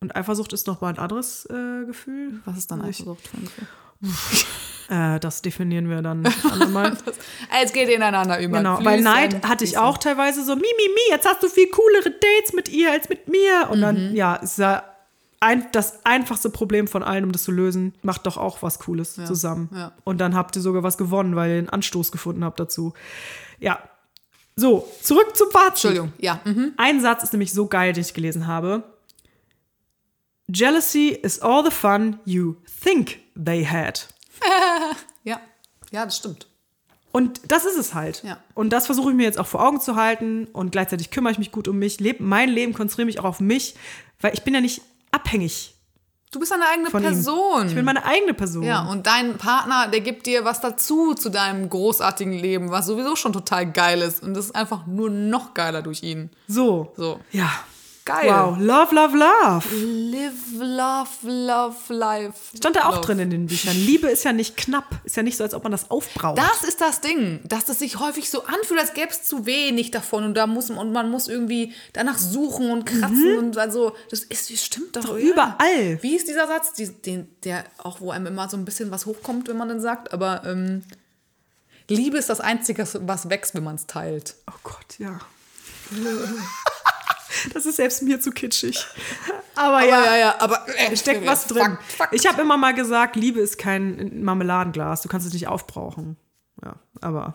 [0.00, 2.40] Und Eifersucht ist nochmal ein anderes äh, Gefühl.
[2.44, 3.66] Was ist dann Eifersucht für ein Gefühl?
[4.92, 6.22] Äh, das definieren wir dann
[6.52, 6.96] andermal.
[7.62, 8.58] Es geht ineinander über.
[8.58, 9.84] genau, weil Fließen, Neid hatte ich fließen.
[9.86, 13.08] auch teilweise so, mi, mi, mi, jetzt hast du viel coolere Dates mit ihr als
[13.08, 13.68] mit mir.
[13.70, 13.82] Und Mhm.
[13.82, 14.82] dann, ja, ist ja
[15.40, 19.14] ein, das einfachste Problem von allen, um das zu lösen, macht doch auch was Cooles
[19.14, 19.70] zusammen.
[19.74, 19.92] ja.
[20.04, 22.92] Und dann habt ihr sogar was gewonnen, weil ihr einen Anstoß gefunden habt dazu.
[23.58, 23.78] Ja.
[24.56, 25.68] So, zurück zum Fazit.
[25.70, 26.40] Entschuldigung, ja.
[26.44, 26.74] Mhm.
[26.76, 28.82] Ein Satz ist nämlich so geil, den ich gelesen habe.
[30.48, 34.08] Jealousy is all the fun you think they had.
[35.24, 35.40] Ja.
[35.90, 36.46] ja, das stimmt.
[37.12, 38.22] Und das ist es halt.
[38.24, 38.38] Ja.
[38.54, 41.38] Und das versuche ich mir jetzt auch vor Augen zu halten und gleichzeitig kümmere ich
[41.38, 43.74] mich gut um mich, lebe mein Leben, konzentriere mich auch auf mich,
[44.20, 44.80] weil ich bin ja nicht
[45.10, 45.74] abhängig
[46.32, 47.60] Du bist eine eigene Person.
[47.62, 47.68] ihm.
[47.68, 48.62] Ich bin meine eigene Person.
[48.62, 53.16] ja, und dein Partner, der gibt dir was dazu zu deinem großartigen Leben, was sowieso
[53.16, 54.22] schon total geil ist.
[54.22, 56.30] Und das ist einfach nur noch geiler durch ihn.
[56.48, 56.94] So.
[56.96, 57.20] So.
[57.32, 57.50] Ja.
[58.04, 58.26] Geil.
[58.26, 58.56] Wow.
[58.58, 59.76] Love, love, love.
[59.76, 62.56] Live, love, love, life.
[62.56, 63.06] Stand da auch love.
[63.06, 63.76] drin in den Büchern.
[63.76, 64.86] Liebe ist ja nicht knapp.
[65.04, 66.36] Ist ja nicht so, als ob man das aufbraucht.
[66.36, 69.92] Das ist das Ding, dass es sich häufig so anfühlt, als gäbe es zu wenig
[69.92, 74.20] davon und da muss und man muss irgendwie danach suchen und kratzen und also das
[74.20, 76.02] ist das stimmt doch, Doch überall.
[76.02, 79.06] Wie ist dieser Satz, die, den, der auch wo einem immer so ein bisschen was
[79.06, 80.82] hochkommt, wenn man den sagt, aber ähm,
[81.88, 84.34] Liebe ist das Einzige, was wächst, wenn man es teilt.
[84.48, 85.20] Oh Gott, ja.
[87.54, 88.86] Das ist selbst mir zu kitschig.
[89.54, 91.62] Aber, Aber ja, ja, ja, aber äh, steckt was drin.
[91.62, 92.14] Fakt, Fakt.
[92.14, 95.02] Ich habe immer mal gesagt, Liebe ist kein Marmeladenglas.
[95.02, 96.16] Du kannst es nicht aufbrauchen.
[96.64, 97.34] Ja, aber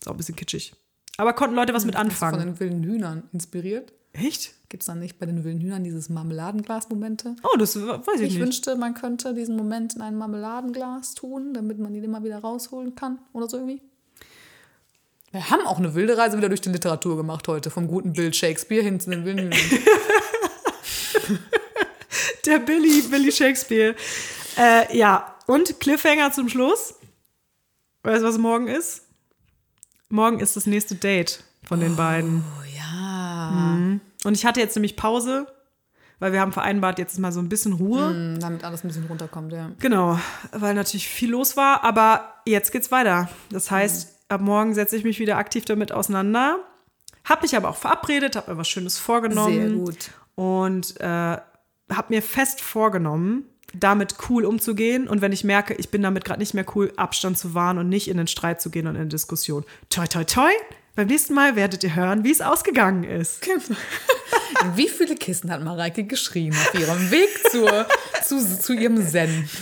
[0.00, 0.74] ist auch ein bisschen kitschig.
[1.16, 2.38] Aber konnten Leute was mit du von anfangen?
[2.40, 3.92] den wilden Hühnern inspiriert?
[4.12, 4.54] Echt?
[4.68, 7.36] Gibt es dann nicht bei den wilden Hühnern dieses Marmeladenglas-Momente?
[7.42, 8.40] Oh, das weiß ich, Ich nicht.
[8.40, 12.94] wünschte, man könnte diesen Moment in ein Marmeladenglas tun, damit man ihn immer wieder rausholen
[12.94, 13.82] kann oder so irgendwie.
[15.32, 18.34] Wir haben auch eine wilde Reise wieder durch die Literatur gemacht heute, vom guten Bill
[18.34, 19.54] Shakespeare hin zu den wilden.
[22.46, 23.94] Der Billy, Billy Shakespeare.
[24.58, 26.94] Äh, ja, und Cliffhanger zum Schluss.
[28.02, 29.02] Weißt du, was morgen ist?
[30.08, 32.42] Morgen ist das nächste Date von den beiden.
[32.58, 33.76] Oh ja.
[34.24, 35.46] Und ich hatte jetzt nämlich Pause,
[36.18, 38.08] weil wir haben vereinbart, jetzt ist mal so ein bisschen Ruhe.
[38.08, 39.70] Hm, Damit alles ein bisschen runterkommt, ja.
[39.78, 40.18] Genau,
[40.50, 43.28] weil natürlich viel los war, aber jetzt geht's weiter.
[43.50, 46.58] Das heißt, ab morgen setze ich mich wieder aktiv damit auseinander.
[47.24, 49.54] Hab mich aber auch verabredet, habe mir was Schönes vorgenommen.
[49.54, 50.10] Sehr gut.
[50.34, 55.08] Und äh, habe mir fest vorgenommen, damit cool umzugehen.
[55.08, 57.88] Und wenn ich merke, ich bin damit gerade nicht mehr cool, Abstand zu wahren und
[57.88, 59.64] nicht in den Streit zu gehen und in Diskussion.
[59.90, 60.50] Toi, toi, toi.
[60.96, 63.46] Beim nächsten Mal werdet ihr hören, wie es ausgegangen ist.
[63.46, 67.86] In wie viele Kissen hat Mareike geschrien auf ihrem Weg zur,
[68.24, 69.48] zu, zu ihrem Zen?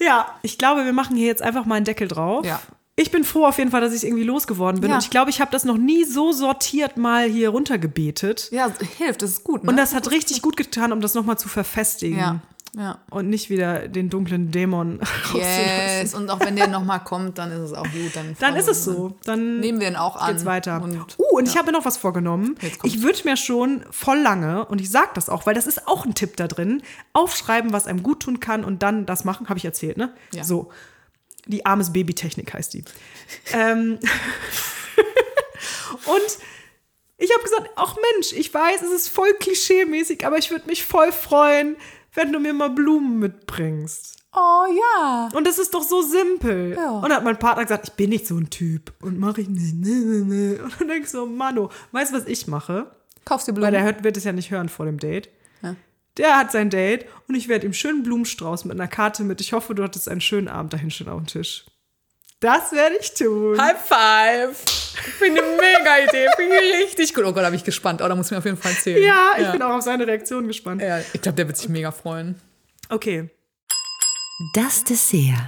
[0.00, 2.46] Ja, ich glaube, wir machen hier jetzt einfach mal einen Deckel drauf.
[2.46, 2.60] Ja.
[3.00, 4.90] Ich bin froh auf jeden Fall, dass ich es irgendwie losgeworden bin.
[4.90, 4.96] Ja.
[4.96, 8.50] Und ich glaube, ich habe das noch nie so sortiert mal hier runtergebetet.
[8.52, 9.64] Ja, hilft, das ist gut.
[9.64, 9.70] Ne?
[9.70, 12.18] Und das hat richtig gut getan, um das nochmal zu verfestigen.
[12.18, 12.40] ja,
[12.76, 12.98] ja.
[13.08, 15.00] Und nicht wieder den dunklen Dämon.
[15.34, 16.14] Yes.
[16.14, 18.14] Und auch wenn der nochmal kommt, dann ist es auch gut.
[18.14, 19.16] Dann, Dann ist es so.
[19.24, 20.32] Dann Nehmen wir ihn auch an.
[20.32, 20.82] geht's weiter.
[20.82, 22.56] Und, uh, und ich habe mir noch was vorgenommen.
[22.82, 26.04] Ich würde mir schon voll lange, und ich sage das auch, weil das ist auch
[26.04, 26.82] ein Tipp da drin,
[27.12, 29.48] aufschreiben, was einem gut tun kann und dann das machen.
[29.48, 30.12] Habe ich erzählt, ne?
[30.32, 30.44] Ja.
[30.44, 30.70] So.
[31.46, 32.84] Die armes Babytechnik heißt die.
[33.52, 33.98] ähm,
[36.06, 36.38] und
[37.18, 40.84] ich habe gesagt, ach Mensch, ich weiß, es ist voll klischeemäßig, aber ich würde mich
[40.84, 41.76] voll freuen,
[42.14, 44.16] wenn du mir mal Blumen mitbringst.
[44.34, 45.28] oh ja.
[45.34, 46.74] Und das ist doch so simpel.
[46.76, 46.90] Ja.
[46.92, 48.92] Und dann hat mein Partner gesagt, ich bin nicht so ein Typ.
[49.02, 49.74] Und mache ich nicht.
[49.74, 52.90] Und dann denke ich so, Mano, weißt du, was ich mache?
[53.24, 53.72] Kaufst du Weil Blumen?
[53.72, 55.28] der hört, wird es ja nicht hören vor dem Date.
[55.62, 55.76] Ja.
[56.16, 59.40] Der hat sein Date und ich werde ihm schönen Blumenstrauß mit einer Karte mit.
[59.40, 61.64] Ich hoffe, du hattest einen schönen Abend dahin schon auf dem Tisch.
[62.40, 63.60] Das werde ich tun.
[63.60, 64.56] High five.
[65.18, 66.26] Finde eine mega Idee.
[66.36, 67.24] Finde ich richtig gut.
[67.24, 68.00] Oh Gott, da bin ich gespannt.
[68.02, 69.02] Oh, da muss ich mir auf jeden Fall erzählen.
[69.02, 70.80] Ja, ich bin auch auf seine Reaktion gespannt.
[70.80, 72.40] Ja, ich glaube, der wird sich mega freuen.
[72.88, 73.28] Okay.
[74.54, 75.38] Das Dessert.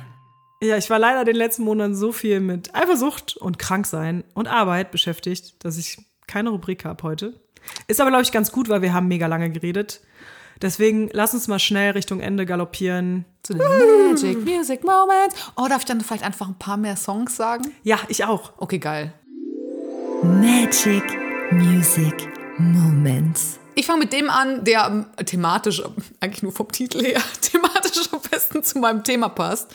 [0.62, 4.92] Ja, ich war leider den letzten Monaten so viel mit Eifersucht und Kranksein und Arbeit
[4.92, 7.40] beschäftigt, dass ich keine Rubrik habe heute.
[7.88, 10.02] Ist aber, glaube ich, ganz gut, weil wir haben mega lange geredet.
[10.62, 13.24] Deswegen lass uns mal schnell Richtung Ende galoppieren.
[13.42, 15.34] Zu den Magic Music Moments.
[15.56, 17.72] Oh, darf ich dann vielleicht einfach ein paar mehr Songs sagen?
[17.82, 18.52] Ja, ich auch.
[18.58, 19.12] Okay, geil.
[20.22, 21.02] Magic
[21.50, 23.58] Music Moments.
[23.74, 25.82] Ich fange mit dem an, der ähm, thematisch,
[26.20, 29.74] eigentlich nur vom Titel her, thematisch am besten zu meinem Thema passt.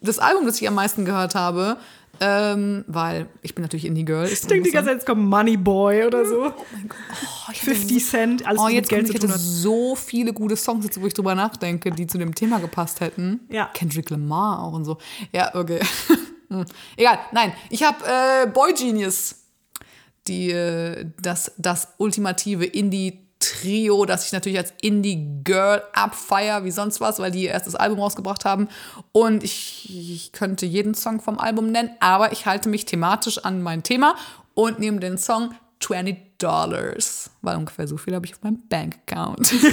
[0.00, 1.78] Das Album, das ich am meisten gehört habe,
[2.20, 4.26] ähm, weil ich bin natürlich Indie-Girl.
[4.26, 6.52] Ich denke die ganze Zeit, jetzt kommt Money Boy oder so.
[6.52, 10.56] Oh, 50 Cent, alles Oh, jetzt kommt, Geld ich zu tun hätte so viele gute
[10.56, 13.40] Songs, jetzt, wo ich drüber nachdenke, die zu dem Thema gepasst hätten.
[13.50, 13.70] Ja.
[13.74, 14.98] Kendrick Lamar auch und so.
[15.32, 15.80] Ja, okay.
[16.50, 16.64] Hm.
[16.96, 17.52] Egal, nein.
[17.68, 19.34] Ich habe äh, Boy Genius,
[20.28, 22.64] die, äh, das, das ultimative
[23.38, 28.00] Indie-Trio, das ich natürlich als Indie-Girl abfeier, wie sonst was, weil die ihr erstes Album
[28.00, 28.68] rausgebracht haben.
[29.12, 33.62] Und ich, ich könnte jeden Song vom Album nennen, aber ich halte mich thematisch an
[33.62, 34.16] mein Thema
[34.54, 39.52] und nehme den Song 20 Dollars, weil ungefähr so viel habe ich auf meinem Bankaccount.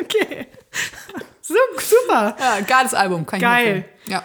[0.00, 0.46] Okay.
[1.42, 2.36] Super.
[2.38, 3.66] ja, geiles Album, kann ich Geil.
[3.66, 3.84] empfehlen.
[4.06, 4.22] Ja.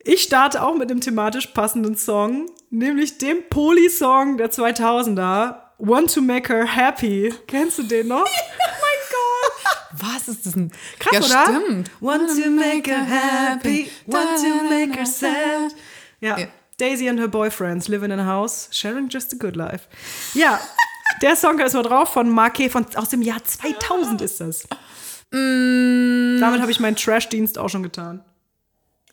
[0.00, 6.20] Ich starte auch mit dem thematisch passenden Song, nämlich dem Poli-Song der 2000er, Want to
[6.20, 7.32] Make Her Happy.
[7.46, 8.26] Kennst du den noch?
[9.96, 10.70] Was ist das denn?
[10.98, 11.60] Krass, ja, oder?
[11.60, 11.90] stimmt.
[12.00, 15.72] Want to make her happy, want to make her sad.
[16.20, 16.38] Ja.
[16.38, 16.46] Ja.
[16.78, 19.86] Daisy and her boyfriends living in a house, sharing just a good life.
[20.34, 20.58] Ja,
[21.22, 24.66] der Song ist mal drauf von Marquet von aus dem Jahr 2000 ist das.
[25.30, 26.40] Mm.
[26.40, 28.24] Damit habe ich meinen Trash-Dienst auch schon getan.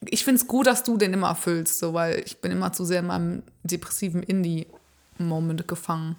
[0.06, 2.86] Ich finde es gut, dass du den immer erfüllst, so, weil ich bin immer zu
[2.86, 6.16] sehr in meinem depressiven Indie-Moment gefangen.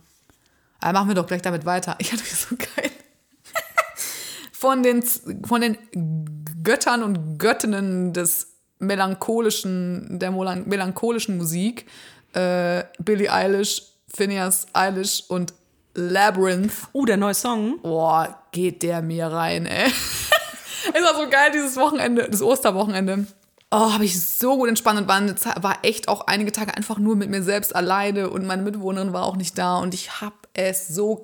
[0.83, 1.97] Aber machen wir doch gleich damit weiter.
[1.99, 2.91] Ich hatte so geil.
[4.53, 5.77] Von den, von den
[6.63, 11.87] Göttern und Göttinnen des melancholischen, der melancholischen Musik,
[12.35, 15.55] äh, Billie Eilish, Phineas Eilish und
[15.95, 17.81] Labyrinth Oh, der neue Song.
[17.83, 19.89] Boah, geht der mir rein, ey.
[20.95, 23.27] es war so geil, dieses Wochenende, das Osterwochenende.
[23.75, 26.99] Oh, habe ich so gut entspannt und war, eine war echt auch einige Tage einfach
[26.99, 30.35] nur mit mir selbst alleine und meine Mitbewohnerin war auch nicht da und ich habe
[30.53, 31.17] es so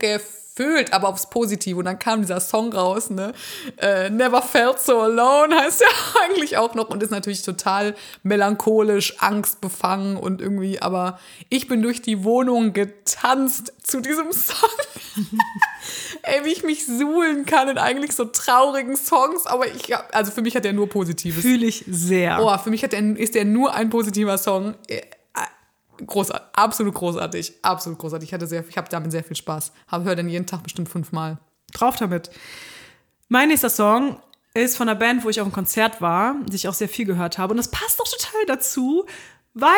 [0.58, 1.78] gefühlt, aber aufs Positive.
[1.78, 3.32] Und dann kam dieser Song raus, ne?
[3.78, 5.86] Äh, Never Felt So Alone heißt ja
[6.24, 12.02] eigentlich auch noch und ist natürlich total melancholisch, angstbefangen und irgendwie, aber ich bin durch
[12.02, 14.68] die Wohnung getanzt zu diesem Song.
[16.22, 20.30] Ey, wie ich mich suhlen kann in eigentlich so traurigen Songs, aber ich, hab- also
[20.30, 21.42] für mich hat er nur Positives.
[21.42, 22.38] Fühle ich sehr.
[22.42, 24.74] Oh, für mich hat er, ist er nur ein positiver Song.
[26.06, 28.28] Großartig, absolut großartig, absolut großartig.
[28.28, 29.72] Ich hatte sehr, ich habe damit sehr viel Spaß.
[29.88, 31.38] Habe höre den jeden Tag bestimmt fünfmal.
[31.72, 32.30] Drauf damit.
[33.28, 34.20] Mein nächster Song
[34.54, 37.04] ist von einer Band, wo ich auf einem Konzert war, die ich auch sehr viel
[37.04, 37.52] gehört habe.
[37.52, 39.04] Und das passt doch total dazu,
[39.54, 39.72] weil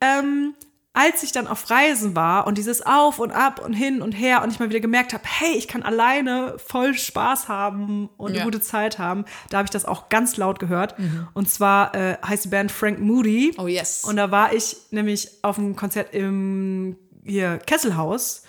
[0.00, 0.54] ähm,
[0.96, 4.42] als ich dann auf Reisen war und dieses Auf und Ab und hin und her
[4.42, 8.38] und ich mal wieder gemerkt habe, hey, ich kann alleine voll Spaß haben und eine
[8.38, 8.44] Ja.
[8.44, 10.94] gute Zeit haben, da habe ich das auch ganz laut gehört.
[11.34, 13.54] Und zwar äh, heißt die Band Frank Moody.
[13.58, 14.04] Oh, yes.
[14.04, 18.42] Und da war ich nämlich auf einem Konzert im hier Kesselhaus.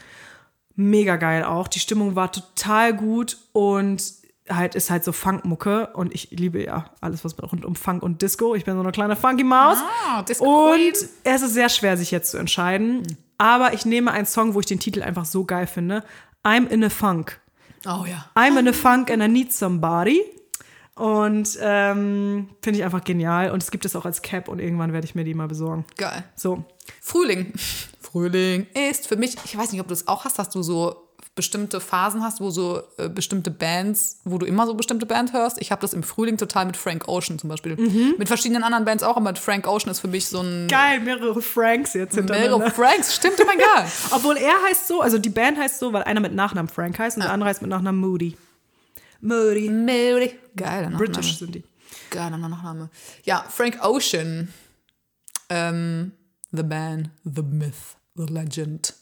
[0.75, 1.67] Mega geil auch.
[1.67, 4.01] Die Stimmung war total gut und
[4.49, 8.21] halt ist halt so Funkmucke und ich liebe ja alles, was rund um Funk und
[8.21, 8.55] Disco.
[8.55, 9.77] Ich bin so eine kleine Funky Maus.
[10.07, 10.93] Ah, Disco und Queen.
[11.23, 13.03] es ist sehr schwer, sich jetzt zu entscheiden.
[13.37, 16.03] Aber ich nehme einen Song, wo ich den Titel einfach so geil finde.
[16.43, 17.39] I'm in a Funk.
[17.85, 18.29] Oh ja.
[18.35, 20.21] I'm in a Funk and I need somebody.
[20.95, 23.51] Und ähm, finde ich einfach genial.
[23.51, 25.85] Und es gibt es auch als Cap und irgendwann werde ich mir die mal besorgen.
[25.95, 26.23] Geil.
[26.35, 26.63] So.
[27.01, 27.53] Frühling.
[28.01, 31.06] Frühling ist für mich, ich weiß nicht, ob du das auch hast, dass du so
[31.38, 35.61] bestimmte Phasen hast, wo so äh, bestimmte Bands, wo du immer so bestimmte Band hörst.
[35.61, 37.77] Ich habe das im Frühling total mit Frank Ocean zum Beispiel.
[38.18, 41.41] Mit verschiedenen anderen Bands auch, aber Frank Ocean ist für mich so ein Geil, mehrere
[41.41, 42.57] Franks jetzt hintereinander.
[42.57, 43.15] mehrere Franks.
[43.15, 43.85] Stimmt, oh mein Gott.
[44.11, 47.15] Obwohl er heißt so, also die Band heißt so, weil einer mit Nachnamen Frank heißt
[47.15, 48.35] und der andere heißt mit Nachnamen Moody.
[49.22, 49.69] Moody.
[49.69, 50.34] Moody.
[50.55, 50.97] Nachname.
[50.97, 51.64] British sind die.
[52.09, 52.89] Geiler Nachname.
[53.23, 54.53] Ja, Frank Ocean.
[55.49, 56.11] Ähm,
[56.51, 58.93] the Man, The Myth, The Legend.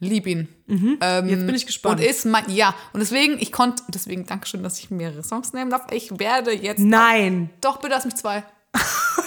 [0.00, 0.48] Lieb ihn.
[0.68, 2.00] Ähm, Jetzt bin ich gespannt.
[2.00, 5.70] Und ist mein, ja, und deswegen, ich konnte, deswegen Dankeschön, dass ich mehrere Songs nehmen
[5.70, 5.86] darf.
[5.90, 6.78] Ich werde jetzt.
[6.78, 8.44] Nein, Doch, bitte lass mich zwei.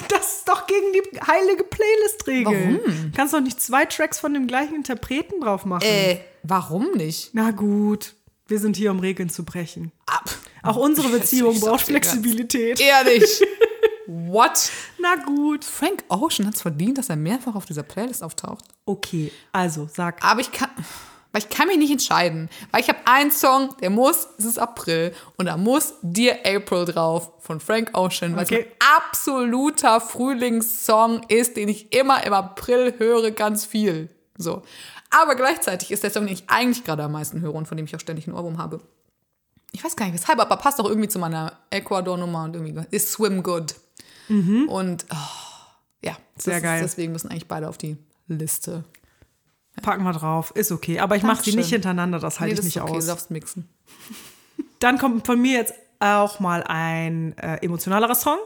[0.10, 2.46] das ist doch gegen die heilige Playlist-Regel.
[2.46, 3.12] Warum?
[3.16, 5.84] Kannst doch nicht zwei Tracks von dem gleichen Interpreten drauf machen.
[5.84, 7.32] Äh, warum nicht?
[7.34, 8.14] Na gut,
[8.48, 9.92] wir sind hier, um Regeln zu brechen.
[10.06, 10.30] Ab.
[10.64, 12.80] Auch unsere Beziehung braucht Flexibilität.
[12.80, 13.42] Ehrlich.
[14.08, 14.70] What?
[15.00, 15.66] Na gut.
[15.66, 18.66] Frank Ocean hat es verdient, dass er mehrfach auf dieser Playlist auftaucht.
[18.92, 20.24] Okay, also sag.
[20.26, 20.70] Aber ich kann,
[21.32, 22.50] weil ich kann mich nicht entscheiden.
[22.72, 26.86] Weil ich habe einen Song, der muss, es ist April, und da muss Dear April
[26.86, 28.60] drauf von Frank Ocean, weil Okay.
[28.60, 34.10] es ein absoluter Frühlingssong ist, den ich immer im April höre, ganz viel.
[34.38, 34.64] So.
[35.10, 37.86] Aber gleichzeitig ist der Song, den ich eigentlich gerade am meisten höre und von dem
[37.86, 38.82] ich auch ständig ein Ohrwurm habe.
[39.74, 43.12] Ich weiß gar nicht weshalb, aber passt auch irgendwie zu meiner Ecuador-Nummer und irgendwie ist
[43.12, 43.76] Swim Good.
[44.30, 45.16] Und oh,
[46.04, 46.82] ja, Sehr ist, geil.
[46.82, 47.98] deswegen müssen eigentlich beide auf die
[48.36, 48.84] Liste.
[49.82, 50.52] Packen wir drauf.
[50.56, 51.00] Ist okay.
[51.00, 53.06] Aber ich mache sie nicht hintereinander, das halte Nee, ich nicht okay, aus.
[53.06, 53.70] du darfst mixen.
[54.80, 58.38] Dann kommt von mir jetzt auch mal ein äh, emotionalerer Song.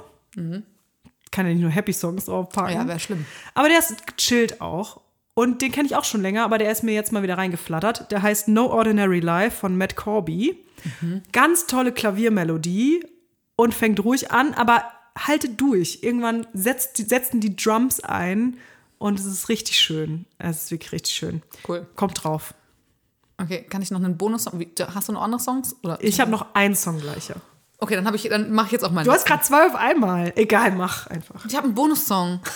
[1.31, 2.73] Kann ja nicht nur Happy Songs draufpacken.
[2.75, 2.79] Mhm.
[2.81, 3.25] Ja, wäre schlimm.
[3.53, 5.01] aber der ist gechillt auch.
[5.33, 8.09] Und den kenne ich auch schon länger, aber der ist mir jetzt mal wieder reingeflattert.
[8.11, 10.57] Der heißt No Ordinary Life von Matt Corby.
[11.01, 11.23] Mhm.
[11.33, 13.03] Ganz tolle Klaviermelodie
[13.57, 14.83] und fängt ruhig an, aber
[15.17, 15.99] haltet durch.
[16.03, 18.57] Irgendwann setzt, setzen die Drums ein
[18.97, 20.25] und es ist richtig schön.
[20.37, 21.41] Es ist wirklich richtig schön.
[21.67, 21.85] Cool.
[21.95, 22.53] Kommt drauf.
[23.37, 24.65] Okay, kann ich noch einen Bonus-Song?
[24.93, 25.75] Hast du noch andere Songs?
[25.83, 25.97] Oder?
[26.01, 27.35] Ich habe noch einen Song gleicher.
[27.79, 29.05] Okay, dann habe ich, dann mache ich jetzt auch meinen.
[29.05, 30.31] Du hast gerade zwei auf einmal.
[30.35, 31.45] Egal, mach einfach.
[31.45, 32.39] Ich habe einen Bonussong.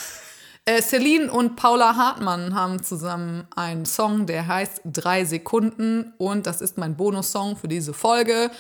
[0.66, 6.62] Äh, Celine und Paula Hartmann haben zusammen einen Song, der heißt Drei Sekunden und das
[6.62, 8.52] ist mein Bonussong für diese Folge.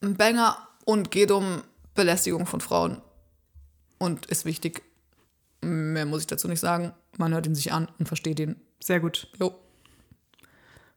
[0.00, 0.56] Ein Banger
[0.86, 1.62] und geht um
[1.94, 3.02] Belästigung von Frauen
[3.98, 4.82] und ist wichtig.
[5.60, 6.94] Mehr muss ich dazu nicht sagen.
[7.18, 8.56] Man hört ihn sich an und versteht ihn.
[8.80, 9.28] Sehr gut.
[9.38, 9.52] Jo.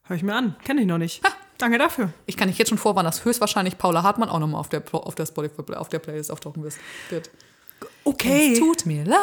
[0.04, 0.56] Hör ich mir an.
[0.64, 1.22] Kenne ich noch nicht.
[1.58, 2.14] Danke dafür.
[2.26, 5.16] Ich kann dich jetzt schon vorwarnen, dass höchstwahrscheinlich Paula Hartmann auch nochmal auf der, auf
[5.16, 7.30] der Spotify, auf der Playlist auftauchen wird.
[8.04, 8.54] Okay.
[8.54, 9.20] Es tut mir leid.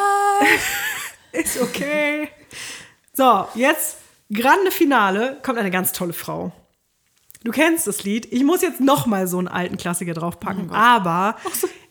[1.32, 2.28] Ist okay.
[3.12, 3.98] So, jetzt
[4.32, 6.52] grande Finale kommt eine ganz tolle Frau.
[7.44, 8.32] Du kennst das Lied.
[8.32, 11.36] Ich muss jetzt noch mal so einen alten Klassiker draufpacken, aber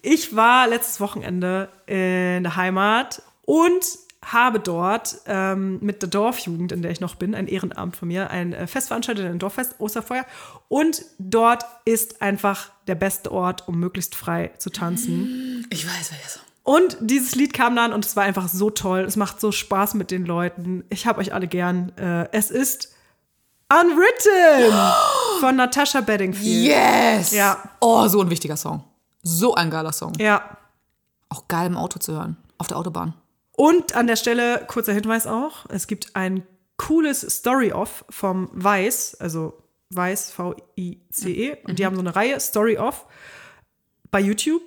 [0.01, 3.85] ich war letztes Wochenende in der Heimat und
[4.33, 8.29] habe dort ähm, mit der Dorfjugend, in der ich noch bin, ein Ehrenamt von mir,
[8.29, 10.25] ein äh, Fest veranstaltet, ein Dorffest, Osterfeuer.
[10.67, 15.65] Und dort ist einfach der beste Ort, um möglichst frei zu tanzen.
[15.69, 19.01] Ich weiß, wer das Und dieses Lied kam dann und es war einfach so toll.
[19.01, 20.83] Es macht so Spaß mit den Leuten.
[20.89, 21.93] Ich habe euch alle gern.
[21.97, 22.93] Äh, es ist
[23.69, 24.73] Unwritten
[25.39, 26.67] von Natasha Bedingfield.
[26.67, 27.31] Yes!
[27.31, 27.57] Ja.
[27.79, 28.83] Oh, so ein wichtiger Song.
[29.23, 30.13] So ein geiler Song.
[30.19, 30.57] Ja.
[31.29, 32.37] Auch geil im Auto zu hören.
[32.57, 33.13] Auf der Autobahn.
[33.57, 36.43] Und an der Stelle kurzer Hinweis auch: Es gibt ein
[36.77, 41.57] cooles Story-Off vom Weiß, also Weiß, V-I-C-E.
[41.63, 43.07] Und die haben so eine Reihe, Story-Off,
[44.11, 44.61] bei YouTube,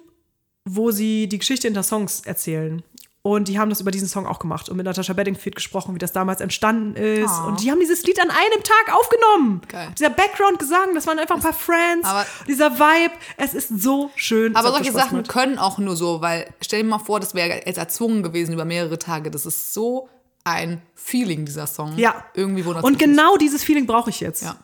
[0.64, 2.82] wo sie die Geschichte hinter Songs erzählen.
[3.22, 5.98] Und die haben das über diesen Song auch gemacht und mit Natasha Bedingfield gesprochen, wie
[5.98, 7.30] das damals entstanden ist.
[7.44, 7.48] Oh.
[7.48, 9.60] Und die haben dieses Lied an einem Tag aufgenommen.
[9.68, 9.88] Geil.
[9.98, 12.09] Dieser Background-Gesang, das waren einfach ein paar Friends.
[12.09, 14.56] Aber- dieser Vibe, es ist so schön.
[14.56, 15.28] Aber solche Sachen gemacht.
[15.28, 18.64] können auch nur so, weil stell dir mal vor, das wäre jetzt erzwungen gewesen über
[18.64, 19.30] mehrere Tage.
[19.30, 20.09] Das ist so
[20.44, 21.98] ein Feeling, dieser Song.
[21.98, 22.24] Ja.
[22.32, 24.42] Irgendwie wundert Und genau dieses Feeling brauche ich jetzt.
[24.44, 24.56] Ja.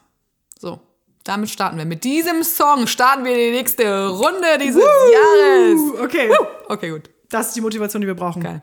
[0.58, 0.80] So.
[1.24, 1.84] Damit starten wir.
[1.84, 6.00] Mit diesem Song starten wir die nächste Runde dieses Jahres.
[6.02, 6.30] Okay,
[6.68, 7.10] Okay, gut.
[7.28, 8.42] Das ist die Motivation, die wir brauchen.
[8.42, 8.62] Geil.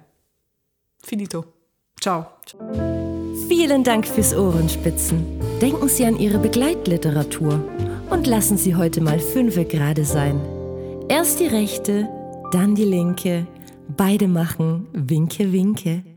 [1.04, 1.46] Finito.
[2.00, 2.26] Ciao.
[3.48, 5.40] Vielen Dank fürs Ohrenspitzen.
[5.62, 7.64] Denken Sie an Ihre Begleitliteratur
[8.10, 10.40] und lassen Sie heute mal fünfe gerade sein.
[11.10, 12.10] Erst die rechte,
[12.52, 13.48] dann die linke.
[13.90, 16.13] Beide machen Winke, Winke.